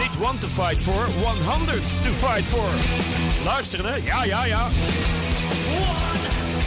Niet 0.00 0.16
one 0.20 0.38
to 0.38 0.48
fight 0.48 0.82
for, 0.82 1.08
100 1.44 2.02
to 2.02 2.12
fight 2.12 2.44
for. 2.44 2.68
Luisteren, 3.44 3.92
hè? 3.92 3.96
Ja, 4.04 4.24
ja, 4.24 4.44
ja. 4.44 4.68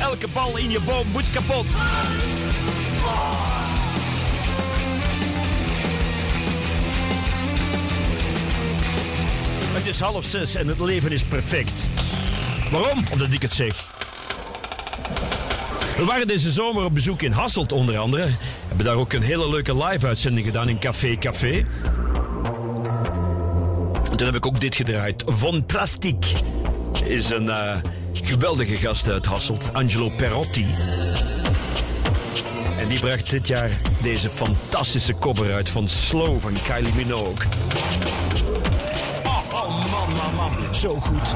Elke 0.02 0.28
bal 0.28 0.58
in 0.58 0.70
je 0.70 0.80
boom 0.86 1.08
moet 1.12 1.30
kapot. 1.30 1.66
Het 9.74 9.86
is 9.86 10.00
half 10.00 10.26
zes 10.26 10.56
en 10.56 10.68
het 10.68 10.80
leven 10.80 11.12
is 11.12 11.24
perfect. 11.24 11.88
Waarom? 12.72 13.04
Omdat 13.12 13.34
ik 13.34 13.42
het 13.42 13.54
zeg. 13.54 13.87
We 15.98 16.06
waren 16.06 16.28
deze 16.28 16.52
zomer 16.52 16.84
op 16.84 16.94
bezoek 16.94 17.22
in 17.22 17.32
Hasselt 17.32 17.72
onder 17.72 17.98
andere. 17.98 18.26
We 18.26 18.38
hebben 18.68 18.86
daar 18.86 18.96
ook 18.96 19.14
een 19.14 19.22
hele 19.22 19.50
leuke 19.50 19.86
live-uitzending 19.86 20.46
gedaan 20.46 20.70
in 20.70 20.80
Café 20.80 21.18
Café. 21.18 21.66
En 24.12 24.18
toen 24.18 24.26
heb 24.26 24.36
ik 24.36 24.46
ook 24.46 24.62
dit 24.62 24.76
gedraaid. 24.76 25.24
Von 25.26 25.66
Plastic 25.66 26.26
is 27.06 27.30
een 27.30 27.50
eh, 27.50 27.76
geweldige 28.14 28.76
gast 28.76 29.10
uit 29.10 29.26
Hasselt, 29.26 29.74
Angelo 29.74 30.10
Perotti. 30.10 30.66
En 32.80 32.88
die 32.88 33.00
bracht 33.00 33.30
dit 33.30 33.48
jaar 33.48 33.70
deze 34.02 34.30
fantastische 34.30 35.14
cover 35.20 35.54
uit 35.54 35.70
van 35.70 35.88
Slow 35.88 36.42
van 36.42 36.54
Kylie 36.64 36.94
Minogue. 36.96 37.46
Oh, 39.24 39.40
oh 39.54 39.92
man, 39.92 40.14
man, 40.14 40.36
man. 40.36 40.76
Zo 40.76 41.00
goed. 41.00 41.34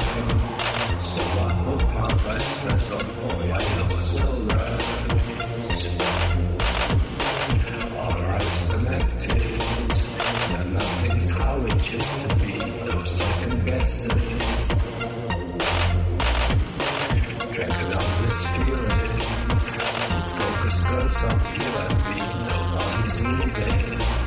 Cause 20.92 21.24
I'm 21.24 21.40
here, 21.40 21.72
I 21.78 21.88
be 22.04 22.20
no 22.50 22.76
one's 22.76 23.22
in. 23.22 24.21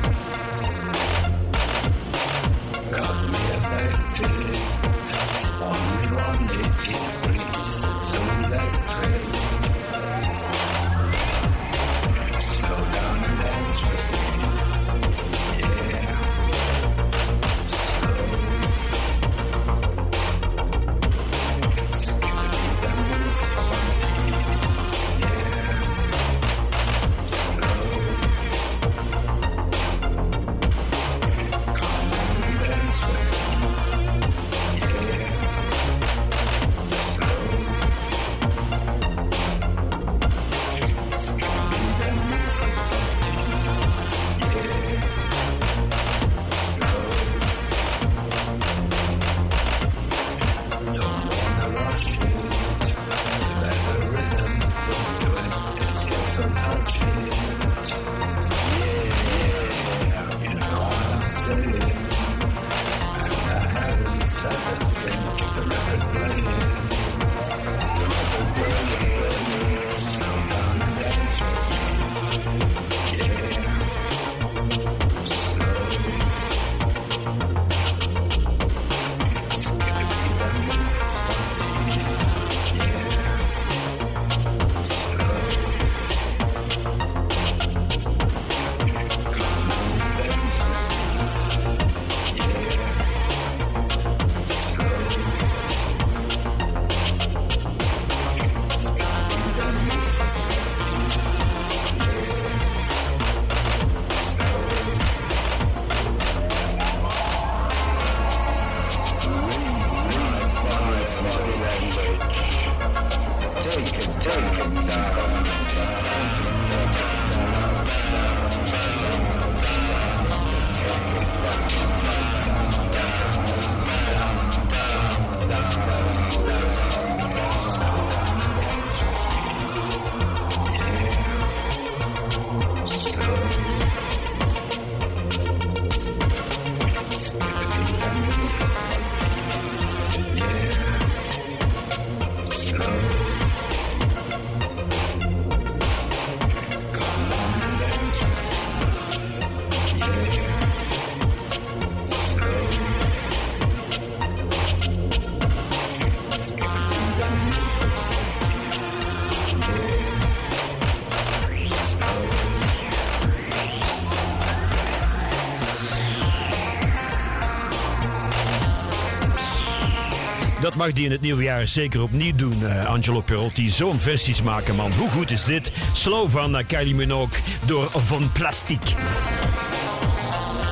Die 170.93 171.05
in 171.05 171.11
het 171.11 171.21
nieuwe 171.21 171.43
jaar 171.43 171.67
zeker 171.67 172.01
opnieuw 172.01 172.35
doen, 172.35 172.67
eh, 172.67 172.85
Angelo 172.85 173.21
Perotti. 173.21 173.69
Zo'n 173.69 173.99
versies 173.99 174.41
maken, 174.41 174.75
man. 174.75 174.91
Hoe 174.91 175.09
goed 175.09 175.31
is 175.31 175.43
dit? 175.43 175.71
Slow 175.93 176.29
van 176.29 176.65
Kylie 176.67 176.95
Minogue 176.95 177.39
door 177.65 177.89
Von 177.91 178.31
Plastic. 178.31 178.79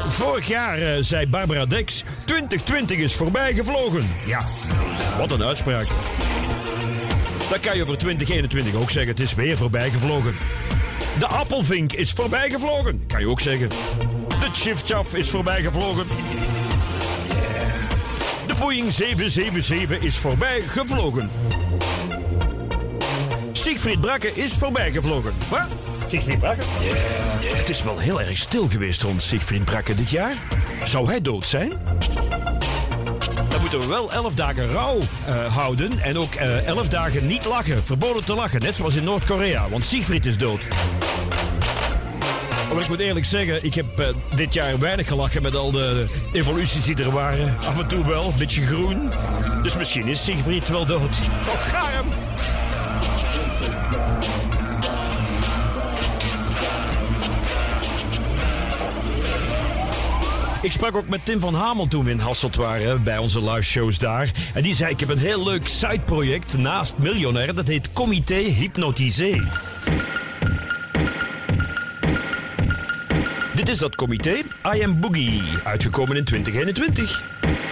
Vorig 0.09 0.47
jaar 0.47 0.77
eh, 0.77 0.97
zei 0.99 1.27
Barbara 1.27 1.65
Dex... 1.65 2.03
2020 2.25 2.97
is 2.97 3.15
voorbij 3.15 3.53
gevlogen. 3.53 4.09
Ja, 4.25 4.45
wat 5.17 5.31
een 5.31 5.43
uitspraak. 5.43 5.87
Dat 7.49 7.59
kan 7.59 7.75
je 7.75 7.81
over 7.81 7.97
2021 7.97 8.75
ook 8.75 8.89
zeggen. 8.89 9.11
Het 9.11 9.19
is 9.19 9.33
weer 9.33 9.57
voorbij 9.57 9.89
gevlogen. 9.89 10.35
De 11.19 11.27
appelvink 11.27 11.93
is 11.93 12.11
voorbij 12.11 12.49
gevlogen. 12.49 13.03
Kan 13.07 13.19
je 13.19 13.27
ook 13.27 13.41
zeggen. 13.41 13.69
De 14.27 14.49
Chifchaf 14.53 15.13
is 15.13 15.29
voorbij 15.29 15.61
gevlogen. 15.61 16.05
Boeing 18.73 18.93
777 18.93 20.01
is 20.01 20.17
voorbij 20.17 20.61
gevlogen. 20.61 21.29
Siegfried 23.51 24.01
Brakke 24.01 24.31
is 24.33 24.53
voorbij 24.53 24.91
gevlogen. 24.91 25.33
Wat? 25.49 25.67
Siegfried 26.07 26.37
Brakke? 26.39 26.61
Het 27.55 27.69
is 27.69 27.83
wel 27.83 27.97
heel 27.97 28.21
erg 28.21 28.37
stil 28.37 28.67
geweest 28.69 29.01
rond 29.01 29.23
Siegfried 29.23 29.65
Brakke 29.65 29.95
dit 29.95 30.09
jaar. 30.09 30.33
Zou 30.83 31.07
hij 31.07 31.21
dood 31.21 31.47
zijn? 31.47 31.71
dan 33.49 33.61
moeten 33.61 33.79
we 33.79 33.85
wel 33.85 34.11
11 34.11 34.33
dagen 34.33 34.71
rouw 34.71 34.99
eh, 35.25 35.55
houden. 35.55 35.99
En 35.99 36.17
ook 36.17 36.33
eh 36.33 36.67
11 36.67 36.87
dagen 36.87 37.25
niet 37.25 37.45
lachen. 37.45 37.83
Verboden 37.83 38.25
te 38.25 38.35
lachen, 38.35 38.61
net 38.61 38.75
zoals 38.75 38.95
in 38.95 39.03
Noord-Korea. 39.03 39.69
Want 39.69 39.85
Siegfried 39.85 40.25
is 40.25 40.37
dood. 40.37 40.61
Maar 42.73 42.83
ik 42.83 42.89
moet 42.89 42.99
eerlijk 42.99 43.25
zeggen, 43.25 43.63
ik 43.63 43.73
heb 43.73 43.99
eh, 43.99 44.07
dit 44.35 44.53
jaar 44.53 44.79
weinig 44.79 45.07
gelachen 45.07 45.41
met 45.41 45.55
al 45.55 45.71
de 45.71 46.05
evoluties 46.31 46.83
die 46.83 47.03
er 47.03 47.11
waren. 47.11 47.55
Af 47.67 47.81
en 47.81 47.87
toe 47.87 48.05
wel, 48.05 48.27
een 48.27 48.37
beetje 48.37 48.65
groen. 48.65 49.11
Dus 49.63 49.77
misschien 49.77 50.07
is 50.07 50.23
Siegfried 50.23 50.67
wel 50.67 50.85
dood. 50.85 51.11
Toch 51.45 51.69
garm! 51.69 52.07
Ik 60.61 60.71
sprak 60.71 60.95
ook 60.95 61.09
met 61.09 61.25
Tim 61.25 61.39
van 61.39 61.55
Hamel 61.55 61.87
toen 61.87 62.05
we 62.05 62.11
in 62.11 62.19
Hasselt 62.19 62.55
waren, 62.55 63.03
bij 63.03 63.17
onze 63.17 63.39
live 63.51 63.61
shows 63.61 63.97
daar. 63.97 64.31
En 64.53 64.63
die 64.63 64.75
zei, 64.75 64.91
ik 64.91 64.99
heb 64.99 65.09
een 65.09 65.17
heel 65.17 65.43
leuk 65.43 65.67
sideproject 65.67 66.57
naast 66.57 66.97
Miljonair. 66.97 67.55
Dat 67.55 67.67
heet 67.67 67.93
Comité 67.93 68.35
Hypnotisé. 68.35 69.41
Is 73.73 73.79
dat 73.79 73.95
comité, 73.95 74.41
I 74.75 74.83
Am 74.83 74.99
Boogie, 74.99 75.43
uitgekomen 75.63 76.17
in 76.17 76.23
2021. 76.23 77.62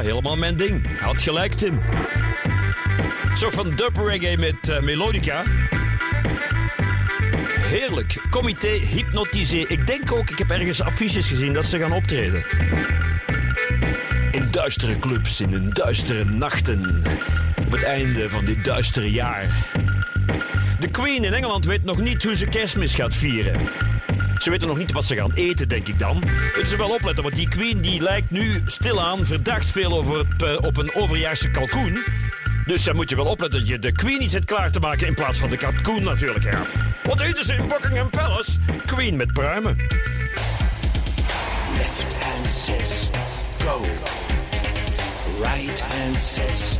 Helemaal 0.00 0.36
mijn 0.36 0.56
ding. 0.56 1.00
Had 1.00 1.22
gelijk, 1.22 1.52
Tim. 1.52 1.82
Zo 3.34 3.50
van 3.50 3.74
dub 3.74 3.96
reggae 3.96 4.38
met 4.38 4.68
eh, 4.68 4.80
melodica. 4.80 5.42
Heerlijk. 7.60 8.22
Comité 8.30 8.68
Hypnotisé. 8.68 9.56
Ik 9.56 9.86
denk 9.86 10.12
ook, 10.12 10.30
ik 10.30 10.38
heb 10.38 10.50
ergens 10.50 10.80
affiches 10.80 11.28
gezien 11.28 11.52
dat 11.52 11.66
ze 11.66 11.78
gaan 11.78 11.92
optreden. 11.92 12.44
In 14.30 14.50
duistere 14.50 14.98
clubs, 14.98 15.40
in 15.40 15.52
hun 15.52 15.70
duistere 15.70 16.24
nachten. 16.24 17.02
Op 17.56 17.72
het 17.72 17.82
einde 17.82 18.30
van 18.30 18.44
dit 18.44 18.64
duistere 18.64 19.10
jaar. 19.10 19.48
De 20.78 20.90
Queen 20.90 21.24
in 21.24 21.32
Engeland 21.32 21.64
weet 21.64 21.84
nog 21.84 22.00
niet 22.00 22.24
hoe 22.24 22.36
ze 22.36 22.46
kerstmis 22.46 22.94
gaat 22.94 23.14
vieren. 23.14 23.87
Ze 24.38 24.50
weten 24.50 24.68
nog 24.68 24.78
niet 24.78 24.92
wat 24.92 25.04
ze 25.04 25.16
gaan 25.16 25.32
eten, 25.32 25.68
denk 25.68 25.88
ik 25.88 25.98
dan. 25.98 26.16
Moeten 26.44 26.66
ze 26.66 26.76
wel 26.76 26.90
opletten, 26.90 27.22
want 27.22 27.34
die 27.34 27.48
Queen 27.48 27.80
die 27.80 28.02
lijkt 28.02 28.30
nu 28.30 28.62
stilaan 28.64 29.24
verdacht 29.24 29.70
veel 29.70 29.92
over, 29.92 30.18
het, 30.18 30.42
eh, 30.42 30.56
op 30.64 30.76
een 30.76 30.94
overjaarse 30.94 31.50
kalkoen. 31.50 32.04
Dus 32.64 32.84
dan 32.84 32.96
moet 32.96 33.10
je 33.10 33.16
wel 33.16 33.24
opletten 33.24 33.58
dat 33.58 33.68
je 33.68 33.78
de 33.78 33.92
Queen 33.92 34.18
niet 34.18 34.30
zit 34.30 34.44
klaar 34.44 34.70
te 34.70 34.80
maken 34.80 35.06
in 35.06 35.14
plaats 35.14 35.38
van 35.38 35.50
de 35.50 35.56
kalkoen 35.56 36.02
natuurlijk. 36.02 36.56
Wat 37.02 37.20
eten 37.20 37.44
ze 37.44 37.54
in 37.54 37.68
Buckingham 37.68 38.10
Palace? 38.10 38.52
Queen 38.86 39.16
met 39.16 39.32
pruimen. 39.32 39.76
Left 41.76 42.14
hand 42.20 42.50
says 42.50 43.08
go. 43.58 43.80
Right 45.40 45.80
hand 45.80 46.16
says 46.16 46.76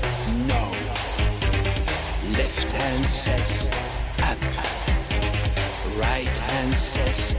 no. 0.46 0.70
Left 2.30 2.72
hand 2.72 3.08
says. 3.08 3.87
Right 5.98 6.28
hand 6.28 6.74
says 6.74 7.34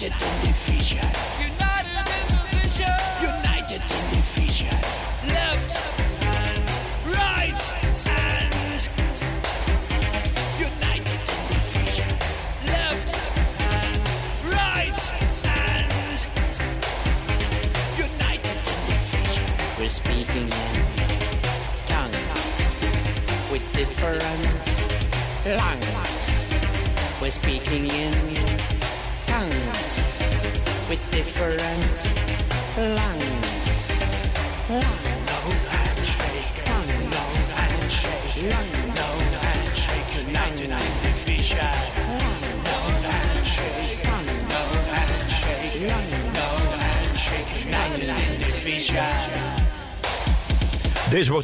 Get 0.00 0.18
the 0.18 0.46
nie 0.46 1.29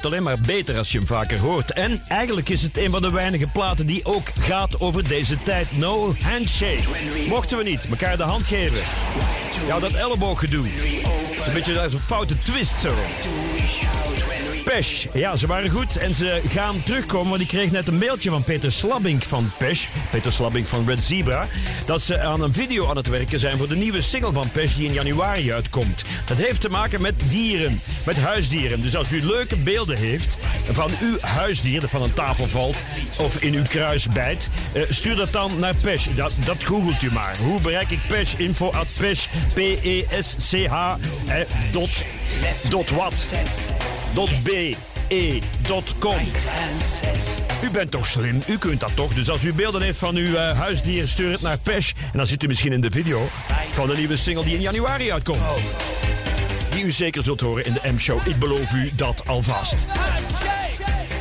alleen 0.06 0.22
maar 0.22 0.40
beter 0.40 0.78
als 0.78 0.92
je 0.92 0.98
hem 0.98 1.06
vaker 1.06 1.38
hoort. 1.38 1.72
En 1.72 2.02
eigenlijk 2.08 2.48
is 2.48 2.62
het 2.62 2.76
een 2.76 2.90
van 2.90 3.02
de 3.02 3.10
weinige 3.10 3.46
platen 3.46 3.86
die 3.86 4.04
ook 4.04 4.28
gaat 4.38 4.80
over 4.80 5.08
deze 5.08 5.42
tijd. 5.42 5.78
No 5.78 6.14
handshake. 6.22 6.82
Mochten 7.28 7.58
we 7.58 7.64
niet 7.64 7.88
elkaar 7.90 8.16
de 8.16 8.22
hand 8.22 8.46
geven. 8.46 8.78
Ja, 9.66 9.78
dat 9.78 9.92
ellebooggedoe. 9.92 10.66
Het 10.66 11.40
is 11.40 11.46
een 11.46 11.52
beetje 11.52 11.88
zo'n 11.88 12.00
foute 12.00 12.38
twist 12.38 12.80
zo. 12.80 12.94
Pesh, 14.72 15.06
ja, 15.12 15.36
ze 15.36 15.46
waren 15.46 15.70
goed 15.70 15.96
en 15.96 16.14
ze 16.14 16.40
gaan 16.48 16.82
terugkomen. 16.82 17.28
Want 17.28 17.40
ik 17.40 17.48
kreeg 17.48 17.70
net 17.70 17.88
een 17.88 17.98
mailtje 17.98 18.30
van 18.30 18.42
Peter 18.42 18.72
Slabbink 18.72 19.22
van 19.22 19.50
Pesh, 19.58 19.86
Peter 20.10 20.32
Slabbink 20.32 20.66
van 20.66 20.86
Red 20.86 21.02
Zebra, 21.02 21.46
dat 21.84 22.02
ze 22.02 22.20
aan 22.20 22.42
een 22.42 22.52
video 22.52 22.88
aan 22.88 22.96
het 22.96 23.08
werken 23.08 23.38
zijn 23.38 23.58
voor 23.58 23.68
de 23.68 23.76
nieuwe 23.76 24.02
single 24.02 24.32
van 24.32 24.50
Pesh 24.50 24.74
die 24.74 24.86
in 24.86 24.92
januari 24.92 25.52
uitkomt. 25.52 26.04
Dat 26.24 26.38
heeft 26.38 26.60
te 26.60 26.68
maken 26.68 27.00
met 27.00 27.14
dieren, 27.28 27.80
met 28.06 28.16
huisdieren. 28.16 28.80
Dus 28.80 28.96
als 28.96 29.12
u 29.12 29.24
leuke 29.24 29.56
beelden 29.56 29.96
heeft 29.96 30.36
van 30.70 30.90
uw 31.00 31.18
huisdier 31.20 31.80
dat 31.80 31.90
van 31.90 32.02
een 32.02 32.14
tafel 32.14 32.48
valt 32.48 32.76
of 33.18 33.36
in 33.36 33.54
uw 33.54 33.64
kruis 33.68 34.08
bijt, 34.08 34.48
eh, 34.72 34.82
stuur 34.90 35.16
dat 35.16 35.32
dan 35.32 35.58
naar 35.58 35.74
Pesh. 35.76 36.06
Dat, 36.14 36.32
dat 36.44 36.64
googelt 36.64 37.02
u 37.02 37.12
maar. 37.12 37.36
Hoe 37.36 37.60
bereik 37.60 37.90
ik 37.90 38.00
Pesh? 38.08 38.34
Info 38.34 38.70
at 38.70 38.86
Pesh, 38.98 39.26
P-E-S-C-H, 39.54 40.94
eh, 41.26 41.40
dot, 41.72 41.90
dot 42.68 42.90
wat? 42.90 43.32
Dot 44.16 44.30
B. 44.44 44.76
E.com. 45.08 46.18
U 47.62 47.70
bent 47.70 47.90
toch 47.90 48.06
slim? 48.06 48.42
U 48.46 48.58
kunt 48.58 48.80
dat 48.80 48.90
toch? 48.94 49.14
Dus 49.14 49.30
als 49.30 49.44
u 49.44 49.52
beelden 49.52 49.82
heeft 49.82 49.98
van 49.98 50.16
uw 50.16 50.34
eh, 50.34 50.58
huisdier, 50.58 51.08
stuur 51.08 51.32
het 51.32 51.40
naar 51.40 51.58
Pesh. 51.58 51.92
En 52.12 52.18
dan 52.18 52.26
zit 52.26 52.42
u 52.42 52.46
misschien 52.46 52.72
in 52.72 52.80
de 52.80 52.90
video 52.90 53.28
van 53.70 53.86
de 53.86 53.96
nieuwe 53.96 54.16
single 54.16 54.44
die 54.44 54.54
in 54.54 54.60
januari 54.60 55.12
uitkomt. 55.12 55.40
Die 56.70 56.84
u 56.84 56.90
zeker 56.90 57.22
zult 57.22 57.40
horen 57.40 57.64
in 57.64 57.72
de 57.72 57.92
M-show. 57.92 58.26
Ik 58.26 58.38
beloof 58.38 58.72
u 58.72 58.90
dat 58.94 59.22
alvast. 59.26 59.74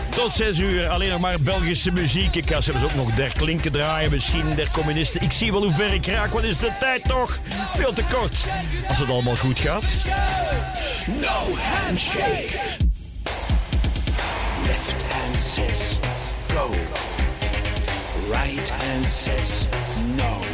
Tot 0.09 0.34
6 0.34 0.59
uur 0.59 0.89
alleen 0.89 1.09
nog 1.09 1.19
maar 1.19 1.39
Belgische 1.39 1.91
muziek. 1.91 2.35
Ik 2.35 2.49
ga 2.49 2.61
zelfs 2.61 2.84
ook 2.84 2.95
nog 2.95 3.11
der 3.11 3.34
klinken 3.38 3.72
draaien, 3.72 4.11
misschien 4.11 4.55
der 4.55 4.69
communisten. 4.72 5.22
Ik 5.22 5.31
zie 5.31 5.51
wel 5.51 5.63
hoe 5.63 5.72
ver 5.72 5.93
ik 5.93 6.05
raak. 6.05 6.34
Wat 6.34 6.43
is 6.43 6.57
de 6.57 6.72
tijd 6.80 7.03
toch? 7.03 7.39
Veel 7.69 7.93
te 7.93 8.03
kort. 8.13 8.45
Als 8.88 8.99
het 8.99 9.09
allemaal 9.09 9.35
goed 9.35 9.59
gaat. 9.59 9.84
No 11.07 11.55
handshake. 11.55 12.85
Says 15.38 15.99
go. 16.53 16.70
Right 18.30 18.70
hand 18.70 19.06
says 19.06 19.68
no. 20.16 20.44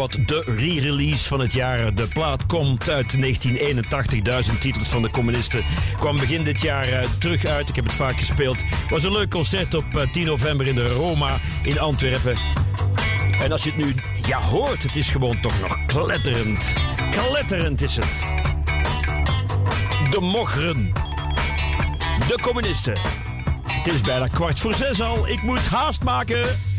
Zowat 0.00 0.28
de 0.28 0.42
re-release 0.56 1.24
van 1.24 1.40
het 1.40 1.52
jaar. 1.52 1.94
De 1.94 2.08
plaat 2.08 2.46
komt 2.46 2.90
uit 2.90 3.20
1981. 3.20 4.20
Duizend 4.20 4.60
titels 4.60 4.88
van 4.88 5.02
de 5.02 5.10
communisten 5.10 5.64
kwam 5.96 6.16
begin 6.16 6.44
dit 6.44 6.60
jaar 6.60 6.84
eh, 6.84 7.08
terug 7.18 7.44
uit. 7.44 7.68
Ik 7.68 7.76
heb 7.76 7.84
het 7.84 7.94
vaak 7.94 8.18
gespeeld. 8.18 8.58
was 8.90 9.04
een 9.04 9.12
leuk 9.12 9.30
concert 9.30 9.74
op 9.74 9.96
eh, 9.96 10.10
10 10.12 10.26
november 10.26 10.66
in 10.66 10.74
de 10.74 10.88
Roma 10.88 11.36
in 11.62 11.80
Antwerpen. 11.80 12.36
En 13.42 13.52
als 13.52 13.64
je 13.64 13.70
het 13.70 13.78
nu 13.78 13.94
ja, 14.26 14.40
hoort, 14.40 14.82
het 14.82 14.96
is 14.96 15.10
gewoon 15.10 15.40
toch 15.40 15.60
nog 15.60 15.86
kletterend. 15.86 16.72
Kletterend 17.10 17.82
is 17.82 17.96
het. 17.96 18.10
De 20.10 20.20
mocheren. 20.20 20.92
De 22.28 22.38
communisten. 22.42 22.98
Het 23.66 23.86
is 23.86 24.00
bijna 24.00 24.26
kwart 24.26 24.60
voor 24.60 24.74
zes 24.74 25.00
al. 25.00 25.28
Ik 25.28 25.42
moet 25.42 25.66
haast 25.66 26.02
maken. 26.02 26.69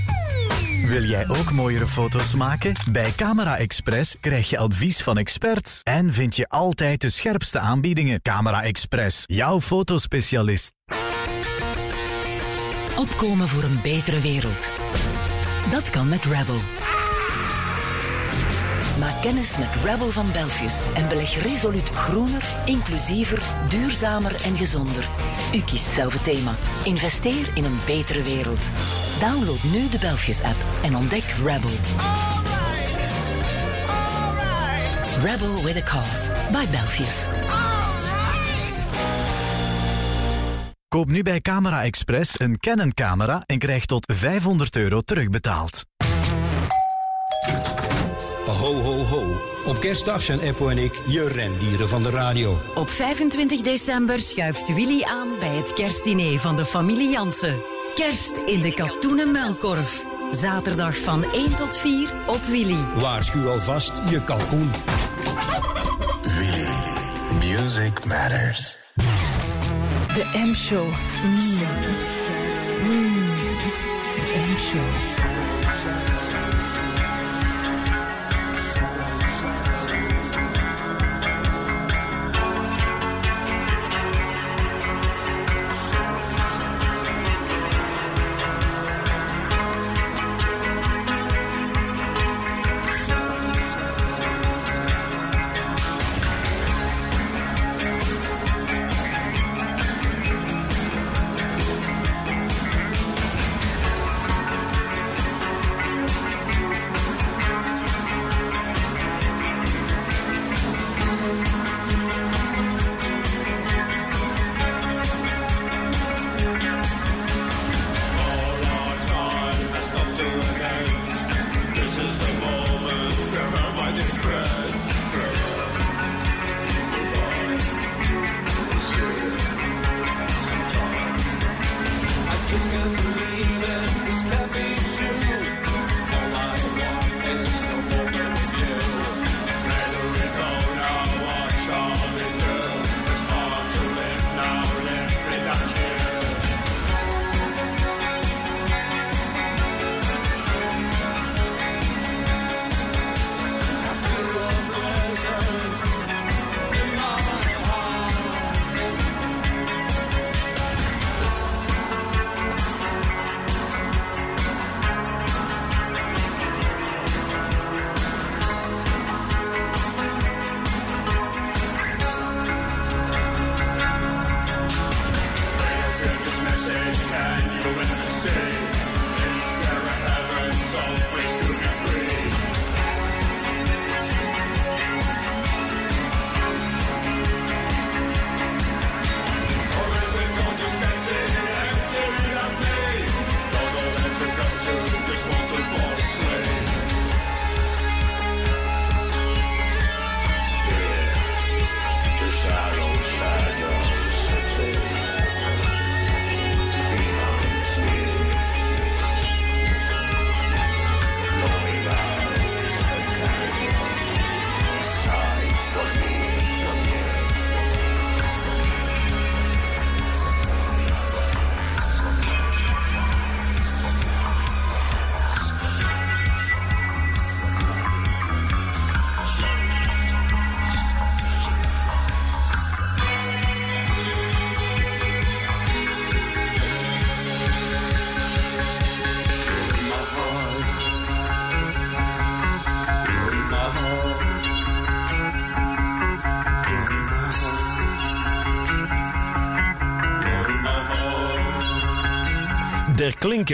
Wil 0.92 1.04
jij 1.04 1.28
ook 1.28 1.52
mooiere 1.52 1.88
foto's 1.88 2.36
maken? 2.36 2.74
Bij 2.92 3.12
Camera 3.16 3.58
Express 3.58 4.16
krijg 4.20 4.50
je 4.50 4.58
advies 4.58 5.04
van 5.04 5.18
experts 5.18 5.82
en 5.84 6.14
vind 6.14 6.36
je 6.36 6.50
altijd 6.50 7.02
de 7.02 7.10
scherpste 7.10 7.60
aanbiedingen. 7.60 8.22
Camera 8.22 8.64
Express, 8.64 9.24
jouw 9.26 9.62
fotospecialist. 9.62 10.74
Opkomen 12.98 13.48
voor 13.48 13.64
een 13.64 13.80
betere 13.82 14.20
wereld. 14.20 14.70
Dat 15.70 15.90
kan 15.90 16.10
met 16.10 16.26
Rebel. 16.26 16.60
Maak 19.00 19.22
kennis 19.22 19.58
met 19.58 19.70
Rebel 19.84 20.10
van 20.10 20.32
Belfius 20.32 20.80
en 20.96 21.08
beleg 21.08 21.42
resoluut 21.42 21.90
groener, 21.90 22.44
inclusiever, 22.66 23.42
duurzamer 23.70 24.36
en 24.44 24.58
gezonder. 24.58 25.08
U 25.56 25.62
kiest 25.62 25.86
hetzelfde 25.86 26.22
thema. 26.22 26.56
Investeer 26.84 27.50
in 27.54 27.64
een 27.64 27.80
betere 27.86 28.22
wereld. 28.22 28.70
Download 29.20 29.64
nu 29.64 29.90
de 29.90 29.98
Belfius-app 30.00 30.56
en 30.84 30.96
ontdek 30.96 31.24
Rebel. 31.24 31.70
Rebel 35.24 35.64
with 35.64 35.76
a 35.76 35.84
cause. 35.84 36.32
By 36.52 36.68
Belfius. 36.72 37.28
Koop 40.88 41.10
nu 41.10 41.24
bij 41.24 41.42
Camera 41.42 41.84
Express 41.84 42.40
een 42.40 42.58
Canon-camera 42.58 43.44
en 43.46 43.58
krijg 43.58 43.86
tot 43.86 44.14
500 44.16 44.76
euro 44.76 45.02
terugbetaald. 45.02 45.86
Ho, 48.46 48.74
ho, 48.74 49.04
ho. 49.04 49.51
Op 49.66 49.80
kerstdag 49.80 50.22
zijn 50.22 50.40
Eppo 50.40 50.70
en 50.70 50.78
ik 50.78 51.02
je 51.06 51.28
rendieren 51.28 51.90
van 51.90 52.04
de 52.04 52.10
radio. 52.10 52.62
Op 52.76 52.90
25 52.90 53.62
december 53.62 54.20
schuift 54.20 54.74
Willy 54.74 55.04
aan 55.04 55.40
bij 55.40 55.56
het 55.56 55.74
kerstdiner 55.74 56.40
van 56.40 56.56
de 56.56 56.66
familie 56.66 57.10
Jansen. 57.10 57.64
Kerst 57.94 58.38
in 58.46 58.62
de 58.62 58.74
katoenen 58.74 59.32
muilkorf. 59.32 60.06
Zaterdag 60.32 60.98
van 60.98 61.32
1 61.32 61.56
tot 61.56 61.78
4 61.78 62.24
op 62.26 62.42
Willy. 62.48 62.86
Waarschuw 62.94 63.50
alvast 63.50 63.94
je 64.10 64.24
kalkoen. 64.24 64.70
Willy. 66.22 66.70
Music 67.34 68.06
matters. 68.06 68.78
De 70.14 70.44
M-show. 70.46 70.88
Mm. 71.24 71.36
Mm. 72.84 73.12
De 74.16 74.46
M-show. 74.54 75.31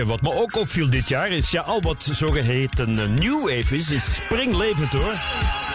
Wat 0.06 0.22
me 0.22 0.34
ook 0.34 0.56
opviel 0.56 0.90
dit 0.90 1.10
jaar 1.10 1.30
is 1.30 1.52
ja, 1.52 1.62
al 1.62 1.82
wat 1.82 2.10
zogeheten 2.12 3.00
eh, 3.00 3.08
new 3.08 3.42
wave 3.42 3.76
is, 3.76 3.92
is 3.92 4.16
springlevend 4.16 4.94
hoor. 4.94 5.14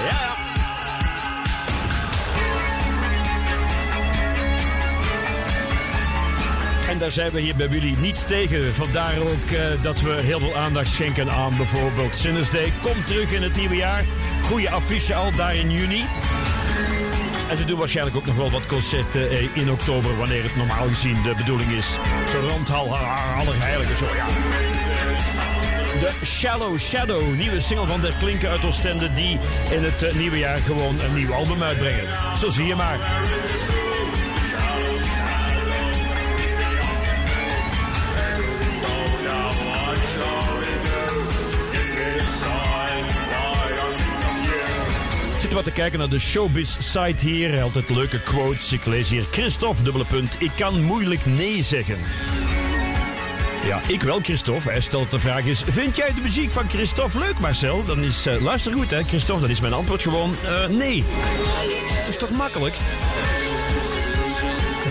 Ja, 0.09 0.21
ja. 0.21 0.37
En 6.89 6.99
daar 6.99 7.13
zijn 7.13 7.31
we 7.31 7.41
hier 7.41 7.57
bij 7.57 7.69
jullie 7.69 7.97
niets 7.97 8.25
tegen. 8.27 8.75
Vandaar 8.75 9.19
ook 9.19 9.51
eh, 9.51 9.83
dat 9.83 10.01
we 10.01 10.11
heel 10.11 10.41
veel 10.41 10.57
aandacht 10.57 10.93
schenken 10.93 11.31
aan 11.31 11.57
bijvoorbeeld 11.57 12.17
Sinners 12.17 12.51
Day. 12.51 12.73
Kom 12.83 13.05
terug 13.05 13.33
in 13.33 13.43
het 13.43 13.57
nieuwe 13.57 13.77
jaar. 13.77 14.05
Goede 14.43 14.71
affiche 14.71 15.15
al 15.15 15.37
daar 15.37 15.57
in 15.57 15.71
juni. 15.71 16.05
En 17.53 17.59
ze 17.59 17.65
doen 17.65 17.79
waarschijnlijk 17.79 18.17
ook 18.17 18.27
nog 18.27 18.37
wel 18.37 18.51
wat 18.51 18.67
concerten 18.67 19.31
eh, 19.31 19.57
in 19.57 19.71
oktober, 19.71 20.17
wanneer 20.17 20.43
het 20.43 20.57
normaal 20.57 20.89
gezien 20.89 21.23
de 21.23 21.35
bedoeling 21.37 21.71
is. 21.71 21.99
Zo 22.31 22.41
rond 22.49 22.71
al 22.71 22.97
allerheilige 23.39 23.97
zo, 23.97 24.05
ja. 24.15 24.27
De 25.99 26.13
Shallow 26.25 26.79
Shadow, 26.79 27.35
nieuwe 27.35 27.61
single 27.61 27.87
van 27.87 28.01
Der 28.01 28.15
Klinken 28.19 28.49
uit 28.49 28.65
Oostende, 28.65 29.15
die 29.15 29.39
in 29.71 29.85
het 29.85 30.03
eh, 30.03 30.15
nieuwe 30.15 30.39
jaar 30.39 30.59
gewoon 30.59 31.01
een 31.01 31.15
nieuw 31.15 31.33
album 31.33 31.63
uitbrengen. 31.63 32.05
Zo 32.37 32.51
zie 32.51 32.67
je 32.67 32.75
maar. 32.75 32.99
Te 45.63 45.71
kijken 45.71 45.99
naar 45.99 46.09
de 46.09 46.19
showbiz 46.21 46.77
site 46.79 47.27
hier. 47.27 47.63
Altijd 47.63 47.91
leuke 47.91 48.21
quotes. 48.21 48.73
Ik 48.73 48.87
lees 48.87 49.11
hier 49.11 49.25
Christophe, 49.31 49.83
dubbele 49.83 50.05
punt. 50.05 50.37
Ik 50.39 50.51
kan 50.57 50.83
moeilijk 50.83 51.27
nee 51.27 51.63
zeggen. 51.63 51.99
Ja, 53.67 53.81
ik 53.89 54.03
wel, 54.03 54.21
Christophe. 54.23 54.71
Hij 54.71 54.81
stelt 54.81 55.11
de 55.11 55.19
vraag 55.19 55.45
is, 55.45 55.63
vind 55.71 55.97
jij 55.97 56.15
de 56.15 56.21
muziek 56.21 56.51
van 56.51 56.69
Christophe 56.69 57.19
leuk, 57.19 57.39
Marcel? 57.39 57.85
Dan 57.85 58.03
is, 58.03 58.27
eh, 58.27 58.41
luister 58.41 58.73
goed 58.73 58.91
hè, 58.91 59.03
Christophe, 59.05 59.41
dan 59.43 59.51
is 59.51 59.61
mijn 59.61 59.73
antwoord 59.73 60.03
gewoon, 60.03 60.37
eh, 60.45 60.67
nee. 60.67 61.05
Dat 61.99 62.09
is 62.09 62.17
toch 62.17 62.31
makkelijk? 62.31 62.75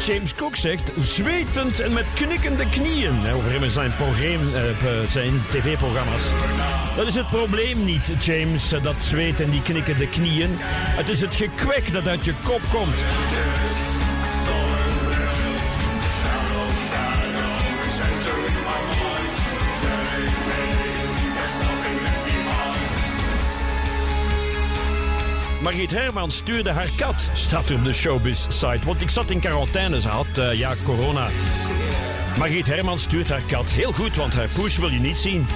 James 0.08 0.36
Cook 0.36 0.56
zegt 0.56 0.92
zwetend 1.02 1.80
en 1.80 1.94
met 1.94 2.06
knikkende 2.14 2.66
knieën. 2.70 3.28
Over 3.36 3.52
hem 3.52 3.70
zijn, 3.70 3.92
p- 3.92 5.10
zijn 5.10 5.42
tv-programma's. 5.52 6.24
Dat 6.96 7.08
is 7.08 7.16
het 7.16 7.28
probleem 7.28 7.86
niet, 7.86 8.14
James, 8.20 8.72
eh, 8.72 8.84
dat 8.84 8.96
zweet 9.00 9.40
en 9.40 9.50
die 9.50 9.62
knikkende 9.62 10.08
knieën. 10.08 10.50
Het 10.60 11.10
is 11.10 11.22
het 11.22 11.36
gekwek 11.36 11.94
dat 11.94 12.08
uit 12.08 12.26
je 12.26 12.34
kop 12.44 12.62
komt. 12.72 12.96
Margriet 25.62 25.92
Herman 25.92 26.32
stuurde 26.32 26.72
haar 26.72 26.90
kat, 26.98 27.30
staat 27.34 27.70
er 27.70 27.76
op 27.76 27.86
de 27.86 27.94
Showbiz-site. 27.94 28.86
Want 28.86 29.02
ik 29.02 29.10
zat 29.10 29.30
in 29.30 29.40
quarantaine, 29.40 30.02
ze 30.02 30.08
had 30.08 30.38
eh, 30.38 30.54
ja, 30.54 30.74
corona. 30.86 31.28
Margriet 32.38 32.68
Herman 32.68 33.00
stuurt 33.00 33.30
haar 33.30 33.44
kat. 33.48 33.72
Heel 33.72 33.92
goed, 33.92 34.16
want 34.16 34.34
haar 34.34 34.48
poes 34.48 34.78
wil 34.78 34.90
je 34.90 35.00
niet 35.00 35.18
zien. 35.18 35.48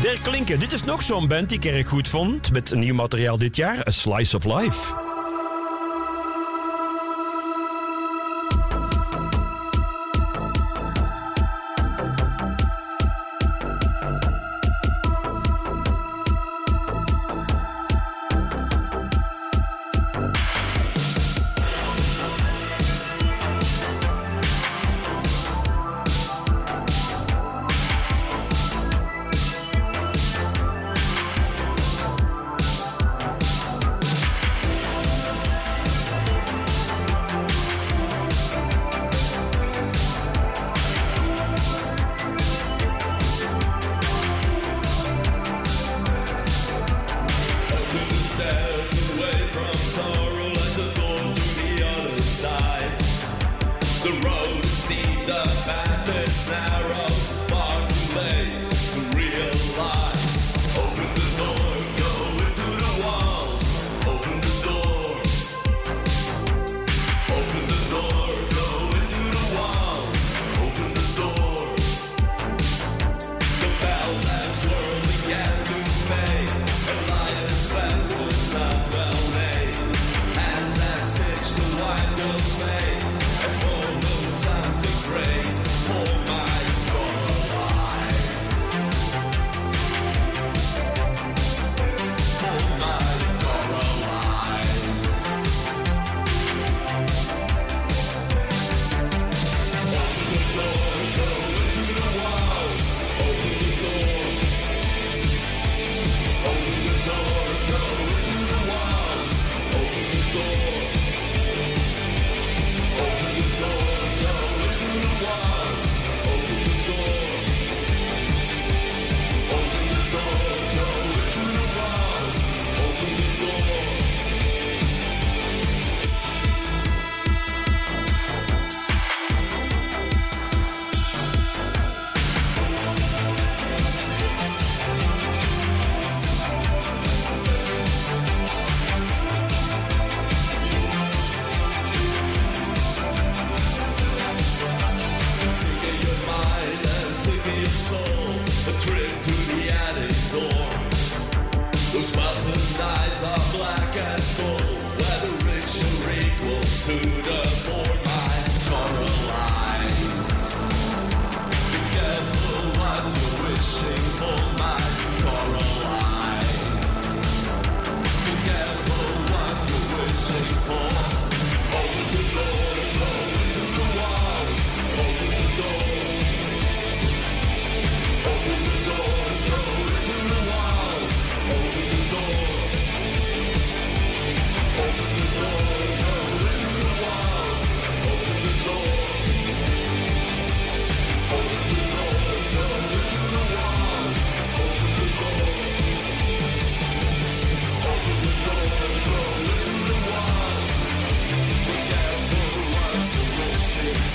Der 0.00 0.18
Klinken, 0.20 0.60
dit 0.60 0.72
is 0.72 0.84
nog 0.84 1.02
zo'n 1.02 1.28
band 1.28 1.48
die 1.48 1.58
ik 1.58 1.64
erg 1.64 1.88
goed 1.88 2.08
vond. 2.08 2.52
Met 2.52 2.74
nieuw 2.74 2.94
materiaal 2.94 3.38
dit 3.38 3.56
jaar, 3.56 3.86
A 3.88 3.90
Slice 3.90 4.36
of 4.36 4.44
Life. 4.44 5.07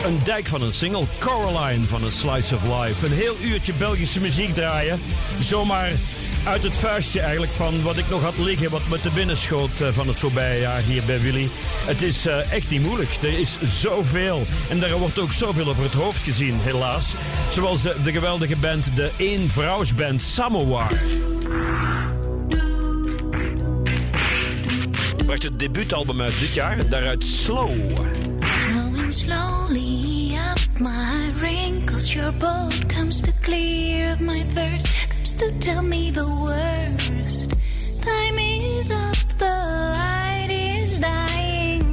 Een 0.06 0.20
dijk 0.24 0.48
van 0.48 0.62
een 0.62 0.74
single, 0.74 1.06
Coraline 1.20 1.88
van 1.88 2.04
A 2.04 2.10
Slice 2.10 2.56
of 2.56 2.64
Life. 2.64 3.06
Een 3.06 3.12
heel 3.12 3.36
uurtje 3.42 3.74
Belgische 3.74 4.22
muziek 4.22 4.54
draaien. 4.54 5.02
Zomaar 5.40 5.92
uit 6.46 6.64
het 6.64 6.78
vuistje 6.78 7.20
eigenlijk 7.20 7.52
van 7.52 7.82
wat 7.82 7.98
ik 7.98 8.10
nog 8.10 8.22
had 8.22 8.38
liggen, 8.38 8.70
wat 8.70 8.88
me 8.90 9.00
te 9.00 9.10
binnen 9.10 9.38
schoot 9.38 9.82
eh, 9.82 9.88
van 9.92 10.08
het 10.08 10.20
voorbije 10.20 10.60
jaar 10.60 10.82
hier 10.82 11.04
bij 11.04 11.20
Willy. 11.20 11.50
Het 11.86 12.02
is 12.02 12.26
eh, 12.26 12.52
echt 12.52 12.70
niet 12.70 12.82
moeilijk. 12.82 13.10
Er 13.22 13.40
is 13.40 13.58
zoveel. 13.62 14.44
En 14.70 14.80
daar 14.80 14.98
wordt 14.98 15.20
ook 15.20 15.32
zoveel 15.32 15.68
over 15.68 15.84
het 15.84 15.94
hoofd 15.94 16.24
gezien, 16.24 16.60
helaas. 16.60 17.14
Zoals 17.50 17.86
eh, 17.86 18.04
de 18.04 18.12
geweldige 18.12 18.58
band, 18.58 18.96
de 18.96 19.12
eenvrouwsband 19.18 20.22
Samovar. 20.22 20.92
Bracht 25.26 25.44
het 25.44 25.60
debuutalbum 25.60 26.22
uit 26.22 26.40
dit 26.40 26.54
jaar, 26.54 26.90
daaruit 26.90 27.24
Slow. 27.24 27.72
Slowly 29.14 30.36
up 30.36 30.58
my 30.80 31.32
wrinkles, 31.38 32.14
your 32.16 32.32
boat 32.32 32.90
comes 32.90 33.22
to 33.22 33.32
clear 33.44 34.12
of 34.12 34.22
my 34.22 34.42
thirst, 34.56 34.88
comes 35.12 35.36
to 35.36 35.52
tell 35.60 35.84
me 35.84 36.10
the 36.10 36.28
worst. 36.46 37.52
Time 38.04 38.40
is 38.40 38.90
up, 38.90 39.16
the 39.38 39.56
light 40.00 40.50
is 40.50 41.00
dying. 41.00 41.86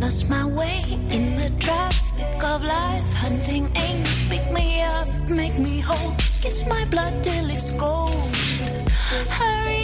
Lost 0.00 0.30
my 0.30 0.46
way 0.46 0.82
in 1.10 1.34
the 1.34 1.50
traffic 1.58 2.44
of 2.44 2.62
life, 2.62 3.12
hunting 3.14 3.68
aims, 3.74 4.28
pick 4.28 4.48
me 4.52 4.82
up, 4.82 5.08
make 5.28 5.58
me 5.58 5.80
whole. 5.80 6.14
kiss 6.40 6.64
my 6.68 6.84
blood 6.84 7.24
till 7.24 7.50
it's 7.50 7.72
cold. 7.72 8.36
Hurry 9.38 9.83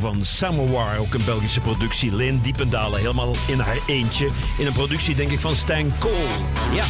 Van 0.00 0.24
Samovar, 0.24 0.98
ook 0.98 1.14
een 1.14 1.24
Belgische 1.24 1.60
productie. 1.60 2.14
Leen 2.14 2.40
Diependalen, 2.42 3.00
helemaal 3.00 3.36
in 3.46 3.58
haar 3.58 3.78
eentje. 3.86 4.28
In 4.58 4.66
een 4.66 4.72
productie, 4.72 5.14
denk 5.14 5.30
ik, 5.30 5.40
van 5.40 5.56
Stijn 5.56 5.92
Kool. 5.98 6.26
Ja. 6.72 6.84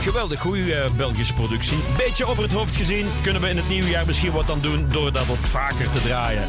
Geweldig 0.00 0.40
goede 0.40 0.74
eh, 0.74 0.90
Belgische 0.96 1.34
productie. 1.34 1.78
Beetje 1.96 2.26
over 2.26 2.42
het 2.42 2.52
hoofd 2.52 2.76
gezien. 2.76 3.06
Kunnen 3.22 3.42
we 3.42 3.48
in 3.48 3.56
het 3.56 3.68
nieuwe 3.68 3.88
jaar 3.88 4.06
misschien 4.06 4.32
wat 4.32 4.50
aan 4.50 4.60
doen 4.60 4.86
door 4.90 5.12
dat 5.12 5.26
wat 5.26 5.36
vaker 5.42 5.90
te 5.90 6.00
draaien. 6.00 6.42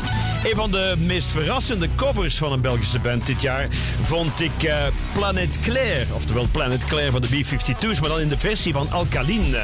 Een 0.43 0.55
van 0.55 0.71
de 0.71 0.95
meest 0.97 1.27
verrassende 1.27 1.89
covers 1.95 2.37
van 2.37 2.51
een 2.51 2.61
Belgische 2.61 2.99
band 2.99 3.25
dit 3.25 3.41
jaar 3.41 3.67
vond 4.01 4.41
ik 4.41 4.63
eh, 4.63 4.87
Planet 5.13 5.59
Claire. 5.59 6.13
Oftewel 6.13 6.47
Planet 6.51 6.85
Claire 6.85 7.11
van 7.11 7.21
de 7.21 7.27
B-52's, 7.27 7.99
maar 7.99 8.09
dan 8.09 8.19
in 8.19 8.29
de 8.29 8.37
versie 8.37 8.73
van 8.73 8.91
Alkaline. 8.91 9.63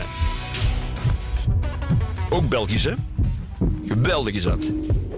Ook 2.29 2.49
Belgisch, 2.49 2.83
hè? 2.83 2.93
Geweldig 3.87 4.33
is 4.33 4.43
dat. 4.43 4.71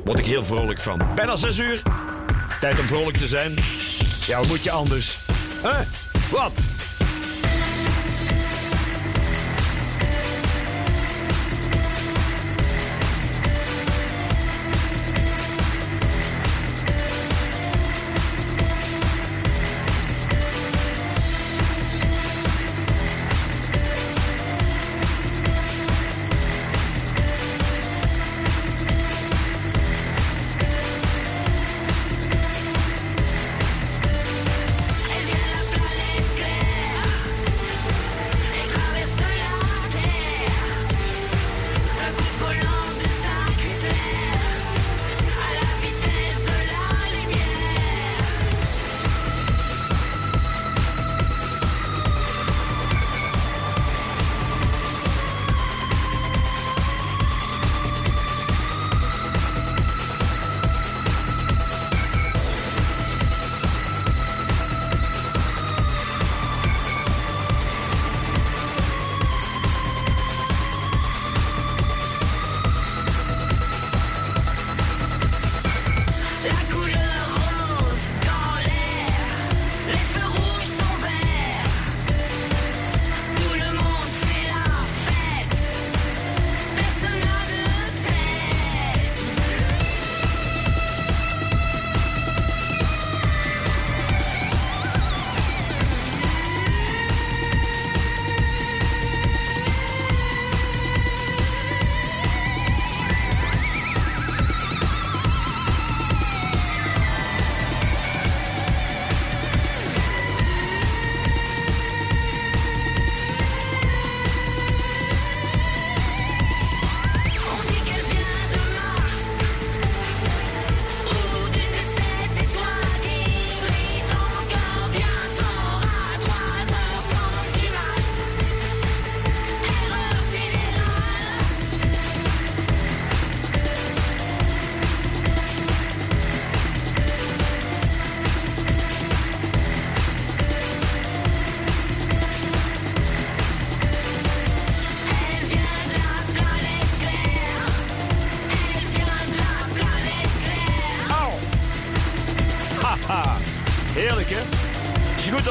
Word 0.06 0.20
ik 0.20 0.26
heel 0.26 0.44
vrolijk 0.44 0.80
van. 0.80 1.02
Bijna 1.16 1.36
6 1.36 1.60
uur. 1.60 1.82
Tijd 2.60 2.80
om 2.80 2.88
vrolijk 2.88 3.18
te 3.18 3.28
zijn. 3.28 3.56
Ja, 4.28 4.38
wat 4.38 4.48
moet 4.48 4.64
je 4.64 4.72
anders? 4.72 5.18
Huh? 5.64 5.80
Wat? 6.32 6.62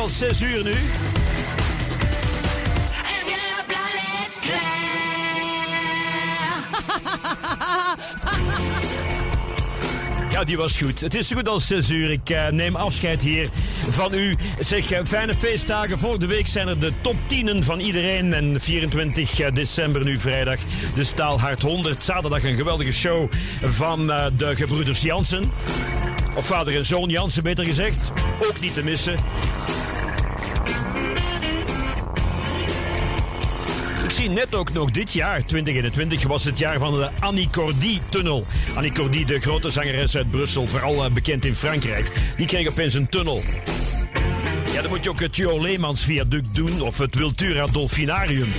Al 0.07 0.13
6 0.13 0.41
uur 0.41 0.65
nu. 0.65 0.75
Ja, 10.31 10.45
die 10.45 10.57
was 10.57 10.77
goed. 10.77 11.01
Het 11.01 11.15
is 11.15 11.29
zo 11.29 11.37
goed 11.37 11.49
als 11.49 11.67
6 11.67 11.91
uur. 11.91 12.11
Ik 12.11 12.31
eh, 12.31 12.49
neem 12.49 12.77
afscheid 12.77 13.23
hier 13.23 13.49
van 13.91 14.15
u. 14.15 14.37
Zeg, 14.59 14.91
eh, 14.91 15.05
fijne 15.05 15.37
feestdagen. 15.37 15.99
Volgende 15.99 16.27
week 16.27 16.47
zijn 16.47 16.69
er 16.69 16.81
de 16.81 16.93
top 17.01 17.17
10 17.27 17.63
van 17.63 17.81
iedereen. 17.81 18.35
En 18.35 18.61
24 18.61 19.51
december 19.51 20.05
nu 20.05 20.19
vrijdag 20.19 20.59
de 20.95 21.05
Staalhart 21.05 21.63
100. 21.63 22.05
Zaterdag 22.05 22.45
een 22.45 22.57
geweldige 22.57 22.93
show 22.93 23.33
van 23.63 24.11
eh, 24.11 24.27
de 24.37 24.57
gebroeders 24.57 25.01
Jansen. 25.01 25.53
Of 26.35 26.47
vader 26.47 26.77
en 26.77 26.87
zoon 26.87 27.09
Jansen, 27.09 27.43
beter 27.43 27.65
gezegd. 27.65 28.13
Ook 28.49 28.61
niet 28.61 28.75
te 28.75 28.85
missen. 28.85 29.17
Net 34.31 34.55
ook 34.55 34.73
nog 34.73 34.91
dit 34.91 35.13
jaar, 35.13 35.45
2021, 35.45 36.23
was 36.23 36.45
het 36.45 36.59
jaar 36.59 36.79
van 36.79 36.95
de 36.95 37.11
Annie 37.21 37.49
Cordy-tunnel. 37.51 38.45
Annie 38.75 38.93
Cordy, 38.93 39.25
de 39.25 39.41
grote 39.41 39.71
zangeres 39.71 40.17
uit 40.17 40.31
Brussel, 40.31 40.67
vooral 40.67 41.05
eh, 41.05 41.11
bekend 41.11 41.45
in 41.45 41.55
Frankrijk. 41.55 42.13
Die 42.37 42.47
kreeg 42.47 42.69
opeens 42.69 42.95
een 42.95 43.09
tunnel. 43.09 43.43
Ja, 44.73 44.81
dan 44.81 44.91
moet 44.91 45.05
je 45.05 45.11
ook 45.11 45.21
het 45.21 45.37
Jo 45.37 45.61
Leemans 45.61 46.05
viaduct 46.05 46.55
doen 46.55 46.81
of 46.81 46.99
het 46.99 47.15
Wiltura 47.15 47.67
Dolfinarium. 47.67 48.53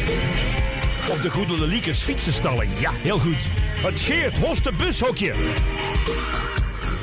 Of 1.10 1.22
de 1.22 1.30
Goede 1.30 1.68
Liekers 1.68 2.00
fietsenstalling. 2.00 2.72
Ja, 2.80 2.92
heel 3.02 3.20
goed. 3.20 3.50
Het 3.82 4.00
Geert 4.00 4.38
Hoste 4.38 4.74
bushokje. 4.74 5.34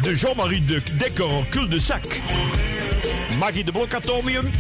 De 0.03 0.15
Jean-Marie 0.15 0.65
de 0.65 0.83
Decor 0.99 1.49
cul-de-sac. 1.49 2.05
Magie 3.39 3.65
de 3.65 3.73
Blok 3.73 3.95
Atomium. 3.95 4.51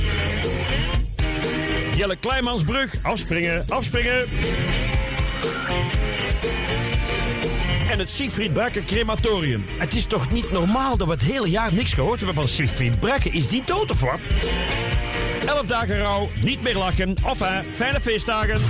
Jelle 1.97 2.17
Kleinmansbrug. 2.17 2.95
Afspringen, 3.03 3.65
afspringen. 3.69 4.29
En 7.91 7.99
het 7.99 8.11
Siegfried 8.11 8.53
Brakke 8.53 8.85
crematorium. 8.85 9.65
Het 9.79 9.95
is 9.95 10.05
toch 10.05 10.31
niet 10.31 10.53
normaal 10.53 10.97
dat 10.97 11.07
we 11.07 11.13
het 11.13 11.23
hele 11.23 11.51
jaar 11.51 11.75
niks 11.75 11.93
gehoord 11.93 12.17
hebben 12.17 12.35
van 12.35 12.49
Siegfried 12.49 13.01
Brakke. 13.01 13.31
Is 13.31 13.47
die 13.47 13.63
dood 13.65 13.91
of 13.91 14.01
wat? 14.01 14.21
Elf 15.47 15.67
dagen 15.67 15.99
rouw, 15.99 16.31
niet 16.41 16.63
meer 16.63 16.77
lachen. 16.77 17.15
Enfin, 17.25 17.63
fijne 17.75 18.01
feestdagen. 18.01 18.61